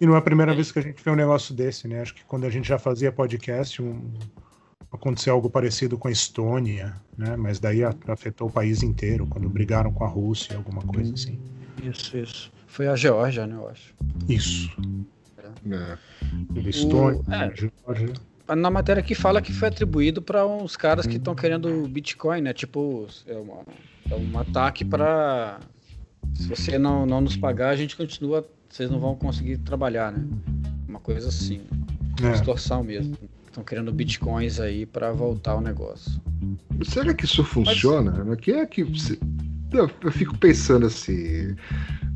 E 0.00 0.06
não 0.06 0.14
é 0.14 0.18
a 0.18 0.22
primeira 0.22 0.54
vez 0.54 0.70
que 0.70 0.78
a 0.78 0.82
gente 0.82 1.02
vê 1.02 1.10
um 1.10 1.16
negócio 1.16 1.54
desse, 1.54 1.88
né? 1.88 2.02
Acho 2.02 2.14
que 2.14 2.24
quando 2.24 2.44
a 2.44 2.50
gente 2.50 2.68
já 2.68 2.78
fazia 2.78 3.10
podcast, 3.10 3.80
um, 3.80 4.12
aconteceu 4.92 5.32
algo 5.32 5.48
parecido 5.48 5.96
com 5.96 6.08
a 6.08 6.10
Estônia, 6.10 7.00
né? 7.16 7.36
Mas 7.36 7.58
daí 7.58 7.82
afetou 7.82 8.48
o 8.48 8.52
país 8.52 8.82
inteiro 8.82 9.26
quando 9.26 9.48
brigaram 9.48 9.92
com 9.92 10.04
a 10.04 10.08
Rússia, 10.08 10.56
alguma 10.56 10.82
coisa 10.82 11.14
assim. 11.14 11.38
Isso, 11.82 12.16
isso. 12.16 12.52
Foi 12.66 12.88
a 12.88 12.96
Geórgia, 12.96 13.46
né? 13.46 13.54
Eu 13.54 13.68
acho. 13.68 13.94
Isso. 14.28 14.70
É. 15.70 16.68
Estônia, 16.68 17.22
o... 17.26 17.32
é. 17.32 17.54
Geórgia. 17.54 18.12
Na 18.54 18.70
matéria 18.70 19.02
que 19.02 19.14
fala 19.14 19.42
que 19.42 19.52
foi 19.52 19.68
atribuído 19.68 20.22
para 20.22 20.46
uns 20.46 20.76
caras 20.76 21.06
que 21.06 21.16
estão 21.16 21.34
querendo 21.34 21.88
Bitcoin, 21.88 22.42
né? 22.42 22.52
Tipo, 22.52 23.06
é, 23.26 23.34
uma, 23.36 23.62
é 24.10 24.14
um 24.14 24.38
ataque 24.38 24.84
para 24.84 25.58
se 26.36 26.48
você 26.48 26.78
não, 26.78 27.06
não 27.06 27.20
nos 27.20 27.36
pagar, 27.36 27.70
a 27.70 27.76
gente 27.76 27.96
continua, 27.96 28.46
vocês 28.68 28.90
não 28.90 28.98
vão 28.98 29.14
conseguir 29.14 29.58
trabalhar, 29.58 30.12
né? 30.12 30.24
Uma 30.88 31.00
coisa 31.00 31.28
assim. 31.28 31.62
É. 32.22 32.32
Extorsão 32.32 32.82
mesmo. 32.82 33.16
Estão 33.46 33.64
querendo 33.64 33.90
bitcoins 33.92 34.60
aí 34.60 34.84
para 34.84 35.12
voltar 35.12 35.52
ao 35.52 35.60
negócio. 35.60 36.20
Será 36.84 37.14
que 37.14 37.24
isso 37.24 37.42
funciona? 37.42 38.22
Mas... 38.24 38.38
Que 38.38 38.52
é 38.52 38.66
que 38.66 38.84
eu 39.72 40.12
fico 40.12 40.36
pensando 40.38 40.86
assim. 40.86 41.54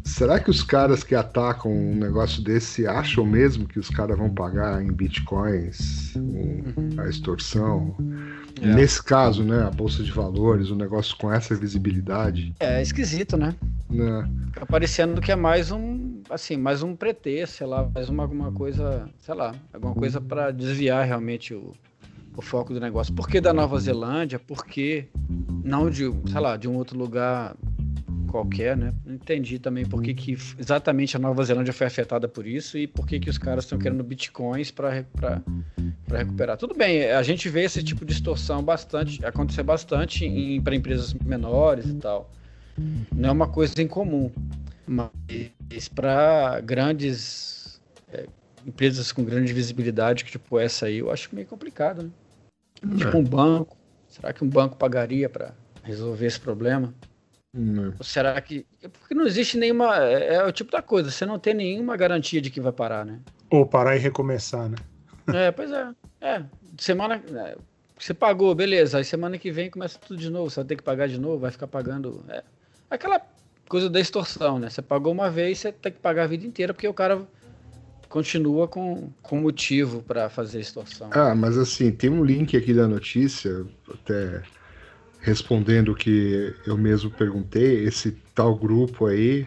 Será 0.04 0.40
que 0.40 0.50
os 0.50 0.62
caras 0.62 1.04
que 1.04 1.14
atacam 1.14 1.70
um 1.70 1.94
negócio 1.94 2.42
desse 2.42 2.86
acham 2.86 3.24
mesmo 3.24 3.68
que 3.68 3.78
os 3.78 3.90
caras 3.90 4.16
vão 4.16 4.30
pagar 4.30 4.82
em 4.82 4.90
bitcoins 4.90 6.14
a 6.98 7.06
extorsão? 7.08 7.94
É. 8.60 8.74
Nesse 8.74 9.02
caso, 9.02 9.44
né, 9.44 9.62
a 9.62 9.70
bolsa 9.70 10.02
de 10.02 10.10
valores, 10.10 10.70
um 10.70 10.76
negócio 10.76 11.16
com 11.16 11.32
essa 11.32 11.54
visibilidade. 11.54 12.54
É 12.58 12.80
esquisito, 12.80 13.36
né? 13.36 13.54
né? 13.90 14.28
Fica 14.52 14.66
parecendo 14.66 15.20
que 15.20 15.32
é 15.32 15.36
mais 15.36 15.70
um, 15.70 16.22
assim, 16.30 16.56
mais 16.56 16.82
um 16.82 16.96
pretexto, 16.96 17.58
sei 17.58 17.66
lá, 17.66 17.88
mais 17.94 18.08
uma 18.08 18.22
alguma 18.22 18.50
coisa, 18.52 19.08
sei 19.18 19.34
lá, 19.34 19.54
alguma 19.72 19.94
coisa 19.94 20.20
para 20.20 20.50
desviar 20.50 21.06
realmente 21.06 21.54
o, 21.54 21.72
o 22.36 22.42
foco 22.42 22.72
do 22.72 22.80
negócio. 22.80 23.12
Por 23.12 23.28
que 23.28 23.40
da 23.40 23.52
Nova 23.52 23.78
Zelândia? 23.78 24.38
Por 24.38 24.64
que 24.64 25.08
não 25.64 25.90
de, 25.90 26.10
sei 26.30 26.40
lá, 26.40 26.56
de 26.56 26.68
um 26.68 26.76
outro 26.76 26.98
lugar 26.98 27.56
qualquer, 28.30 28.76
né? 28.76 28.94
Não 29.04 29.14
entendi 29.14 29.58
também 29.58 29.84
por 29.84 30.00
que, 30.02 30.14
que 30.14 30.38
exatamente 30.58 31.16
a 31.16 31.18
Nova 31.18 31.42
Zelândia 31.44 31.72
foi 31.72 31.86
afetada 31.86 32.28
por 32.28 32.46
isso 32.46 32.78
e 32.78 32.86
por 32.86 33.06
que, 33.06 33.18
que 33.18 33.28
os 33.28 33.36
caras 33.36 33.64
estão 33.64 33.78
querendo 33.78 34.02
bitcoins 34.04 34.70
para 34.70 35.04
recuperar. 36.08 36.56
Tudo 36.56 36.74
bem, 36.74 37.10
a 37.10 37.22
gente 37.22 37.48
vê 37.48 37.64
esse 37.64 37.82
tipo 37.82 38.04
de 38.04 38.12
distorção 38.12 38.62
bastante, 38.62 39.24
acontecer 39.24 39.62
bastante 39.62 40.60
para 40.62 40.74
empresas 40.74 41.12
menores 41.12 41.86
e 41.86 41.94
tal. 41.94 42.30
Não 43.12 43.28
é 43.28 43.32
uma 43.32 43.48
coisa 43.48 43.82
incomum, 43.82 44.30
mas 44.86 45.88
para 45.88 46.60
grandes 46.60 47.80
é, 48.12 48.26
empresas 48.66 49.12
com 49.12 49.24
grande 49.24 49.52
visibilidade, 49.52 50.24
que 50.24 50.30
tipo 50.30 50.58
essa 50.58 50.86
aí, 50.86 50.98
eu 50.98 51.10
acho 51.10 51.34
meio 51.34 51.46
complicado, 51.46 52.02
né? 52.02 52.10
É. 52.94 52.96
Tipo 52.96 53.18
um 53.18 53.24
banco. 53.24 53.76
Será 54.08 54.32
que 54.32 54.42
um 54.42 54.48
banco 54.48 54.76
pagaria 54.76 55.28
para 55.28 55.54
resolver 55.82 56.26
esse 56.26 56.40
problema? 56.40 56.92
Não. 57.52 57.94
Ou 57.98 58.04
será 58.04 58.40
que. 58.40 58.66
Porque 58.98 59.14
não 59.14 59.26
existe 59.26 59.56
nenhuma. 59.56 59.96
É, 59.98 60.34
é, 60.34 60.44
o 60.44 60.52
tipo 60.52 60.70
da 60.70 60.82
coisa, 60.82 61.10
você 61.10 61.26
não 61.26 61.38
tem 61.38 61.54
nenhuma 61.54 61.96
garantia 61.96 62.40
de 62.40 62.50
que 62.50 62.60
vai 62.60 62.72
parar, 62.72 63.04
né? 63.04 63.20
Ou 63.50 63.66
parar 63.66 63.96
e 63.96 63.98
recomeçar, 63.98 64.68
né? 64.68 64.76
É, 65.32 65.50
pois 65.50 65.70
é. 65.70 65.88
É. 66.20 66.42
Semana. 66.78 67.22
É, 67.34 67.56
você 67.98 68.14
pagou, 68.14 68.54
beleza. 68.54 68.98
Aí 68.98 69.04
semana 69.04 69.36
que 69.36 69.50
vem 69.50 69.70
começa 69.70 69.98
tudo 69.98 70.18
de 70.18 70.30
novo. 70.30 70.48
Você 70.48 70.60
vai 70.60 70.64
ter 70.64 70.76
que 70.76 70.82
pagar 70.82 71.08
de 71.08 71.18
novo, 71.18 71.38
vai 71.38 71.50
ficar 71.50 71.66
pagando. 71.66 72.24
É. 72.28 72.42
Aquela 72.88 73.20
coisa 73.68 73.90
da 73.90 74.00
extorsão, 74.00 74.58
né? 74.58 74.70
Você 74.70 74.82
pagou 74.82 75.12
uma 75.12 75.30
vez, 75.30 75.58
você 75.58 75.70
tem 75.70 75.92
que 75.92 75.98
pagar 75.98 76.24
a 76.24 76.26
vida 76.26 76.46
inteira, 76.46 76.72
porque 76.72 76.88
o 76.88 76.94
cara 76.94 77.26
continua 78.10 78.66
com, 78.66 79.10
com 79.22 79.40
motivo 79.40 80.02
para 80.02 80.28
fazer 80.28 80.60
extorsão. 80.60 81.08
Ah, 81.12 81.34
mas 81.34 81.56
assim, 81.56 81.92
tem 81.92 82.10
um 82.10 82.24
link 82.24 82.56
aqui 82.56 82.74
da 82.74 82.86
notícia, 82.86 83.64
até 83.88 84.42
respondendo 85.20 85.92
o 85.92 85.94
que 85.94 86.52
eu 86.66 86.76
mesmo 86.76 87.10
perguntei, 87.10 87.84
esse 87.84 88.12
tal 88.34 88.56
grupo 88.56 89.06
aí 89.06 89.46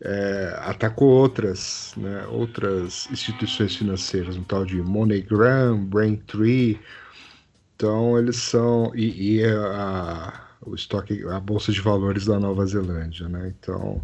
é, 0.00 0.56
atacou 0.62 1.08
outras, 1.08 1.94
né, 1.96 2.26
outras 2.26 3.08
instituições 3.10 3.76
financeiras, 3.76 4.36
um 4.36 4.42
tal 4.42 4.66
de 4.66 4.82
MoneyGram, 4.82 5.84
Braintree. 5.84 6.80
Então 7.76 8.18
eles 8.18 8.36
são 8.36 8.90
e, 8.96 9.38
e 9.38 9.44
a, 9.44 10.48
o 10.66 10.74
estoque, 10.74 11.24
a 11.28 11.38
bolsa 11.38 11.70
de 11.70 11.80
valores 11.80 12.24
da 12.24 12.40
Nova 12.40 12.66
Zelândia, 12.66 13.28
né? 13.28 13.54
Então, 13.56 14.02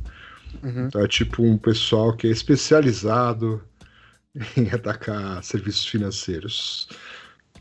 uhum. 0.62 0.86
então 0.86 1.00
é 1.00 1.08
tipo 1.08 1.42
um 1.42 1.58
pessoal 1.58 2.12
que 2.12 2.28
é 2.28 2.30
especializado 2.30 3.60
em 4.56 4.68
atacar 4.70 5.42
serviços 5.42 5.86
financeiros. 5.86 6.88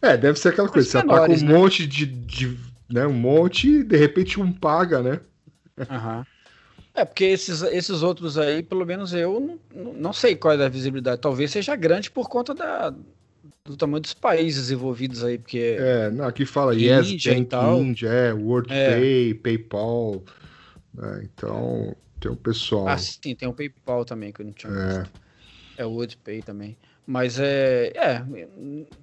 É, 0.01 0.15
deve 0.15 0.37
ser 0.37 0.49
aquela 0.49 0.69
coisa, 0.69 0.87
você 0.87 0.97
ataca 0.97 1.31
um 1.31 1.37
né? 1.37 1.53
monte 1.53 1.87
de, 1.87 2.05
de 2.05 2.57
né? 2.89 3.05
Um 3.05 3.13
monte 3.13 3.67
e 3.67 3.83
de 3.83 3.97
repente 3.97 4.39
um 4.39 4.51
paga, 4.51 5.01
né? 5.01 5.19
Uhum. 5.77 6.23
É, 6.93 7.05
porque 7.05 7.25
esses, 7.25 7.61
esses 7.61 8.01
outros 8.01 8.37
aí, 8.37 8.63
pelo 8.63 8.85
menos 8.85 9.13
eu 9.13 9.59
não, 9.73 9.93
não 9.93 10.13
sei 10.13 10.35
qual 10.35 10.59
é 10.59 10.65
a 10.65 10.69
visibilidade. 10.69 11.21
Talvez 11.21 11.51
seja 11.51 11.75
grande 11.75 12.09
por 12.09 12.27
conta 12.27 12.55
da, 12.55 12.91
do 13.63 13.77
tamanho 13.77 14.01
dos 14.01 14.15
países 14.15 14.71
envolvidos 14.71 15.23
aí, 15.23 15.37
porque... 15.37 15.75
É, 15.77 16.09
não, 16.09 16.25
aqui 16.25 16.43
fala 16.43 16.73
Yes, 16.73 17.11
Índia 17.11 17.35
Bank 17.35 17.81
India, 17.81 18.09
é, 18.09 18.33
WorldPay, 18.33 19.31
é. 19.31 19.33
PayPal, 19.35 20.23
né? 20.95 21.21
então 21.23 21.95
tem 22.19 22.31
o 22.31 22.35
pessoal... 22.35 22.87
Ah, 22.87 22.97
sim, 22.97 23.35
tem 23.35 23.47
o 23.47 23.53
PayPal 23.53 24.03
também, 24.03 24.31
que 24.31 24.41
eu 24.41 24.45
não 24.47 24.53
tinha 24.53 24.73
é. 24.73 24.99
visto. 24.99 25.26
É 25.77 25.85
o 25.85 25.91
WorldPay 25.91 26.41
também. 26.41 26.75
Mas 27.05 27.39
é, 27.39 27.93
é, 27.95 28.25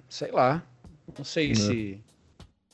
sei 0.07 0.31
lá, 0.31 0.63
não 1.17 1.25
sei 1.25 1.51
é. 1.51 1.55
se 1.55 2.03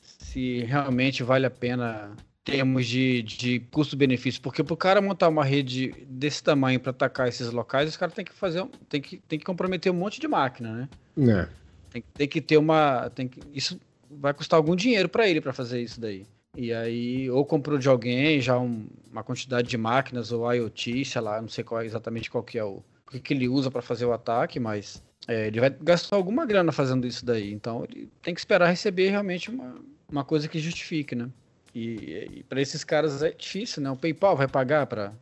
se 0.02 0.64
realmente 0.64 1.24
vale 1.24 1.46
a 1.46 1.50
pena 1.50 2.16
termos 2.44 2.88
de, 2.88 3.22
de 3.22 3.60
custo-benefício, 3.72 4.42
porque 4.42 4.64
para 4.64 4.74
o 4.74 4.78
cara 4.78 5.02
montar 5.02 5.28
uma 5.28 5.44
rede 5.44 6.06
desse 6.08 6.42
tamanho 6.42 6.80
para 6.80 6.92
atacar 6.92 7.28
esses 7.28 7.52
locais, 7.52 7.90
os 7.90 7.98
caras 7.98 8.16
tem 8.16 8.26
que 8.26 8.34
fazer, 8.34 8.66
tem 8.90 9.02
que, 9.02 9.18
tem 9.18 9.38
que 9.38 9.46
comprometer 9.46 9.92
um 9.92 9.96
monte 9.96 10.20
de 10.20 10.28
máquina, 10.28 10.90
né? 11.16 11.34
É. 11.34 11.48
Tem, 11.92 12.04
tem 12.16 12.28
que 12.28 12.42
ter 12.42 12.58
uma, 12.58 13.10
tem 13.10 13.28
que, 13.28 13.42
isso 13.54 13.80
vai 14.10 14.34
custar 14.34 14.58
algum 14.58 14.76
dinheiro 14.76 15.10
para 15.10 15.28
ele 15.28 15.42
para 15.42 15.54
fazer 15.54 15.82
isso 15.82 16.00
daí. 16.00 16.26
E 16.56 16.74
aí, 16.74 17.30
ou 17.30 17.46
comprou 17.46 17.78
de 17.78 17.88
alguém 17.88 18.42
já 18.42 18.58
um, 18.58 18.88
uma 19.12 19.24
quantidade 19.24 19.68
de 19.68 19.78
máquinas 19.78 20.32
ou 20.32 20.52
IoT, 20.52 21.06
sei 21.06 21.22
lá, 21.22 21.42
não 21.42 21.50
sei 21.50 21.64
qual, 21.64 21.82
exatamente 21.84 22.30
qual 22.32 22.44
que 22.44 22.58
é 22.58 22.64
o, 22.64 22.84
o 23.14 23.20
que, 23.20 23.34
ele 23.34 23.48
usa 23.48 23.70
para 23.70 23.82
fazer 23.82 24.06
o 24.06 24.14
ataque, 24.14 24.60
mas 24.60 25.02
é, 25.28 25.48
ele 25.48 25.60
vai 25.60 25.70
gastar 25.70 26.16
alguma 26.16 26.46
grana 26.46 26.72
fazendo 26.72 27.06
isso 27.06 27.26
daí. 27.26 27.52
Então 27.52 27.86
ele 27.90 28.10
tem 28.22 28.34
que 28.34 28.40
esperar 28.40 28.70
receber 28.70 29.10
realmente 29.10 29.50
uma, 29.50 29.76
uma 30.10 30.24
coisa 30.24 30.48
que 30.48 30.60
justifique, 30.60 31.16
né? 31.16 31.30
E, 31.74 32.28
e 32.40 32.44
para 32.44 32.62
esses 32.62 32.84
caras 32.84 33.22
é 33.24 33.32
difícil, 33.32 33.82
né? 33.82 33.90
O 33.92 33.96
PayPal 33.96 34.36
vai 34.36 34.48
pagar 34.48 34.86
para 34.88 35.14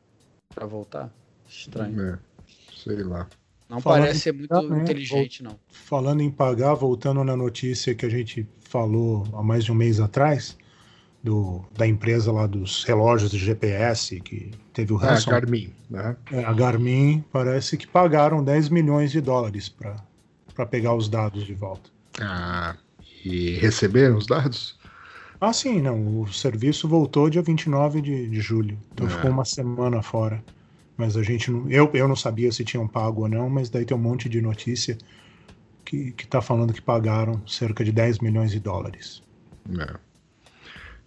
voltar? 0.66 1.12
Estranho. 1.48 2.02
É, 2.02 2.20
sei 2.76 3.04
lá. 3.04 3.28
Não 3.70 3.80
falando 3.80 4.02
parece 4.02 4.20
ser 4.22 4.34
muito 4.34 4.50
pagar, 4.50 4.82
inteligente, 4.82 5.44
não. 5.44 5.60
Falando 5.68 6.22
em 6.22 6.32
pagar, 6.32 6.74
voltando 6.74 7.24
na 7.24 7.36
notícia 7.36 7.94
que 7.94 8.06
a 8.06 8.10
gente 8.10 8.48
falou 8.62 9.28
há 9.34 9.44
mais 9.44 9.64
de 9.64 9.72
um 9.72 9.76
mês 9.76 10.00
atrás, 10.00 10.58
do, 11.24 11.64
da 11.78 11.86
empresa 11.86 12.32
lá 12.32 12.48
dos 12.48 12.84
relógios 12.84 13.32
de 13.32 13.38
GPS 13.38 14.20
que 14.22 14.52
teve 14.74 14.94
o 14.94 14.96
ransom. 14.96 15.32
Garmin, 15.32 15.74
né? 15.90 16.16
É, 16.32 16.44
a 16.46 16.54
Garmin 16.54 17.24
parece 17.32 17.78
que 17.78 17.86
pagaram 17.88 18.44
10 18.44 18.70
milhões 18.70 19.12
de 19.12 19.20
dólares 19.20 19.70
para 19.70 20.66
pegar 20.66 20.96
os 20.96 21.10
dados 21.10 21.46
de 21.46 21.54
volta. 21.54 21.90
Ah, 22.22 22.76
e 23.26 23.52
receberam 23.56 24.18
os 24.18 24.26
dados? 24.26 24.78
Ah, 25.42 25.54
sim, 25.54 25.82
não. 25.82 26.22
O 26.22 26.32
serviço 26.34 26.88
voltou 26.88 27.30
dia 27.30 27.42
29 27.42 28.02
de, 28.02 28.28
de 28.30 28.42
julho. 28.42 28.78
Então 28.94 29.08
É. 29.08 29.10
ficou 29.10 29.32
uma 29.32 29.46
semana 29.46 30.02
fora. 30.02 30.44
Mas 30.98 31.16
a 31.16 31.24
gente 31.24 31.50
não. 31.50 31.70
Eu, 31.70 31.90
eu 31.94 32.08
não 32.10 32.16
sabia 32.16 32.52
se 32.52 32.66
tinham 32.66 32.86
pago 32.86 33.22
ou 33.22 33.30
não, 33.30 33.50
mas 33.50 33.70
daí 33.70 33.86
tem 33.86 33.96
um 33.96 34.00
monte 34.02 34.28
de 34.28 34.42
notícia 34.42 34.98
que, 35.86 36.12
que 36.12 36.28
tá 36.28 36.42
falando 36.42 36.74
que 36.74 36.82
pagaram 36.82 37.42
cerca 37.48 37.86
de 37.86 37.92
10 37.94 38.20
milhões 38.20 38.52
de 38.52 38.60
dólares. 38.60 39.24
É. 39.80 39.96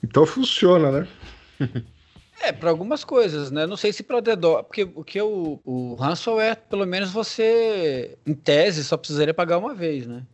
Então 0.03 0.27
funciona, 0.27 0.91
né? 0.91 1.09
É, 2.41 2.51
para 2.51 2.71
algumas 2.71 3.05
coisas, 3.05 3.53
né? 3.53 3.67
Não 3.67 3.77
sei 3.77 3.93
se 3.93 4.03
para 4.03 4.21
DDoS, 4.21 4.63
porque 4.63 4.83
o 4.83 5.05
que 5.05 5.23
o, 5.23 5.61
o 5.65 5.95
ransomware, 5.95 6.57
pelo 6.69 6.85
menos 6.85 7.11
você, 7.11 8.19
em 8.27 8.35
tese, 8.35 8.83
só 8.83 8.97
precisaria 8.97 9.33
pagar 9.33 9.59
uma 9.59 9.73
vez, 9.75 10.09
né? 10.09 10.25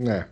É. 0.00 0.26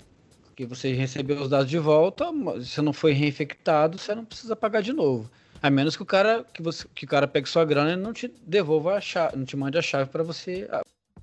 Porque 0.46 0.64
você 0.64 0.92
recebeu 0.94 1.38
os 1.38 1.50
dados 1.50 1.68
de 1.68 1.78
volta, 1.78 2.32
você 2.54 2.80
não 2.80 2.94
foi 2.94 3.12
reinfectado, 3.12 3.98
você 3.98 4.14
não 4.14 4.24
precisa 4.24 4.56
pagar 4.56 4.80
de 4.80 4.94
novo. 4.94 5.30
A 5.62 5.68
menos 5.68 5.94
que 5.96 6.02
o 6.02 6.06
cara 6.06 6.44
que 6.54 6.62
você 6.62 6.86
que 6.94 7.04
o 7.04 7.08
cara 7.08 7.28
pegue 7.28 7.48
sua 7.48 7.64
grana 7.64 7.92
e 7.92 7.96
não 7.96 8.12
te 8.14 8.32
devolva 8.46 8.94
a 8.94 9.00
chave, 9.00 9.36
não 9.36 9.44
te 9.44 9.56
mande 9.56 9.76
a 9.76 9.82
chave 9.82 10.08
para 10.08 10.22
você 10.22 10.68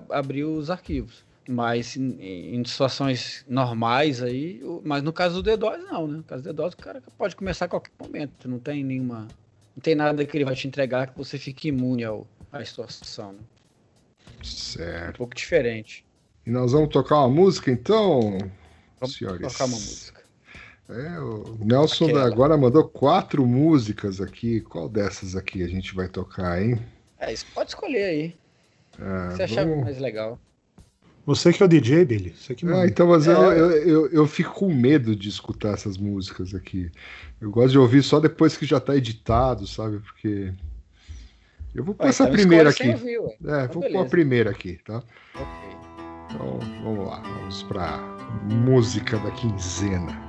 abrir 0.10 0.44
os 0.44 0.70
arquivos. 0.70 1.24
Mas 1.48 1.98
em, 1.98 2.56
em 2.56 2.66
situações 2.66 3.44
normais 3.48 4.22
aí, 4.24 4.62
mas 4.84 5.04
no 5.04 5.12
caso 5.12 5.36
do 5.42 5.44
DDoS 5.44 5.84
não, 5.84 6.08
né? 6.08 6.18
No 6.18 6.24
caso 6.24 6.44
do 6.44 6.50
DDoS 6.54 6.74
o 6.74 6.78
cara 6.78 7.02
pode 7.18 7.36
começar 7.36 7.66
a 7.66 7.68
qualquer 7.68 7.92
momento, 8.00 8.48
não 8.48 8.60
tem 8.60 8.84
nenhuma 8.84 9.34
não 9.76 9.82
tem 9.82 9.96
nada 9.96 10.26
que 10.26 10.38
ele 10.38 10.46
vai 10.46 10.56
te 10.56 10.68
entregar 10.68 11.12
que 11.12 11.18
você 11.18 11.38
fique 11.38 11.68
imune 11.70 12.04
ao, 12.04 12.28
à 12.52 12.64
situação, 12.64 13.34
né? 13.34 13.40
É 14.40 14.46
um 14.46 14.46
Certo. 14.46 15.18
pouco 15.18 15.36
diferente. 15.36 16.06
E 16.46 16.50
nós 16.52 16.72
vamos 16.72 16.90
tocar 16.90 17.20
uma 17.20 17.30
música 17.30 17.72
então, 17.72 18.38
Vamos 19.00 19.16
senhores. 19.18 19.42
tocar 19.42 19.66
uma 19.66 19.78
música. 19.80 20.24
É, 20.90 21.20
o 21.20 21.58
Nelson 21.64 22.06
Aquela. 22.06 22.26
agora 22.28 22.58
mandou 22.58 22.88
quatro 22.88 23.46
músicas 23.46 24.20
aqui. 24.22 24.62
Qual 24.62 24.90
dessas 24.90 25.36
aqui 25.36 25.64
a 25.64 25.68
gente 25.68 25.94
vai 25.96 26.08
tocar, 26.10 26.62
hein? 26.62 26.78
É, 27.18 27.32
isso 27.32 27.46
pode 27.54 27.70
escolher 27.72 28.04
aí. 28.04 28.36
Ah, 29.00 29.30
você 29.30 29.44
achar 29.44 29.66
vamos- 29.66 29.84
mais 29.86 29.98
legal. 30.00 30.40
Você 31.26 31.54
que 31.54 31.64
é 31.64 31.66
o 31.66 31.70
DJ, 31.70 32.04
Billy. 32.06 32.36
Você 32.38 32.54
que 32.54 32.66
Ah, 32.68 32.86
então, 32.86 33.08
mas 33.08 33.28
É. 33.28 33.32
eu, 33.34 33.42
eu, 33.52 33.72
eu, 33.72 34.08
eu 34.10 34.28
fico 34.28 34.54
com 34.54 34.74
medo 34.74 35.16
de 35.16 35.30
escutar 35.30 35.74
essas 35.74 35.98
músicas 35.98 36.54
aqui. 36.54 36.92
Eu 37.40 37.50
gosto 37.50 37.72
de 37.72 37.78
ouvir 37.80 38.04
só 38.04 38.20
depois 38.20 38.58
que 38.58 38.66
já 38.66 38.80
tá 38.80 38.96
editado, 38.96 39.66
sabe? 39.66 40.00
Porque. 40.00 40.52
Eu 41.74 41.84
vou 41.84 41.96
pôr 41.96 42.04
Ué, 42.04 42.10
essa 42.10 42.24
então 42.24 42.34
primeira 42.34 42.70
escolhe 42.70 42.92
aqui. 42.92 43.06
ué. 43.06 43.26
É, 43.26 43.66
Então, 43.66 43.68
vou 43.68 43.68
pôr 43.68 43.88
a 43.88 43.90
beleza. 43.90 44.10
primeira 44.10 44.50
aqui, 44.52 44.80
tá? 44.86 44.98
Ok. 45.36 45.46
Então, 46.30 46.60
vamos 46.84 47.08
lá. 47.08 47.22
Vamos 47.22 47.64
pra 47.64 48.00
música 48.66 49.18
da 49.20 49.32
quinzena. 49.32 50.23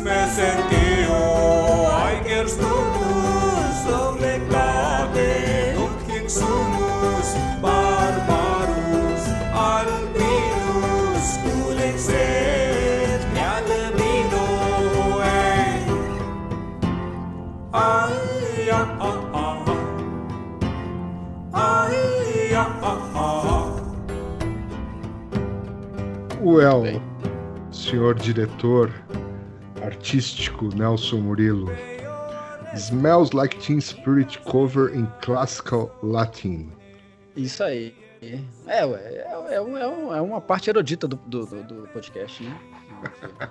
me 0.00 0.26
sentí 0.34 0.77
O 26.48 26.60
El, 26.62 26.80
Bem. 26.82 27.02
senhor 27.70 28.14
diretor 28.14 28.90
artístico 29.84 30.74
Nelson 30.74 31.18
Murilo. 31.20 31.68
Smells 32.74 33.36
Like 33.36 33.58
Teen 33.58 33.80
Spirit 33.82 34.38
cover 34.44 34.94
in 34.96 35.06
classical 35.20 35.94
Latin. 36.02 36.72
Isso 37.36 37.62
aí. 37.62 37.94
É, 38.66 38.82
ué, 38.86 38.98
é, 38.98 39.54
é, 39.56 39.60
um- 39.60 39.76
é 39.76 39.86
um- 39.86 40.14
é 40.14 40.20
uma 40.22 40.40
parte 40.40 40.70
erudita 40.70 41.06
do, 41.06 41.16
do, 41.16 41.44
do- 41.62 41.88
podcast, 41.92 42.42
né? 42.42 42.58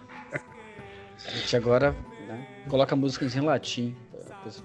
A 1.23 1.29
gente 1.31 1.55
agora 1.55 1.95
né, 2.27 2.47
coloca 2.67 2.95
músicas 2.95 3.36
em 3.36 3.41
latim 3.41 3.95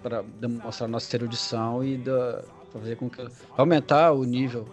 para 0.03 0.23
demonstrar 0.41 0.89
nossa 0.89 1.15
erudição 1.17 1.85
e 1.85 1.99
da, 1.99 2.43
fazer 2.73 2.97
com 2.97 3.11
que 3.11 3.27
aumentar 3.59 4.13
o 4.13 4.25
nível 4.25 4.67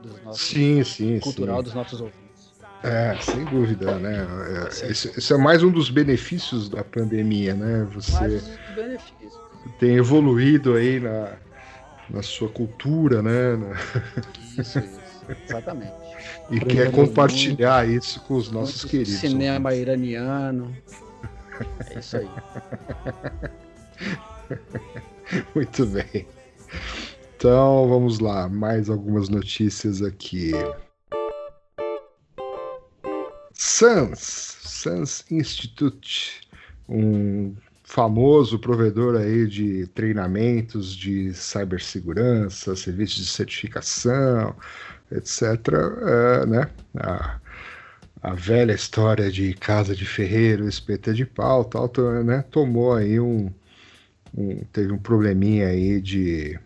dos 0.00 0.22
nossos, 0.22 0.42
Sim, 0.42 0.84
sim, 0.84 1.18
cultural 1.20 1.56
sim. 1.58 1.62
dos 1.64 1.74
nossos 1.74 2.00
ouvintes. 2.00 2.27
É, 2.82 3.16
sem 3.20 3.44
dúvida, 3.44 3.98
né? 3.98 4.26
É, 4.70 4.90
esse, 4.90 5.08
esse 5.18 5.32
é 5.32 5.36
mais 5.36 5.62
um 5.62 5.70
dos 5.70 5.90
benefícios 5.90 6.68
da 6.68 6.84
pandemia, 6.84 7.54
né? 7.54 7.86
Você 7.92 8.40
tem 9.78 9.96
evoluído 9.96 10.74
aí 10.74 11.00
na, 11.00 11.32
na 12.08 12.22
sua 12.22 12.48
cultura, 12.48 13.22
né? 13.22 13.58
Isso, 14.58 14.78
isso. 14.78 15.00
Exatamente. 15.46 15.92
E 16.50 16.58
quer 16.60 16.90
compartilhar 16.90 17.86
isso 17.86 18.20
com 18.22 18.34
os 18.36 18.50
nossos 18.50 18.82
queridos. 18.82 19.20
Cinema 19.20 19.74
iraniano. 19.74 20.74
É 21.90 21.98
isso 21.98 22.16
aí. 22.16 22.28
Muito 25.54 25.84
bem. 25.86 26.26
Então 27.36 27.88
vamos 27.88 28.20
lá, 28.20 28.48
mais 28.48 28.88
algumas 28.88 29.28
notícias 29.28 30.00
aqui. 30.00 30.52
SANS, 33.78 34.18
SANS 34.62 35.24
Institute, 35.30 36.40
um 36.88 37.54
famoso 37.84 38.58
provedor 38.58 39.16
aí 39.16 39.46
de 39.46 39.86
treinamentos 39.88 40.94
de 40.94 41.32
cibersegurança, 41.34 42.74
serviços 42.76 43.24
de 43.26 43.30
certificação, 43.30 44.54
etc. 45.10 45.76
é, 46.42 46.46
né? 46.46 46.70
A, 46.96 47.40
a 48.22 48.34
velha 48.34 48.72
história 48.72 49.30
de 49.30 49.54
casa 49.54 49.94
de 49.94 50.04
ferreiro, 50.04 50.68
espeta 50.68 51.14
de 51.14 51.24
pau, 51.24 51.64
tal, 51.64 51.90
né? 52.24 52.42
tomou 52.50 52.94
aí 52.94 53.20
um, 53.20 53.50
um- 54.36 54.62
teve 54.72 54.92
um 54.92 54.98
probleminha 54.98 55.68
aí 55.68 56.00
de, 56.00 56.58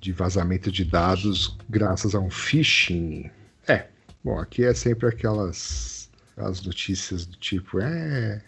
de 0.00 0.12
vazamento 0.12 0.70
de 0.70 0.84
dados 0.84 1.56
graças 1.68 2.14
a 2.14 2.20
um 2.20 2.30
phishing. 2.30 3.30
É, 3.68 3.86
bom, 4.22 4.38
aqui 4.38 4.64
é 4.64 4.74
sempre 4.74 5.08
aquelas, 5.08 6.01
aquelas 6.32 6.62
notícias 6.62 7.26
do 7.26 7.36
tipo, 7.36 7.80
é, 7.80 8.42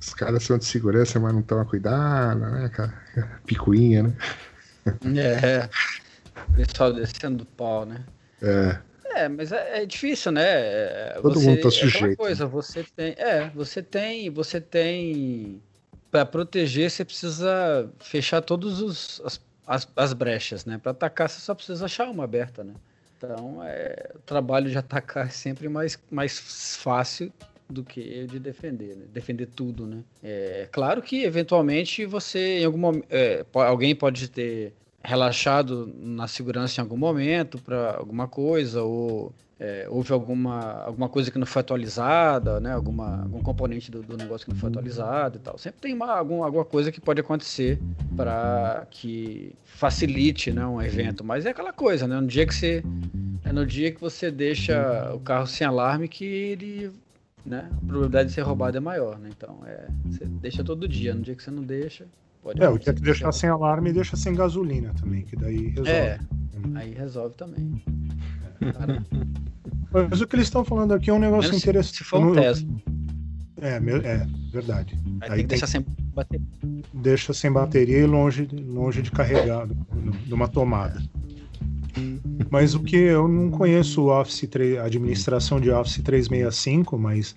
os 0.00 0.14
caras 0.14 0.42
são 0.42 0.58
de 0.58 0.64
segurança, 0.64 1.18
mas 1.20 1.32
não 1.32 1.42
tomam 1.42 1.64
cuidado, 1.64 2.40
né? 2.40 2.66
Aquela 2.66 2.88
picuinha, 3.46 4.02
né? 4.04 4.16
É. 5.04 5.68
Pessoal 6.56 6.92
descendo 6.92 7.38
do 7.38 7.46
pau, 7.46 7.84
né? 7.86 8.04
É, 8.40 8.78
É, 9.14 9.28
mas 9.28 9.52
é, 9.52 9.82
é 9.82 9.86
difícil, 9.86 10.32
né? 10.32 10.42
É, 10.44 11.18
Todo 11.20 11.34
você- 11.38 11.46
mundo 11.46 11.60
tá 11.60 11.68
é 11.68 11.70
sujeito. 11.70 12.16
coisa, 12.16 12.46
você 12.46 12.82
tem, 12.96 13.14
é, 13.18 13.50
você 13.54 13.82
tem, 13.82 14.30
você 14.30 14.60
tem 14.60 15.60
para 16.10 16.24
proteger, 16.26 16.90
você 16.90 17.04
precisa 17.04 17.90
fechar 18.00 18.40
todos 18.42 18.80
os 18.80 19.20
as 19.24 19.40
as, 19.64 19.88
as 19.94 20.12
brechas, 20.12 20.64
né? 20.64 20.76
Para 20.76 20.90
atacar 20.90 21.28
você 21.28 21.40
só 21.40 21.54
precisa 21.54 21.84
achar 21.84 22.08
uma 22.08 22.24
aberta, 22.24 22.64
né? 22.64 22.74
Então, 23.22 23.62
é, 23.62 24.10
o 24.16 24.18
trabalho 24.20 24.68
de 24.68 24.76
atacar 24.76 25.26
é 25.26 25.30
sempre 25.30 25.68
mais, 25.68 25.98
mais 26.10 26.76
fácil 26.78 27.32
do 27.70 27.84
que 27.84 28.26
de 28.26 28.38
defender, 28.38 28.96
né? 28.96 29.04
defender 29.12 29.46
tudo, 29.46 29.86
né? 29.86 30.02
É 30.22 30.68
claro 30.70 31.00
que 31.00 31.22
eventualmente 31.22 32.04
você 32.04 32.58
em 32.58 32.64
algum 32.64 32.78
momento 32.78 33.06
é, 33.08 33.46
alguém 33.54 33.94
pode 33.94 34.28
ter 34.28 34.72
relaxado 35.02 35.92
na 35.96 36.26
segurança 36.26 36.80
em 36.80 36.82
algum 36.82 36.96
momento 36.96 37.58
para 37.58 37.96
alguma 37.96 38.26
coisa 38.28 38.82
ou 38.82 39.32
é, 39.64 39.86
houve 39.88 40.12
alguma, 40.12 40.82
alguma 40.82 41.08
coisa 41.08 41.30
que 41.30 41.38
não 41.38 41.46
foi 41.46 41.60
atualizada, 41.60 42.58
né? 42.58 42.72
Alguma, 42.72 43.22
algum 43.22 43.40
componente 43.40 43.92
do, 43.92 44.02
do 44.02 44.16
negócio 44.16 44.44
que 44.44 44.52
não 44.52 44.58
foi 44.58 44.68
atualizado 44.68 45.36
e 45.36 45.40
tal. 45.40 45.56
Sempre 45.56 45.80
tem 45.80 45.94
uma, 45.94 46.10
algum, 46.18 46.42
alguma 46.42 46.64
coisa 46.64 46.90
que 46.90 47.00
pode 47.00 47.20
acontecer 47.20 47.78
para 48.16 48.84
que 48.90 49.54
facilite 49.64 50.50
né, 50.50 50.66
um 50.66 50.82
evento. 50.82 51.22
Mas 51.22 51.46
é 51.46 51.50
aquela 51.50 51.72
coisa, 51.72 52.08
né? 52.08 52.20
No 52.20 52.26
dia 52.26 52.44
que 52.44 52.52
você. 52.52 52.82
É 53.44 53.52
no 53.52 53.64
dia 53.64 53.92
que 53.92 54.00
você 54.00 54.32
deixa 54.32 55.14
o 55.14 55.20
carro 55.20 55.46
sem 55.46 55.64
alarme 55.64 56.08
que 56.08 56.24
ele. 56.24 56.90
Né, 57.46 57.68
a 57.70 57.86
probabilidade 57.86 58.28
de 58.30 58.34
ser 58.34 58.42
roubado 58.42 58.76
é 58.76 58.80
maior, 58.80 59.16
né? 59.16 59.30
Então, 59.36 59.60
é, 59.64 59.86
você 60.06 60.24
deixa 60.24 60.64
todo 60.64 60.88
dia. 60.88 61.14
No 61.14 61.22
dia 61.22 61.36
que 61.36 61.42
você 61.42 61.52
não 61.52 61.62
deixa, 61.62 62.06
pode 62.42 62.60
É, 62.60 62.64
o 62.64 62.70
acontecer 62.70 62.92
dia 62.92 62.94
que 62.94 63.02
deixar 63.02 63.30
sem 63.30 63.48
alarme, 63.48 63.92
deixa 63.92 64.16
sem 64.16 64.34
gasolina 64.34 64.92
também, 65.00 65.22
que 65.22 65.36
daí 65.36 65.68
resolve. 65.68 65.90
É, 65.90 66.18
aí 66.74 66.94
resolve 66.94 67.36
também. 67.36 67.80
Cara, 68.72 69.02
Mas 70.10 70.20
o 70.20 70.26
que 70.26 70.36
eles 70.36 70.46
estão 70.46 70.64
falando 70.64 70.92
aqui 70.92 71.10
é 71.10 71.12
um 71.12 71.18
negócio 71.18 71.54
interessante. 71.54 71.98
Se 71.98 72.04
for 72.04 72.20
um 72.20 72.32
Tesla, 72.32 72.68
É, 73.60 73.76
é, 73.76 74.26
verdade. 74.50 74.98
aí 75.20 75.28
Aí 75.30 75.36
tem 75.36 75.38
que 75.38 75.46
deixar 75.48 75.66
sem 75.66 75.84
bater. 76.14 76.40
deixa 76.92 77.32
sem 77.32 77.50
bateria 77.52 77.98
e 77.98 78.06
longe, 78.06 78.48
longe 78.52 79.02
de 79.02 79.10
carregar 79.10 79.66
no- 79.66 80.12
numa 80.26 80.48
tomada. 80.48 81.00
Mas 82.50 82.74
o 82.74 82.80
que 82.80 82.96
eu 82.96 83.28
não 83.28 83.50
conheço 83.50 84.02
o 84.02 84.20
Office 84.20 84.46
3, 84.50 84.78
a 84.78 84.84
administração 84.84 85.60
de 85.60 85.70
Office 85.70 86.00
365, 86.02 86.98
mas 86.98 87.36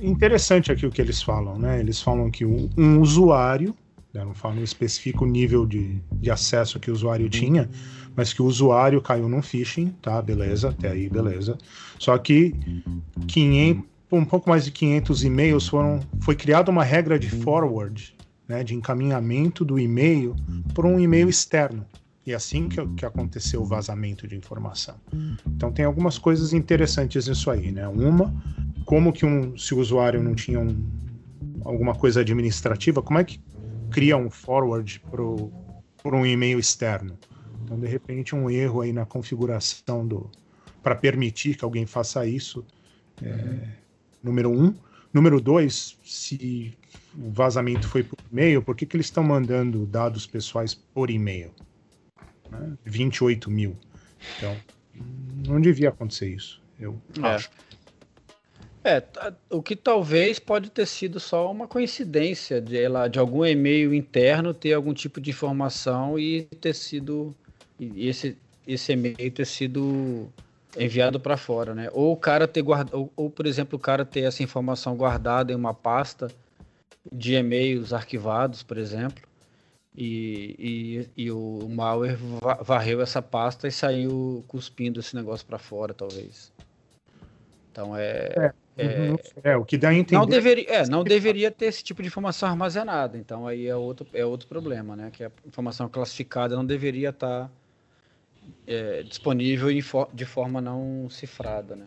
é 0.00 0.06
interessante 0.06 0.70
aqui 0.70 0.86
o 0.86 0.90
que 0.90 1.00
eles 1.00 1.22
falam, 1.22 1.58
né? 1.58 1.80
Eles 1.80 2.00
falam 2.00 2.30
que 2.30 2.44
um, 2.44 2.68
um 2.76 3.00
usuário, 3.00 3.74
né, 4.12 4.24
não 4.24 4.34
falam, 4.34 4.58
não 4.58 4.64
especifica 4.64 5.24
o 5.24 5.26
nível 5.26 5.66
de, 5.66 6.00
de 6.12 6.30
acesso 6.30 6.78
que 6.78 6.90
o 6.90 6.94
usuário 6.94 7.28
tinha, 7.28 7.68
mas 8.18 8.32
que 8.32 8.42
o 8.42 8.46
usuário 8.46 9.00
caiu 9.00 9.28
num 9.28 9.40
phishing, 9.40 9.94
tá? 10.02 10.20
Beleza, 10.20 10.70
até 10.70 10.90
aí, 10.90 11.08
beleza. 11.08 11.56
Só 12.00 12.18
que 12.18 12.52
500, 13.28 13.84
um 14.10 14.24
pouco 14.24 14.50
mais 14.50 14.64
de 14.64 14.72
500 14.72 15.22
e-mails 15.22 15.68
foram, 15.68 16.00
foi 16.22 16.34
criada 16.34 16.68
uma 16.68 16.82
regra 16.82 17.16
de 17.16 17.30
forward, 17.30 18.16
né, 18.48 18.64
de 18.64 18.74
encaminhamento 18.74 19.64
do 19.64 19.78
e-mail 19.78 20.34
para 20.74 20.84
um 20.84 20.98
e-mail 20.98 21.28
externo. 21.28 21.86
E 22.26 22.32
é 22.32 22.34
assim 22.34 22.68
que, 22.68 22.84
que 22.88 23.06
aconteceu 23.06 23.62
o 23.62 23.64
vazamento 23.64 24.26
de 24.26 24.34
informação. 24.34 24.96
Então 25.46 25.70
tem 25.70 25.84
algumas 25.84 26.18
coisas 26.18 26.52
interessantes 26.52 27.28
nisso 27.28 27.48
aí, 27.52 27.70
né? 27.70 27.86
Uma, 27.86 28.34
como 28.84 29.12
que 29.12 29.24
um, 29.24 29.56
se 29.56 29.76
o 29.76 29.78
usuário 29.78 30.20
não 30.20 30.34
tinha 30.34 30.58
um, 30.58 30.76
alguma 31.64 31.94
coisa 31.94 32.22
administrativa, 32.22 33.00
como 33.00 33.20
é 33.20 33.22
que 33.22 33.40
cria 33.92 34.16
um 34.16 34.28
forward 34.28 35.00
para 36.02 36.16
um 36.16 36.26
e-mail 36.26 36.58
externo? 36.58 37.16
Então, 37.68 37.78
de 37.78 37.86
repente, 37.86 38.34
um 38.34 38.48
erro 38.48 38.80
aí 38.80 38.94
na 38.94 39.04
configuração 39.04 40.06
do 40.08 40.30
para 40.82 40.94
permitir 40.94 41.54
que 41.54 41.62
alguém 41.64 41.84
faça 41.84 42.26
isso. 42.26 42.64
é, 43.20 43.68
número 44.22 44.50
um. 44.50 44.74
Número 45.12 45.38
dois, 45.38 45.98
se 46.02 46.74
o 47.14 47.30
vazamento 47.30 47.86
foi 47.86 48.02
por 48.02 48.16
e-mail, 48.32 48.62
por 48.62 48.74
que, 48.74 48.86
que 48.86 48.96
eles 48.96 49.06
estão 49.06 49.22
mandando 49.22 49.84
dados 49.84 50.26
pessoais 50.26 50.72
por 50.74 51.10
e-mail? 51.10 51.50
Né? 52.50 52.72
28 52.86 53.50
mil. 53.50 53.76
Então, 54.34 54.56
não 55.44 55.60
devia 55.60 55.90
acontecer 55.90 56.30
isso. 56.34 56.62
Eu 56.80 56.98
É. 57.22 57.26
acho. 57.34 57.50
É, 58.82 59.00
tá- 59.00 59.36
o 59.50 59.62
que 59.62 59.76
talvez 59.76 60.38
pode 60.38 60.70
ter 60.70 60.86
sido 60.86 61.20
só 61.20 61.52
uma 61.52 61.68
coincidência 61.68 62.62
de, 62.62 62.78
de 63.10 63.18
algum 63.18 63.44
e-mail 63.44 63.92
interno 63.92 64.54
ter 64.54 64.72
algum 64.72 64.94
tipo 64.94 65.20
de 65.20 65.28
informação 65.30 66.18
e 66.18 66.44
ter 66.44 66.74
sido 66.74 67.36
e 67.78 68.08
esse, 68.08 68.36
esse 68.66 68.92
e-mail 68.92 69.30
ter 69.32 69.46
sido 69.46 70.28
enviado 70.76 71.18
para 71.20 71.36
fora, 71.36 71.74
né? 71.74 71.88
Ou 71.92 72.12
o 72.12 72.16
cara 72.16 72.46
ter 72.46 72.62
guardado, 72.62 72.98
ou, 72.98 73.12
ou, 73.16 73.30
por 73.30 73.46
exemplo, 73.46 73.76
o 73.76 73.80
cara 73.80 74.04
ter 74.04 74.20
essa 74.20 74.42
informação 74.42 74.96
guardada 74.96 75.52
em 75.52 75.56
uma 75.56 75.74
pasta 75.74 76.30
de 77.12 77.34
e-mails 77.34 77.92
arquivados, 77.92 78.62
por 78.62 78.78
exemplo, 78.78 79.22
e, 79.96 81.06
e, 81.16 81.24
e 81.24 81.30
o 81.32 81.68
malware 81.68 82.16
va- 82.16 82.54
varreu 82.62 83.00
essa 83.00 83.22
pasta 83.22 83.66
e 83.66 83.72
saiu 83.72 84.44
cuspindo 84.48 85.00
esse 85.00 85.16
negócio 85.16 85.46
para 85.46 85.58
fora, 85.58 85.94
talvez. 85.94 86.52
Então 87.72 87.96
é, 87.96 88.52
Uhum. 88.78 89.16
É, 89.42 89.56
o 89.56 89.64
que 89.64 89.76
dá 89.76 89.88
a 89.88 89.94
entender. 89.94 90.20
não 90.20 90.26
deveria, 90.26 90.70
é, 90.70 90.86
não 90.86 91.02
deveria 91.02 91.50
ter 91.50 91.66
esse 91.66 91.82
tipo 91.82 92.00
de 92.00 92.06
informação 92.08 92.48
armazenada. 92.48 93.18
Então 93.18 93.46
aí 93.46 93.66
é 93.66 93.74
outro, 93.74 94.06
é 94.12 94.24
outro 94.24 94.46
problema, 94.48 94.94
né? 94.94 95.10
Que 95.10 95.24
a 95.24 95.32
informação 95.44 95.88
classificada 95.88 96.54
não 96.54 96.64
deveria 96.64 97.10
estar 97.10 97.50
é, 98.66 99.02
disponível 99.02 99.70
em 99.70 99.80
for- 99.80 100.08
de 100.12 100.24
forma 100.24 100.60
não 100.60 101.08
cifrada, 101.10 101.76
né? 101.76 101.86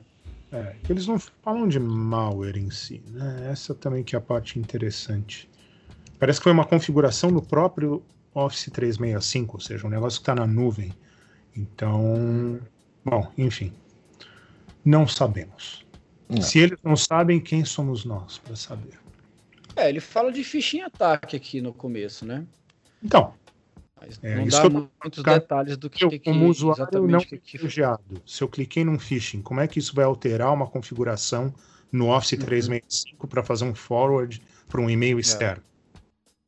É, 0.51 0.75
eles 0.89 1.07
não 1.07 1.17
falam 1.17 1.67
de 1.67 1.79
malware 1.79 2.57
em 2.57 2.69
si, 2.69 3.01
né? 3.09 3.49
Essa 3.51 3.73
também 3.73 4.03
que 4.03 4.15
é 4.15 4.19
a 4.19 4.21
parte 4.21 4.59
interessante. 4.59 5.49
Parece 6.19 6.39
que 6.39 6.43
foi 6.43 6.51
uma 6.51 6.65
configuração 6.65 7.31
do 7.31 7.41
próprio 7.41 8.03
Office 8.33 8.69
365, 8.71 9.55
ou 9.57 9.61
seja, 9.61 9.87
um 9.87 9.89
negócio 9.89 10.19
que 10.19 10.23
está 10.23 10.35
na 10.35 10.45
nuvem. 10.45 10.93
Então, 11.55 12.59
bom, 13.03 13.31
enfim, 13.37 13.73
não 14.83 15.07
sabemos. 15.07 15.85
Não. 16.29 16.41
Se 16.41 16.59
eles 16.59 16.79
não 16.83 16.95
sabem, 16.95 17.39
quem 17.39 17.65
somos 17.65 18.05
nós 18.05 18.37
para 18.37 18.55
saber? 18.55 18.99
É, 19.75 19.89
ele 19.89 19.99
fala 19.99 20.31
de 20.31 20.43
phishing 20.43 20.81
ataque 20.81 21.35
aqui 21.35 21.61
no 21.61 21.73
começo, 21.73 22.25
né? 22.25 22.45
Então, 23.03 23.33
Mas 24.01 24.19
É, 24.23 24.35
não 24.35 24.47
isso 24.47 24.57
dá 24.57 24.63
eu 24.65 24.71
muitos 25.03 25.23
detalhes 25.23 25.77
do 25.77 25.89
que, 25.89 26.03
eu, 26.03 26.09
que- 26.09 26.19
como 26.19 26.47
usuário 26.49 26.83
não 27.07 27.17
exatamente 27.19 27.25
que, 27.27 27.37
que 27.37 27.51
privilegiado, 27.51 28.01
se 28.25 28.43
eu 28.43 28.49
cliquei 28.49 28.83
num 28.83 28.97
phishing, 28.97 29.41
como 29.41 29.59
é 29.59 29.67
que 29.67 29.77
isso 29.79 29.93
vai 29.93 30.03
alterar 30.05 30.51
uma 30.51 30.65
configuração 30.67 31.53
no 31.91 32.09
Office 32.09 32.33
Uhum. 32.33 32.45
365 32.45 33.27
para 33.27 33.43
fazer 33.43 33.65
um 33.65 33.75
forward 33.75 34.41
para 34.67 34.81
um 34.81 34.89
e-mail 34.89 35.19
externo? 35.19 35.61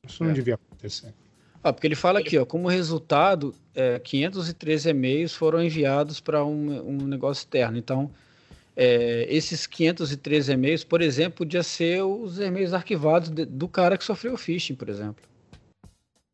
Isso 0.07 0.23
não 0.23 0.32
É. 0.32 0.34
devia 0.34 0.55
acontecer. 0.55 1.13
Ah, 1.63 1.71
porque 1.71 1.88
ele 1.88 1.95
fala 1.95 2.19
aqui, 2.19 2.38
ó, 2.38 2.45
como 2.45 2.67
resultado, 2.67 3.55
é, 3.73 3.97
513 3.99 4.89
e-mails 4.89 5.34
foram 5.34 5.63
enviados 5.63 6.19
para 6.19 6.43
um, 6.43 6.89
um 6.89 7.07
negócio 7.07 7.41
externo. 7.41 7.77
Então, 7.77 8.11
é, 8.75 9.25
esses 9.30 9.65
513 9.65 10.51
e-mails, 10.51 10.84
por 10.84 11.01
exemplo, 11.01 11.38
podia 11.38 11.63
ser 11.63 12.01
os 12.03 12.38
e-mails 12.39 12.73
arquivados 12.73 13.30
de- 13.30 13.45
do 13.45 13.67
cara 13.69 13.97
que 13.97 14.03
sofreu 14.03 14.34
o 14.34 14.38
phishing, 14.38 14.75
por 14.75 14.89
exemplo. 14.89 15.23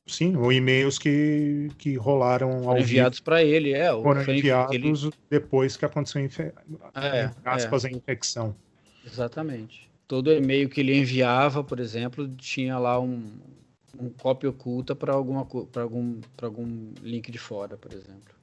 Sim, 0.09 0.35
ou 0.35 0.51
e-mails 0.51 0.97
que, 0.97 1.69
que 1.77 1.95
rolaram 1.95 2.67
ao 2.67 2.79
enviados 2.79 3.19
para 3.19 3.43
ele, 3.43 3.73
é. 3.73 3.91
foram 3.91 4.21
enviados 4.21 4.75
ele- 4.75 5.13
depois 5.29 5.77
que 5.77 5.85
aconteceu 5.85 6.21
a 6.21 6.25
infe... 6.25 6.51
É, 6.95 7.25
entre 7.25 7.49
aspas, 7.49 7.85
a 7.85 7.91
infecção. 7.91 8.55
Exatamente. 9.05 9.89
Todo 10.07 10.31
e-mail 10.31 10.67
que 10.67 10.79
ele 10.81 10.97
enviava, 10.97 11.63
por 11.63 11.79
exemplo, 11.79 12.27
tinha 12.35 12.79
lá 12.79 12.99
um, 12.99 13.23
um 13.99 14.09
cópia 14.09 14.49
oculta 14.49 14.95
para 14.95 15.13
alguma 15.13 15.45
para 15.45 15.83
algum 15.83 16.19
para 16.35 16.47
algum 16.47 16.91
link 17.03 17.31
de 17.31 17.37
fora, 17.37 17.77
por 17.77 17.93
exemplo. 17.93 18.33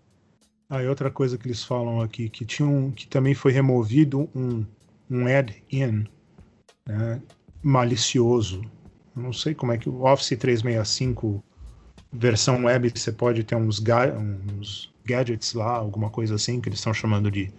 Ah, 0.71 0.83
e 0.83 0.89
outra 0.89 1.11
coisa 1.11 1.37
que 1.37 1.47
eles 1.47 1.65
falam 1.65 2.01
aqui, 2.01 2.29
que 2.29 2.45
tinha 2.45 2.69
um, 2.69 2.91
que 2.91 3.07
também 3.07 3.35
foi 3.35 3.53
removido 3.53 4.29
um, 4.35 4.65
um 5.11 5.27
add-in 5.27 6.07
né, 6.87 7.21
malicioso. 7.63 8.63
Eu 9.17 9.23
não 9.23 9.33
sei 9.33 9.55
como 9.55 9.73
é 9.73 9.79
que 9.79 9.89
o 9.89 10.05
Office 10.05 10.37
365 10.39 11.43
versão 12.13 12.65
web 12.65 12.91
você 12.95 13.13
pode 13.13 13.45
ter 13.45 13.57
uns, 13.57 13.79
ga 13.79 14.13
uns 14.15 14.93
gadgets 15.05 15.55
lá, 15.55 15.71
alguma 15.77 16.11
coisa 16.11 16.35
assim, 16.37 16.61
que 16.61 16.69
eles 16.69 16.79
estão 16.79 16.95
chamando 16.95 17.31
de 17.31 17.53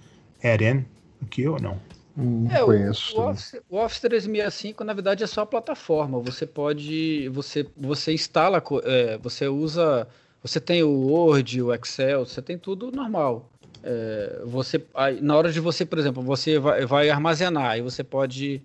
add-in 0.44 0.86
aqui 1.22 1.48
ou 1.48 1.60
não? 1.60 1.82
Não 2.16 2.50
É, 2.50 2.64
o- 2.64 2.66
conheço. 2.66 3.14
O, 3.14 3.30
Office, 3.30 3.62
o 3.70 3.78
Office 3.78 4.00
365, 4.00 4.84
na 4.84 4.94
verdade, 4.94 5.24
é 5.24 5.28
só 5.28 5.42
a 5.42 5.46
plataforma. 5.46 6.20
Você 6.22 6.46
pode. 6.46 7.28
Você, 7.30 7.70
você 7.76 8.14
instala, 8.14 8.64
é, 8.84 9.18
você 9.18 9.48
usa. 9.48 10.08
Você 10.42 10.62
tem 10.62 10.84
o 10.84 10.90
Word, 10.92 11.62
o 11.62 11.74
Excel, 11.74 12.26
você 12.26 12.42
tem 12.42 12.58
tudo 12.58 12.92
normal. 12.92 13.52
É, 13.84 14.42
você, 14.46 14.86
aí, 14.94 15.20
na 15.22 15.36
hora 15.36 15.52
de 15.52 15.60
você, 15.60 15.86
por 15.86 15.98
exemplo, 16.00 16.22
você 16.24 16.58
vai, 16.60 16.86
vai 16.86 17.10
armazenar, 17.10 17.78
e 17.78 17.82
você 17.82 18.04
pode 18.04 18.64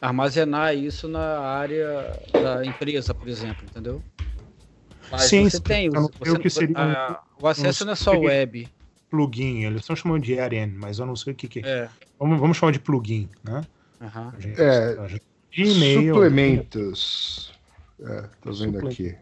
armazenar 0.00 0.76
isso 0.76 1.08
na 1.08 1.40
área 1.40 2.20
da 2.34 2.66
empresa, 2.66 3.14
por 3.14 3.28
exemplo, 3.28 3.66
entendeu? 3.66 4.04
Mas 5.10 5.22
Sim, 5.22 5.48
você 5.48 5.60
tem. 5.60 5.86
eu 5.86 5.92
Você, 6.18 6.30
o 6.32 6.38
que 6.38 6.50
seria 6.50 6.76
um- 6.76 6.80
a- 6.80 7.22
o 7.40 7.46
acesso 7.48 7.84
não 7.84 7.92
é 7.92 7.96
só 7.96 8.12
web. 8.18 8.68
Plugin, 9.10 9.64
eles 9.64 9.80
estão 9.80 9.96
chamando 9.96 10.22
de 10.22 10.38
add-in, 10.38 10.66
mas 10.66 10.98
eu 10.98 11.06
não 11.06 11.16
sei 11.16 11.32
o 11.32 11.36
que, 11.36 11.48
que 11.48 11.60
é. 11.60 11.62
É. 11.68 11.88
Vamos, 12.18 12.38
vamos 12.38 12.56
chamar 12.58 12.72
de 12.72 12.78
plugin, 12.78 13.28
né? 13.42 13.62
A 14.00 14.34
gente- 14.38 14.60
É, 14.60 15.18
e-mail, 15.56 16.14
Suplementos. 16.14 17.52
É, 18.00 18.22
tô 18.42 18.52
vendo 18.52 18.74
Suple- 18.74 18.88
aqui. 18.88 19.16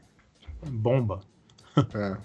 bomba. 0.71 1.21
É. 1.95 2.17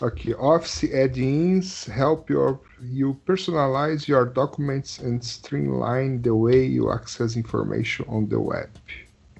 Aqui, 0.00 0.32
Office 0.34 0.84
add-ins 0.94 1.88
help 1.88 2.30
your, 2.30 2.60
you 2.80 3.14
personalize 3.26 4.08
your 4.10 4.26
documents 4.30 5.00
and 5.02 5.18
streamline 5.22 6.20
the 6.20 6.30
way 6.30 6.66
you 6.66 6.88
access 6.90 7.36
information 7.36 8.04
on 8.06 8.26
the 8.26 8.36
web. 8.36 8.70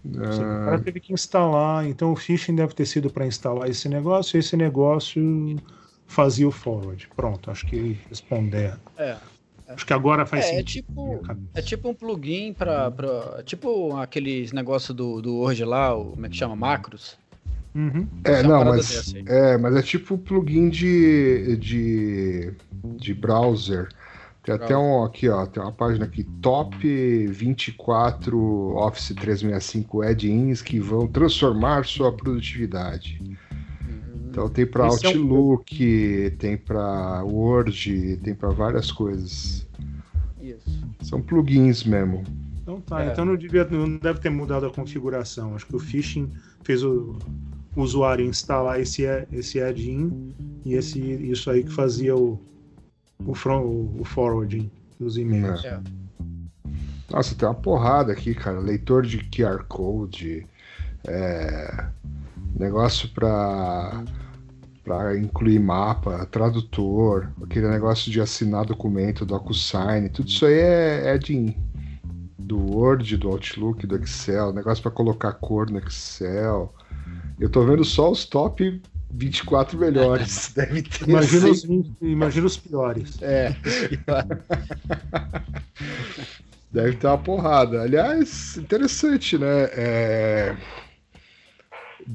O 0.04 0.64
cara 0.64 0.76
Ah, 0.76 0.78
teve 0.78 1.00
que 1.00 1.12
instalar, 1.12 1.86
então 1.86 2.12
o 2.12 2.16
phishing 2.16 2.54
deve 2.54 2.74
ter 2.74 2.86
sido 2.86 3.10
para 3.10 3.26
instalar 3.26 3.68
esse 3.68 3.88
negócio, 3.88 4.36
e 4.36 4.40
esse 4.40 4.56
negócio 4.56 5.56
fazia 6.06 6.48
o 6.48 6.50
forward. 6.50 7.08
Pronto, 7.14 7.50
acho 7.50 7.66
que 7.66 7.98
responder. 8.08 8.78
É. 8.96 9.16
Acho 9.68 9.86
que 9.86 9.92
agora 9.92 10.26
faz 10.26 10.46
É, 10.46 10.54
é 10.54 10.56
sentido. 10.58 10.86
minha 10.92 11.18
tipo, 11.18 11.50
é 11.54 11.62
tipo 11.62 11.88
um 11.90 11.94
plugin 11.94 12.52
para 12.52 13.42
tipo 13.44 13.96
aqueles 13.96 14.52
negócios 14.52 14.96
do, 14.96 15.20
do 15.22 15.36
Word 15.36 15.64
lá, 15.64 15.94
o, 15.94 16.12
como 16.12 16.26
é 16.26 16.28
que 16.28 16.36
chama? 16.36 16.56
Macros. 16.56 17.18
Uhum. 17.72 18.08
é, 18.24 18.42
não, 18.42 18.64
mas 18.64 19.14
é, 19.26 19.56
mas 19.56 19.76
é 19.76 19.82
tipo 19.82 20.18
plugin 20.18 20.68
de, 20.70 21.56
de, 21.56 22.52
de 22.96 23.14
browser. 23.14 23.88
Tem 24.42 24.54
até 24.54 24.76
um 24.76 25.04
aqui, 25.04 25.28
ó, 25.28 25.44
tem 25.46 25.62
uma 25.62 25.72
página 25.72 26.06
aqui, 26.06 26.24
top 26.40 27.26
24 27.26 28.74
Office 28.76 29.08
365 29.14 30.02
add-ins 30.02 30.62
que 30.62 30.80
vão 30.80 31.06
transformar 31.06 31.84
sua 31.84 32.10
produtividade. 32.12 33.20
Então 34.30 34.48
tem 34.48 34.64
para 34.66 34.86
Esse 34.88 35.06
é 35.06 35.08
um- 35.10 35.12
Outlook, 35.12 36.36
tem 36.38 36.56
para 36.56 37.22
Word, 37.24 38.18
tem 38.22 38.34
para 38.34 38.48
várias 38.50 38.90
coisas. 38.90 39.66
Isso. 40.40 40.86
São 41.02 41.20
plugins 41.20 41.84
mesmo. 41.84 42.22
Então 42.62 42.80
tá, 42.80 43.04
É. 43.04 43.12
então 43.12 43.24
não, 43.24 43.36
devia, 43.36 43.64
não 43.64 43.96
deve 43.98 44.20
ter 44.20 44.30
mudado 44.30 44.64
a 44.66 44.70
configuração. 44.70 45.54
Acho 45.54 45.66
que 45.66 45.76
o 45.76 45.80
phishing 45.80 46.30
fez 46.62 46.82
o, 46.82 47.18
o 47.76 47.82
usuário 47.82 48.24
instalar 48.24 48.80
esse, 48.80 49.02
esse 49.32 49.60
add-in 49.60 50.32
e 50.64 50.74
esse, 50.74 50.98
isso 51.00 51.50
aí 51.50 51.64
que 51.64 51.72
fazia 51.72 52.14
o, 52.16 52.40
o, 53.26 53.34
front, 53.34 53.64
o 53.64 54.04
forwarding 54.04 54.70
dos 54.98 55.16
e-mails. 55.16 55.64
É. 55.64 55.80
Nossa, 57.10 57.34
tem 57.34 57.48
uma 57.48 57.54
porrada 57.54 58.12
aqui, 58.12 58.34
cara. 58.34 58.58
Leitor 58.60 59.04
de 59.04 59.18
QR 59.18 59.64
Code, 59.64 60.46
é, 61.06 61.86
negócio 62.56 63.08
para 63.08 64.04
para 64.82 65.16
incluir 65.16 65.60
mapa, 65.60 66.26
tradutor, 66.26 67.30
aquele 67.42 67.68
negócio 67.68 68.10
de 68.10 68.20
assinar 68.20 68.64
documento, 68.64 69.26
DocuSign, 69.26 70.08
tudo 70.08 70.28
isso 70.28 70.44
aí 70.46 70.58
é, 70.58 71.14
é 71.14 71.18
de 71.18 71.54
do 72.38 72.58
Word, 72.58 73.16
do 73.16 73.28
Outlook, 73.28 73.86
do 73.86 73.94
Excel, 73.96 74.52
negócio 74.52 74.82
para 74.82 74.90
colocar 74.90 75.34
cor 75.34 75.70
no 75.70 75.78
Excel. 75.78 76.74
Eu 77.38 77.48
tô 77.48 77.64
vendo 77.64 77.84
só 77.84 78.10
os 78.10 78.24
top 78.24 78.82
24 79.10 79.78
melhores. 79.78 80.52
Deve 80.54 80.82
ter 80.82 81.08
Imagina, 81.08 81.48
os, 81.48 81.64
20 81.64 81.92
imagina 82.02 82.46
os 82.46 82.56
piores. 82.56 83.20
É. 83.22 83.54
Deve 86.70 86.96
ter 86.96 87.06
uma 87.08 87.18
porrada. 87.18 87.82
Aliás, 87.82 88.56
interessante, 88.56 89.36
né? 89.36 89.64
É, 89.72 90.56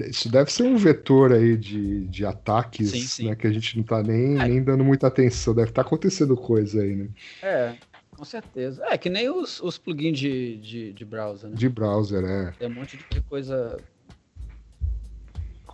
Isso 0.07 0.29
deve 0.29 0.51
ser 0.51 0.63
um 0.63 0.77
vetor 0.77 1.33
aí 1.33 1.57
de, 1.57 2.05
de 2.07 2.25
ataques 2.25 2.91
Sim, 2.91 3.01
sim. 3.01 3.29
Né, 3.29 3.35
que 3.35 3.47
a 3.47 3.51
gente 3.51 3.77
não 3.77 3.83
tá 3.83 4.01
nem, 4.01 4.35
nem 4.35 4.63
dando 4.63 4.83
muita 4.83 5.07
atenção. 5.07 5.53
Deve 5.53 5.69
estar 5.69 5.81
acontecendo 5.81 6.37
coisa 6.37 6.81
aí, 6.81 6.95
né? 6.95 7.09
É, 7.43 7.75
com 8.15 8.23
certeza. 8.23 8.81
É, 8.85 8.97
que 8.97 9.09
nem 9.09 9.29
os, 9.29 9.59
os 9.61 9.77
plugins 9.77 10.17
de, 10.17 10.55
de, 10.57 10.93
de 10.93 11.03
browser, 11.03 11.49
né? 11.49 11.55
De 11.57 11.67
browser, 11.67 12.23
é. 12.23 12.53
Tem 12.57 12.69
um 12.69 12.73
monte 12.73 12.97
de 12.97 13.21
coisa 13.21 13.77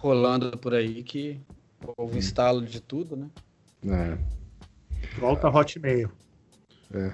rolando 0.01 0.57
por 0.57 0.73
aí 0.73 1.03
que 1.03 1.39
houve 1.95 2.17
instalo 2.17 2.65
de 2.65 2.81
tudo, 2.81 3.15
né? 3.15 3.29
é. 3.85 4.17
Volta 5.19 5.47
Hotmail. 5.47 6.09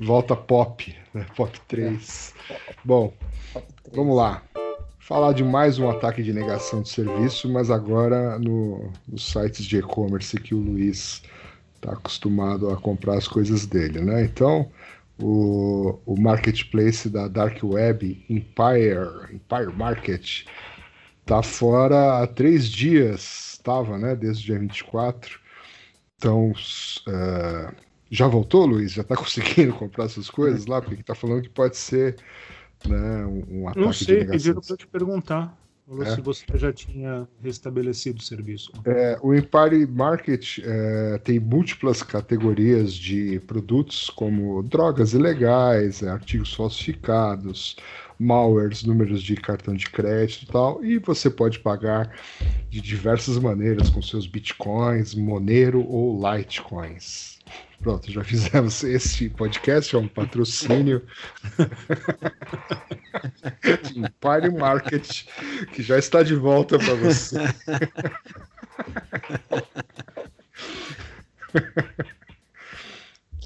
Volta 0.00 0.34
pop, 0.34 0.94
né? 1.14 1.24
Pop 1.36 1.60
3. 1.68 2.34
Bom, 2.84 3.12
vamos 3.92 4.16
lá. 4.16 4.42
Falar 4.98 5.32
de 5.32 5.44
mais 5.44 5.78
um 5.78 5.88
ataque 5.88 6.22
de 6.22 6.32
negação 6.32 6.82
de 6.82 6.88
serviço, 6.88 7.48
mas 7.48 7.70
agora 7.70 8.38
no, 8.38 8.90
nos 9.06 9.30
sites 9.30 9.64
de 9.64 9.78
e-commerce 9.78 10.38
que 10.40 10.54
o 10.54 10.58
Luiz 10.58 11.22
está 11.76 11.92
acostumado 11.92 12.70
a 12.70 12.76
comprar 12.76 13.16
as 13.16 13.28
coisas 13.28 13.64
dele, 13.64 14.00
né? 14.00 14.24
Então, 14.24 14.68
o, 15.20 16.00
o 16.06 16.20
marketplace 16.20 17.08
da 17.08 17.28
Dark 17.28 17.62
Web, 17.62 18.24
Empire, 18.28 19.34
Empire 19.34 19.72
Market, 19.74 20.44
tá 21.24 21.42
fora 21.42 22.22
há 22.22 22.26
três 22.26 22.68
dias, 22.68 23.54
estava, 23.54 23.98
né? 23.98 24.14
Desde 24.14 24.44
o 24.44 24.46
dia 24.46 24.58
24. 24.58 25.40
Então, 26.16 26.52
eh, 27.08 27.74
já 28.10 28.26
voltou, 28.26 28.66
Luiz? 28.66 28.92
Já 28.92 29.02
está 29.02 29.16
conseguindo 29.16 29.74
comprar 29.74 30.04
essas 30.04 30.30
coisas 30.30 30.66
lá? 30.66 30.80
Porque 30.80 31.00
está 31.00 31.14
falando 31.14 31.42
que 31.42 31.48
pode 31.50 31.76
ser 31.76 32.16
né, 32.86 33.26
um, 33.26 33.62
um 33.62 33.68
ataque 33.68 33.84
Não 33.86 33.92
sei, 33.92 34.24
pediram 34.24 34.60
para 34.60 34.76
te 34.76 34.86
perguntar. 34.86 35.57
Falou 35.88 36.02
É? 36.02 36.14
se 36.14 36.20
você 36.20 36.44
já 36.54 36.70
tinha 36.70 37.26
restabelecido 37.42 38.18
o 38.18 38.22
serviço. 38.22 38.70
É, 38.84 39.18
o 39.22 39.34
Empire 39.34 39.86
Market 39.86 40.58
é, 40.62 41.18
tem 41.24 41.40
múltiplas 41.40 42.02
categorias 42.02 42.92
de 42.92 43.40
produtos, 43.46 44.10
como 44.10 44.62
drogas 44.62 45.14
ilegais, 45.14 46.02
é, 46.02 46.10
artigos 46.10 46.52
falsificados, 46.52 47.74
malwares, 48.18 48.82
números 48.84 49.22
de 49.22 49.34
cartão 49.36 49.74
de 49.74 49.88
crédito 49.88 50.42
e 50.42 50.46
tal, 50.46 50.84
e 50.84 50.98
você 50.98 51.30
pode 51.30 51.58
pagar 51.60 52.14
de 52.68 52.82
diversas 52.82 53.38
maneiras 53.38 53.88
com 53.88 54.02
seus 54.02 54.26
bitcoins, 54.26 55.14
Monero 55.14 55.80
ou 55.88 56.20
Litecoins. 56.20 57.37
Pronto, 57.80 58.10
já 58.10 58.24
fizemos 58.24 58.82
esse 58.82 59.30
podcast, 59.30 59.94
é 59.94 59.98
um 59.98 60.08
patrocínio 60.08 61.06
de 63.84 64.00
Empire 64.00 64.50
Market, 64.50 65.26
que 65.72 65.82
já 65.82 65.96
está 65.96 66.24
de 66.24 66.34
volta 66.34 66.76
para 66.78 66.94
você. 66.94 67.36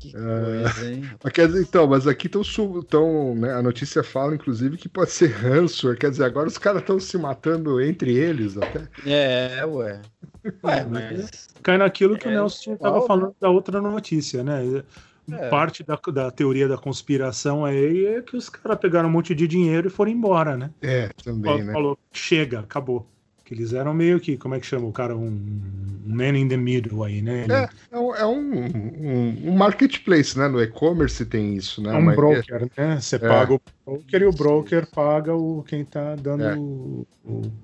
Que 0.03 0.17
É. 0.17 0.63
coisa, 0.63 0.91
hein? 0.91 1.11
Mas 1.23 1.33
quer 1.33 1.47
dizer, 1.47 1.63
então, 1.63 1.87
mas 1.87 2.07
aqui 2.07 2.27
estão, 2.27 2.83
tão, 2.83 3.35
né, 3.37 3.53
a 3.53 3.63
notícia 3.63 4.03
fala, 4.03 4.35
inclusive, 4.35 4.77
que 4.77 4.89
pode 4.89 5.11
ser 5.13 5.29
ransomware. 5.29 5.99
Quer 5.99 6.11
dizer, 6.11 6.25
agora 6.25 6.49
os 6.49 6.59
caras 6.59 6.81
estão 6.81 6.99
se 6.99 7.17
matando 7.17 7.81
entre 7.81 8.17
eles 8.17 8.57
até. 8.57 8.89
É, 9.07 9.65
ué. 9.65 10.01
Ué, 10.65 10.85
mas. 10.91 11.49
Cai 11.63 11.79
naquilo 11.79 12.19
que 12.19 12.27
É, 12.27 12.31
o 12.31 12.35
Nelson 12.35 12.75
estava 12.75 13.01
né? 13.01 13.07
falando 13.07 13.37
da 13.41 13.49
outra 13.49 13.81
notícia, 13.81 14.43
né? 14.43 14.83
É. 15.31 15.49
Parte 15.49 15.85
da, 15.85 15.97
da 16.13 16.31
teoria 16.33 16.67
da 16.67 16.77
conspiração 16.77 17.65
aí 17.65 18.07
é 18.07 18.23
que 18.23 18.37
os 18.37 18.49
caras 18.49 18.77
pegaram 18.81 19.09
um 19.09 19.13
monte 19.13 19.37
de 19.37 19.47
dinheiro 19.47 19.87
e 19.87 19.91
foram 19.91 20.11
embora, 20.11 20.57
né? 20.57 20.71
É, 20.83 21.11
também, 21.23 21.63
né? 21.63 21.73
Falou, 21.73 21.97
chega, 22.13 22.59
acabou. 22.61 23.07
Que 23.53 23.59
eles 23.61 23.73
eram 23.73 23.93
meio 23.93 24.19
que, 24.19 24.37
como 24.37 24.55
é 24.55 24.61
que 24.61 24.67
chama 24.67 24.87
o 24.87 24.93
cara? 24.93 25.17
Um, 25.17 25.27
um 25.27 26.15
man 26.15 26.37
in 26.39 26.49
the 26.49 26.57
middle 26.57 27.05
aí, 27.05 27.21
né? 27.21 27.45
Ele 27.45 27.53
É, 27.53 27.69
é 27.91 27.99
um, 27.99 28.15
é 28.15 28.27
um, 28.27 28.67
um- 28.67 29.49
um 29.51 29.53
marketplace, 29.57 30.39
né? 30.39 30.49
No 30.49 30.63
e-commerce 30.63 31.25
tem 31.27 31.55
isso, 31.57 31.83
né? 31.83 31.91
é 31.91 31.95
um 31.95 31.99
Uma- 31.99 32.15
broker, 32.15 32.69
né? 32.77 33.01
Você 33.01 33.19
paga 33.19 33.55
o 33.55 33.61
broker 33.87 34.23
e 34.23 34.25
o 34.25 34.33
broker 34.33 34.87
paga 34.95 35.35
o 35.35 35.63
quem 35.65 35.85
tá 35.85 36.17
dando 36.17 36.45
É. 36.45 36.57
o, 36.57 37.07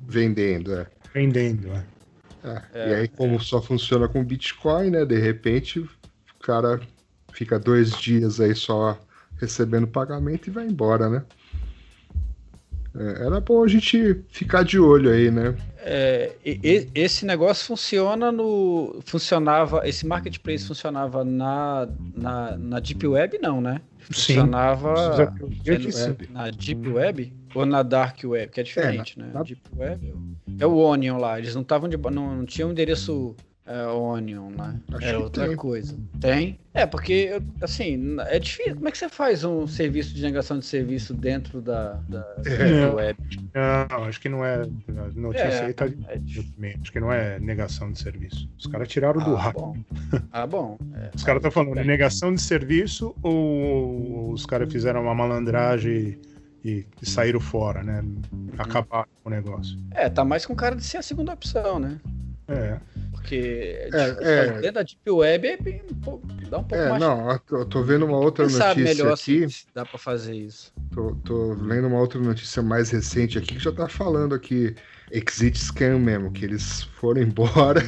vendendo, 0.07 0.75
é. 0.75 0.87
vendendo. 1.15 1.69
né? 1.69 1.85
É, 2.45 2.63
É, 2.75 2.91
e 2.91 2.95
aí, 2.95 3.09
como 3.09 3.41
só 3.41 3.61
funciona 3.61 4.09
com 4.09 4.23
Bitcoin, 4.25 4.91
né? 4.91 5.05
De 5.05 5.19
repente, 5.19 5.81
o 5.81 5.89
cara 6.43 6.81
fica 7.33 7.59
dois 7.59 7.93
dias 7.93 8.41
aí 8.41 8.55
só 8.55 8.99
recebendo 9.41 9.87
pagamento 9.87 10.49
e 10.49 10.51
vai 10.51 10.67
embora, 10.67 11.09
né? 11.09 11.23
É, 12.99 13.27
era 13.27 13.41
bom 13.41 13.63
a 13.63 13.69
gente 13.69 14.17
ficar 14.29 14.65
de 14.65 14.79
olho 14.79 15.11
aí, 15.11 15.31
né? 15.31 15.55
É, 15.81 16.33
e- 16.45 16.89
esse 16.95 17.25
negócio 17.25 17.65
funciona 17.65 18.33
no. 18.33 19.01
Funcionava. 19.07 19.87
Esse 19.89 20.07
marketplace 20.07 20.67
funcionava 20.67 21.25
na, 21.25 21.89
na, 22.15 22.57
na 22.57 22.81
Deep 22.81 23.07
Web, 23.07 23.39
não, 23.41 23.61
né? 23.61 23.81
Funcionava 23.99 25.35
dia 25.63 25.79
que 25.79 25.87
na- 25.87 25.93
sim. 25.93 26.17
na 26.31 26.51
Deep 26.51 26.89
Web 26.89 27.33
ou 27.55 27.65
na 27.67 27.83
Dark 27.83 28.19
Web, 28.25 28.53
que 28.53 28.61
é 28.61 28.63
diferente, 28.63 29.19
na- 29.19 29.27
né? 29.27 29.31
na- 29.35 29.43
Deep 29.43 29.61
Web 29.77 30.15
é 30.59 30.67
o 30.67 30.77
Onion 30.77 31.19
lá. 31.19 31.39
Eles 31.39 31.55
não 31.55 31.63
estavam 31.63 31.89
de. 31.89 31.97
Não, 31.97 32.37
não 32.37 32.45
tinham 32.47 32.71
endereço 32.71 33.37
é, 33.69 33.87
Onion 33.87 34.51
lá. 34.57 34.75
Acho 34.95 35.07
que 35.09 35.15
outra 35.17 35.47
tem. 35.47 35.57
coisa. 35.57 35.97
Tem? 36.21 36.59
É, 36.75 36.87
porque, 36.87 37.41
assim, 37.61 38.17
é 38.29 38.39
difícil. 38.39 38.77
Como 38.77 38.89
é 38.89 38.91
que 38.91 38.99
você 38.99 39.09
faz 39.09 39.45
um 39.45 39.67
serviço 39.67 40.15
de 40.15 40.23
negação 40.23 40.59
de 40.59 40.65
serviço 40.67 41.13
dentro 41.13 41.61
da, 41.61 41.95
da 42.09 42.27
É. 42.47 42.57
Deep 42.57 42.95
Web? 42.95 43.19
Não, 43.55 44.05
acho 44.05 44.21
que 44.21 44.29
não 44.29 44.45
é. 44.45 44.63
A 44.63 44.67
notícia 45.15 45.45
É, 45.47 45.65
aí 45.67 45.73
tá 45.75 45.87
é. 45.87 46.75
Acho 46.81 46.93
que 46.93 47.01
não 47.01 47.13
é 47.13 47.39
negação 47.41 47.93
de 47.93 47.99
serviço. 47.99 48.49
Os 48.59 48.67
caras 48.67 48.89
tiraram 48.89 49.21
do 49.23 49.37
Ah, 49.37 49.47
ar. 49.49 49.53
bom. 49.53 49.77
Ah, 50.33 50.47
bom. 50.47 50.79
É. 50.95 51.11
Os 51.15 51.23
caras 51.25 51.41
estão 51.41 51.51
falando 51.51 51.79
é 51.79 51.85
negação 51.85 52.33
de 52.35 52.41
serviço 52.41 53.15
ou 53.23 54.31
os 54.33 54.47
caras 54.47 54.73
fizeram 54.73 55.03
uma 55.03 55.15
malandragem 55.15 56.19
e, 56.65 56.85
e 57.03 57.07
saíram 57.09 57.41
fora, 57.41 57.83
né? 57.83 58.05
Acabaram 58.57 59.09
com 59.23 59.29
o 59.29 59.33
negócio. 59.33 59.79
É, 59.93 60.09
tá 60.09 60.25
mais 60.25 60.45
com 60.47 60.55
cara 60.55 60.75
de 60.77 60.85
ser 60.85 60.99
a 60.99 61.03
segunda 61.03 61.33
opção, 61.33 61.79
né? 61.79 61.99
É, 62.49 62.81
Porque 63.13 63.89
É, 63.93 64.09
tipo, 64.11 64.25
é. 64.25 64.53
dentro 64.61 64.73
da 64.73 64.83
Deep 64.83 65.11
Web 65.11 65.47
é 65.47 65.57
bem- 65.59 65.83
dá 66.49 66.59
um 66.59 66.65
pouco 66.65 66.75
É, 66.77 66.89
mais. 66.89 67.01
não, 67.03 67.31
eu 67.51 67.65
tô- 67.67 67.83
vendo 67.83 68.07
uma 68.07 68.17
outra 68.17 68.47
Quem 68.47 68.57
notícia 68.57 68.83
melhor 68.83 69.13
aqui. 69.13 69.51
se 69.51 69.67
dá 69.75 69.85
pra 69.85 69.99
fazer 69.99 70.35
isso. 70.35 70.73
Tô, 70.95 71.15
tô 71.25 71.53
lendo 71.55 71.89
uma 71.89 71.99
outra 72.01 72.19
notícia 72.19 72.63
mais 72.63 72.91
recente 72.91 73.37
aqui 73.37 73.55
que 73.57 73.61
já 73.63 73.71
tá 73.73 73.87
falando 73.89 74.35
aqui. 74.35 74.75
Exit 75.11 75.59
scam 75.59 75.99
mesmo, 75.99 76.31
que 76.33 76.45
eles 76.45 76.83
foram 76.83 77.21
embora 77.23 77.83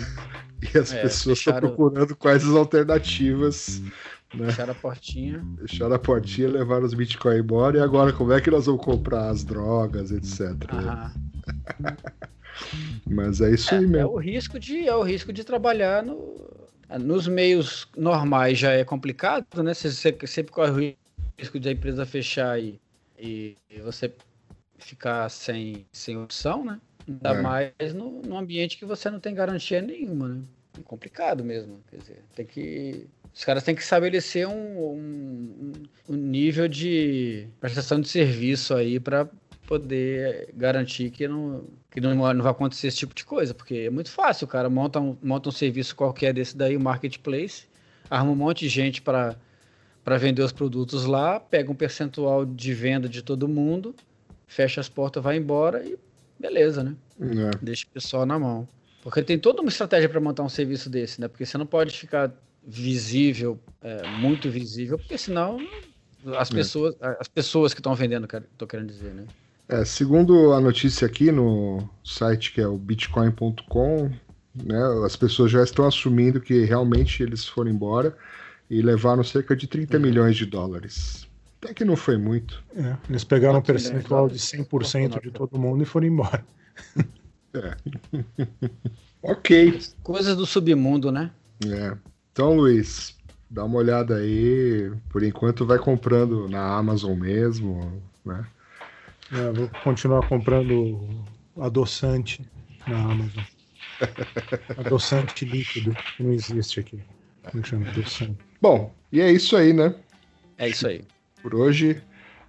e 0.62 0.76
as 0.78 0.92
É, 0.92 1.02
pessoas 1.02 1.38
estão 1.38 1.54
fecharam- 1.54 1.68
procurando 1.74 2.14
quais 2.16 2.44
as 2.44 2.54
alternativas. 2.54 3.80
Né? 4.34 4.46
Fecharam 4.46 4.72
a 4.72 4.74
portinha. 4.74 5.42
Deixaram 5.58 5.94
a 5.94 5.98
portinha, 5.98 6.48
levaram 6.48 6.84
os 6.84 6.92
Bitcoin 6.94 7.38
embora 7.38 7.78
e 7.78 7.80
agora 7.80 8.12
como 8.12 8.32
é 8.32 8.40
que 8.40 8.50
nós 8.50 8.66
vamos 8.66 8.84
comprar 8.84 9.28
as 9.30 9.42
drogas, 9.42 10.10
etc. 10.12 10.54
Aham. 10.70 11.12
Mas 13.06 13.40
é 13.40 13.50
isso 13.50 13.74
aí 13.74 13.84
É 13.84 13.86
mesmo. 13.86 14.10
o 14.10 14.16
risco 14.18 14.58
de 14.58 14.86
é 14.86 14.94
o 14.94 15.02
risco 15.02 15.32
de 15.32 15.44
trabalhar 15.44 16.02
no, 16.02 16.68
nos 17.00 17.26
meios 17.26 17.88
normais 17.96 18.58
já 18.58 18.72
é 18.72 18.84
complicado, 18.84 19.62
né? 19.62 19.74
Você, 19.74 19.90
você 19.90 20.26
sempre 20.26 20.52
corre 20.52 20.70
o 20.70 20.96
risco 21.38 21.58
de 21.58 21.68
a 21.68 21.72
empresa 21.72 22.06
fechar 22.06 22.60
e, 22.60 22.80
e 23.18 23.56
você 23.82 24.12
ficar 24.78 25.28
sem, 25.28 25.86
sem 25.92 26.16
opção, 26.16 26.64
né? 26.64 26.80
Ainda 27.08 27.30
É. 27.30 27.42
mais 27.42 27.72
no, 27.94 28.22
no 28.22 28.36
ambiente 28.38 28.76
que 28.76 28.84
você 28.84 29.10
não 29.10 29.20
tem 29.20 29.34
garantia 29.34 29.80
nenhuma, 29.82 30.28
né? 30.28 30.42
É 30.78 30.82
complicado 30.82 31.44
mesmo. 31.44 31.80
Quer 31.90 31.96
dizer, 31.98 32.24
tem 32.34 32.46
que. 32.46 33.06
Os 33.34 33.44
caras 33.44 33.62
têm 33.62 33.74
que 33.74 33.82
estabelecer 33.82 34.46
um, 34.46 34.52
um, 34.52 35.72
um 36.08 36.16
nível 36.16 36.66
de 36.68 37.46
prestação 37.60 38.00
de 38.00 38.08
serviço 38.08 38.74
aí 38.74 38.98
para 38.98 39.28
poder 39.70 40.50
garantir 40.56 41.10
que 41.12 41.28
não, 41.28 41.62
que 41.92 42.00
não, 42.00 42.12
não 42.12 42.42
vai 42.42 42.50
acontecer 42.50 42.88
esse 42.88 42.96
tipo 42.96 43.14
de 43.14 43.24
coisa, 43.24 43.54
porque 43.54 43.74
é 43.86 43.90
muito 43.90 44.10
fácil, 44.10 44.44
o 44.44 44.48
cara 44.48 44.68
monta 44.68 44.98
um, 44.98 45.16
monta 45.22 45.48
um 45.48 45.52
serviço 45.52 45.94
qualquer 45.94 46.34
desse 46.34 46.56
daí, 46.56 46.76
um 46.76 46.80
marketplace, 46.80 47.68
arma 48.10 48.32
um 48.32 48.34
monte 48.34 48.62
de 48.62 48.68
gente 48.68 49.00
para 49.00 49.36
vender 50.18 50.42
os 50.42 50.50
produtos 50.50 51.04
lá, 51.04 51.38
pega 51.38 51.70
um 51.70 51.74
percentual 51.76 52.44
de 52.44 52.74
venda 52.74 53.08
de 53.08 53.22
todo 53.22 53.46
mundo, 53.46 53.94
fecha 54.44 54.80
as 54.80 54.88
portas, 54.88 55.22
vai 55.22 55.36
embora 55.36 55.84
e 55.86 55.96
beleza, 56.36 56.82
né? 56.82 56.96
É. 57.20 57.56
Deixa 57.62 57.86
o 57.86 57.90
pessoal 57.90 58.26
na 58.26 58.40
mão. 58.40 58.66
Porque 59.04 59.22
tem 59.22 59.38
toda 59.38 59.62
uma 59.62 59.68
estratégia 59.68 60.08
para 60.08 60.20
montar 60.20 60.42
um 60.42 60.48
serviço 60.48 60.90
desse, 60.90 61.20
né? 61.20 61.28
Porque 61.28 61.46
você 61.46 61.56
não 61.56 61.64
pode 61.66 61.96
ficar 61.96 62.32
visível, 62.66 63.56
é, 63.80 64.04
muito 64.18 64.50
visível, 64.50 64.98
porque 64.98 65.16
senão 65.16 65.58
as 66.36 66.50
É. 66.50 66.54
pessoas, 66.54 66.96
as 67.20 67.28
pessoas 67.28 67.72
que 67.72 67.78
estão 67.78 67.94
vendendo, 67.94 68.26
tô 68.58 68.66
querendo 68.66 68.88
dizer, 68.88 69.14
né? 69.14 69.24
É, 69.70 69.84
segundo 69.84 70.52
a 70.52 70.60
notícia 70.60 71.06
aqui 71.06 71.30
no 71.30 71.88
site 72.04 72.52
que 72.52 72.60
é 72.60 72.66
o 72.66 72.76
bitcoin.com, 72.76 74.10
né, 74.54 74.78
as 75.06 75.14
pessoas 75.14 75.50
já 75.50 75.62
estão 75.62 75.86
assumindo 75.86 76.40
que 76.40 76.64
realmente 76.64 77.22
eles 77.22 77.44
foram 77.46 77.70
embora 77.70 78.16
e 78.68 78.82
levaram 78.82 79.22
cerca 79.22 79.54
de 79.54 79.66
30 79.68 79.96
Uhum. 79.96 80.02
milhões 80.02 80.36
de 80.36 80.44
dólares. 80.46 81.26
Até 81.62 81.74
que 81.74 81.84
não 81.84 81.94
foi 81.94 82.16
muito. 82.16 82.62
é. 82.74 82.96
Eles 83.08 83.22
pegaram 83.22 83.58
um 83.58 83.62
percentual 83.62 84.28
de 84.28 84.38
dólares? 84.38 84.42
100% 84.42 85.22
de 85.22 85.30
todo 85.30 85.58
mundo 85.58 85.82
e 85.82 85.86
foram 85.86 86.06
embora. 86.06 86.44
Ok. 89.22 89.78
Coisas 90.02 90.34
do 90.34 90.46
submundo, 90.46 91.12
né? 91.12 91.30
É. 91.66 91.94
Então, 92.32 92.56
Luiz, 92.56 93.14
dá 93.50 93.64
uma 93.64 93.76
olhada 93.76 94.16
aí. 94.16 94.90
Por 95.10 95.22
enquanto, 95.22 95.66
vai 95.66 95.78
comprando 95.78 96.48
na 96.48 96.76
Amazon 96.78 97.18
mesmo, 97.18 98.02
né? 98.24 98.46
É, 99.32 99.52
vou 99.52 99.68
continuar 99.84 100.26
comprando 100.28 101.24
adoçante 101.60 102.44
na 102.86 102.96
Amazon. 102.96 103.44
adoçante 104.76 105.44
líquido, 105.44 105.94
que 106.16 106.22
não 106.22 106.32
existe 106.32 106.80
aqui. 106.80 107.00
Como 107.50 107.64
chama? 107.64 107.88
Adoçante. 107.88 108.38
Bom, 108.60 108.92
e 109.12 109.20
é 109.20 109.30
isso 109.30 109.56
aí, 109.56 109.72
né? 109.72 109.94
É 110.58 110.68
isso 110.68 110.86
aí. 110.86 111.04
Por 111.42 111.54
hoje 111.54 112.02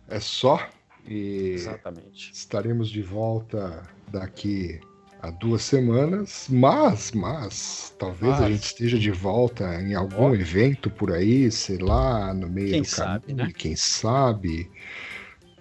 é 0.09 0.19
só. 0.19 0.69
E 1.07 1.53
Exatamente. 1.53 2.32
estaremos 2.32 2.89
de 2.89 3.01
volta 3.01 3.84
daqui 4.11 4.79
a 5.21 5.29
duas 5.29 5.61
semanas, 5.61 6.47
mas, 6.49 7.11
mas, 7.11 7.93
talvez 7.99 8.34
a 8.38 8.41
Mas. 8.41 8.53
gente 8.53 8.63
esteja 8.63 8.97
de 8.99 9.11
volta 9.11 9.82
em 9.82 9.93
algum 9.93 10.34
evento 10.34 10.89
por 10.89 11.11
aí, 11.11 11.51
sei 11.51 11.77
lá, 11.77 12.34
no 12.34 12.49
meio 12.49 12.69
Quem 12.69 12.82
do 12.82 12.88
sabe, 12.88 13.27
caminho, 13.27 13.47
né? 13.47 13.53
quem 13.55 13.75
sabe, 13.75 14.69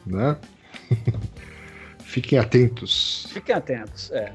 né? 0.07 0.39
Fiquem 2.05 2.39
atentos. 2.39 3.29
Fiquem 3.33 3.55
atentos. 3.55 4.11
É. 4.11 4.33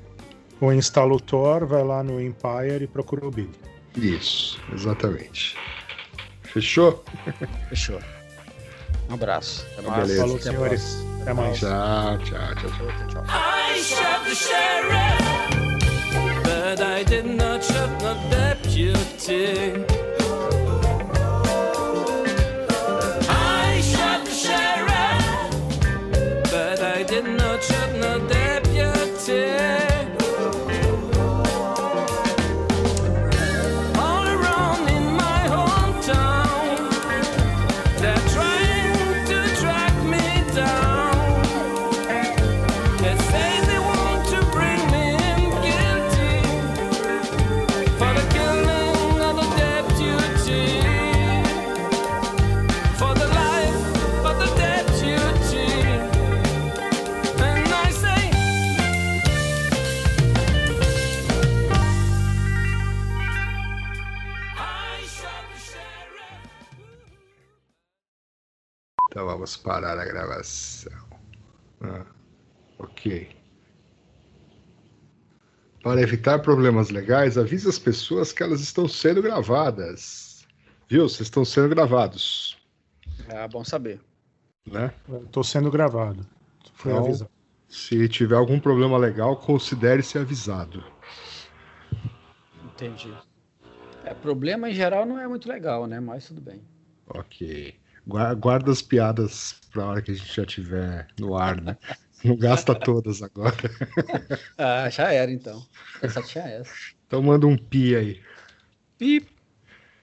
Ou 0.60 0.72
instala 0.72 1.14
o 1.14 1.20
Tor, 1.20 1.66
vai 1.66 1.82
lá 1.82 2.02
no 2.02 2.20
Empire 2.20 2.84
e 2.84 2.86
procura 2.86 3.26
o 3.26 3.30
Billy. 3.30 3.50
Isso, 3.96 4.60
exatamente. 4.72 5.56
Fechou? 6.42 7.02
Fechou. 7.68 8.00
Um 9.10 9.14
abraço. 9.14 9.66
Até 9.72 9.80
Então, 9.80 9.90
mais. 9.90 10.02
beleza. 10.06 10.20
Falou, 10.22 10.36
Até 10.36 10.44
senhores. 10.50 10.96
Até 11.22 11.32
mais. 11.34 11.58
Tchau, 11.58 12.18
tchau, 12.24 12.54
tchau. 12.54 12.70
Outra, 12.86 13.06
tchau. 13.06 13.24
I 13.28 13.82
shot 13.82 14.24
the 14.24 14.34
sheriff, 14.34 15.18
but 16.44 16.80
I 16.80 17.02
did 17.04 17.26
not 17.26 17.62
shoot 17.64 17.90
the 17.98 18.14
deputy. 18.30 19.72
Ok. 73.00 73.28
Para 75.82 76.02
evitar 76.02 76.38
problemas 76.40 76.90
legais, 76.90 77.38
avise 77.38 77.68
as 77.68 77.78
pessoas 77.78 78.32
que 78.32 78.42
elas 78.42 78.60
estão 78.60 78.86
sendo 78.86 79.22
gravadas. 79.22 80.46
Viu? 80.88 81.08
Vocês 81.08 81.22
estão 81.22 81.44
sendo 81.44 81.68
gravados, 81.70 82.58
É 83.28 83.46
bom 83.48 83.64
saber. 83.64 84.00
né? 84.66 84.92
Estou 85.24 85.42
sendo 85.44 85.70
gravado. 85.70 86.26
Foi 86.74 86.92
Então, 86.92 87.04
avisado. 87.04 87.30
Se 87.68 88.08
tiver 88.08 88.34
algum 88.34 88.58
problema 88.58 88.98
legal, 88.98 89.36
considere-se 89.36 90.18
avisado. 90.18 90.82
Entendi. 92.64 93.12
É, 94.04 94.12
problema 94.14 94.68
em 94.68 94.74
geral 94.74 95.06
não 95.06 95.18
é 95.18 95.28
muito 95.28 95.48
legal, 95.48 95.86
né? 95.86 96.00
Mas 96.00 96.26
tudo 96.26 96.40
bem. 96.40 96.60
Ok. 97.06 97.74
Gua- 98.06 98.34
Guarda 98.34 98.72
as 98.72 98.82
piadas 98.82 99.60
para 99.72 99.84
a 99.84 99.86
hora 99.86 100.02
que 100.02 100.10
a 100.10 100.14
gente 100.14 100.34
já 100.34 100.44
tiver 100.44 101.06
no 101.18 101.36
ar, 101.36 101.60
né? 101.60 101.76
Não 102.22 102.36
gasta 102.36 102.74
todas 102.74 103.22
agora. 103.22 103.56
Ah, 104.58 104.88
já 104.90 105.12
era 105.12 105.30
então. 105.30 105.64
Essa 106.02 106.22
tinha 106.22 106.44
essa. 106.44 106.72
Então 107.06 107.22
manda 107.22 107.46
um 107.46 107.56
pi 107.56 107.96
aí. 107.96 108.20
Pip. 108.98 109.39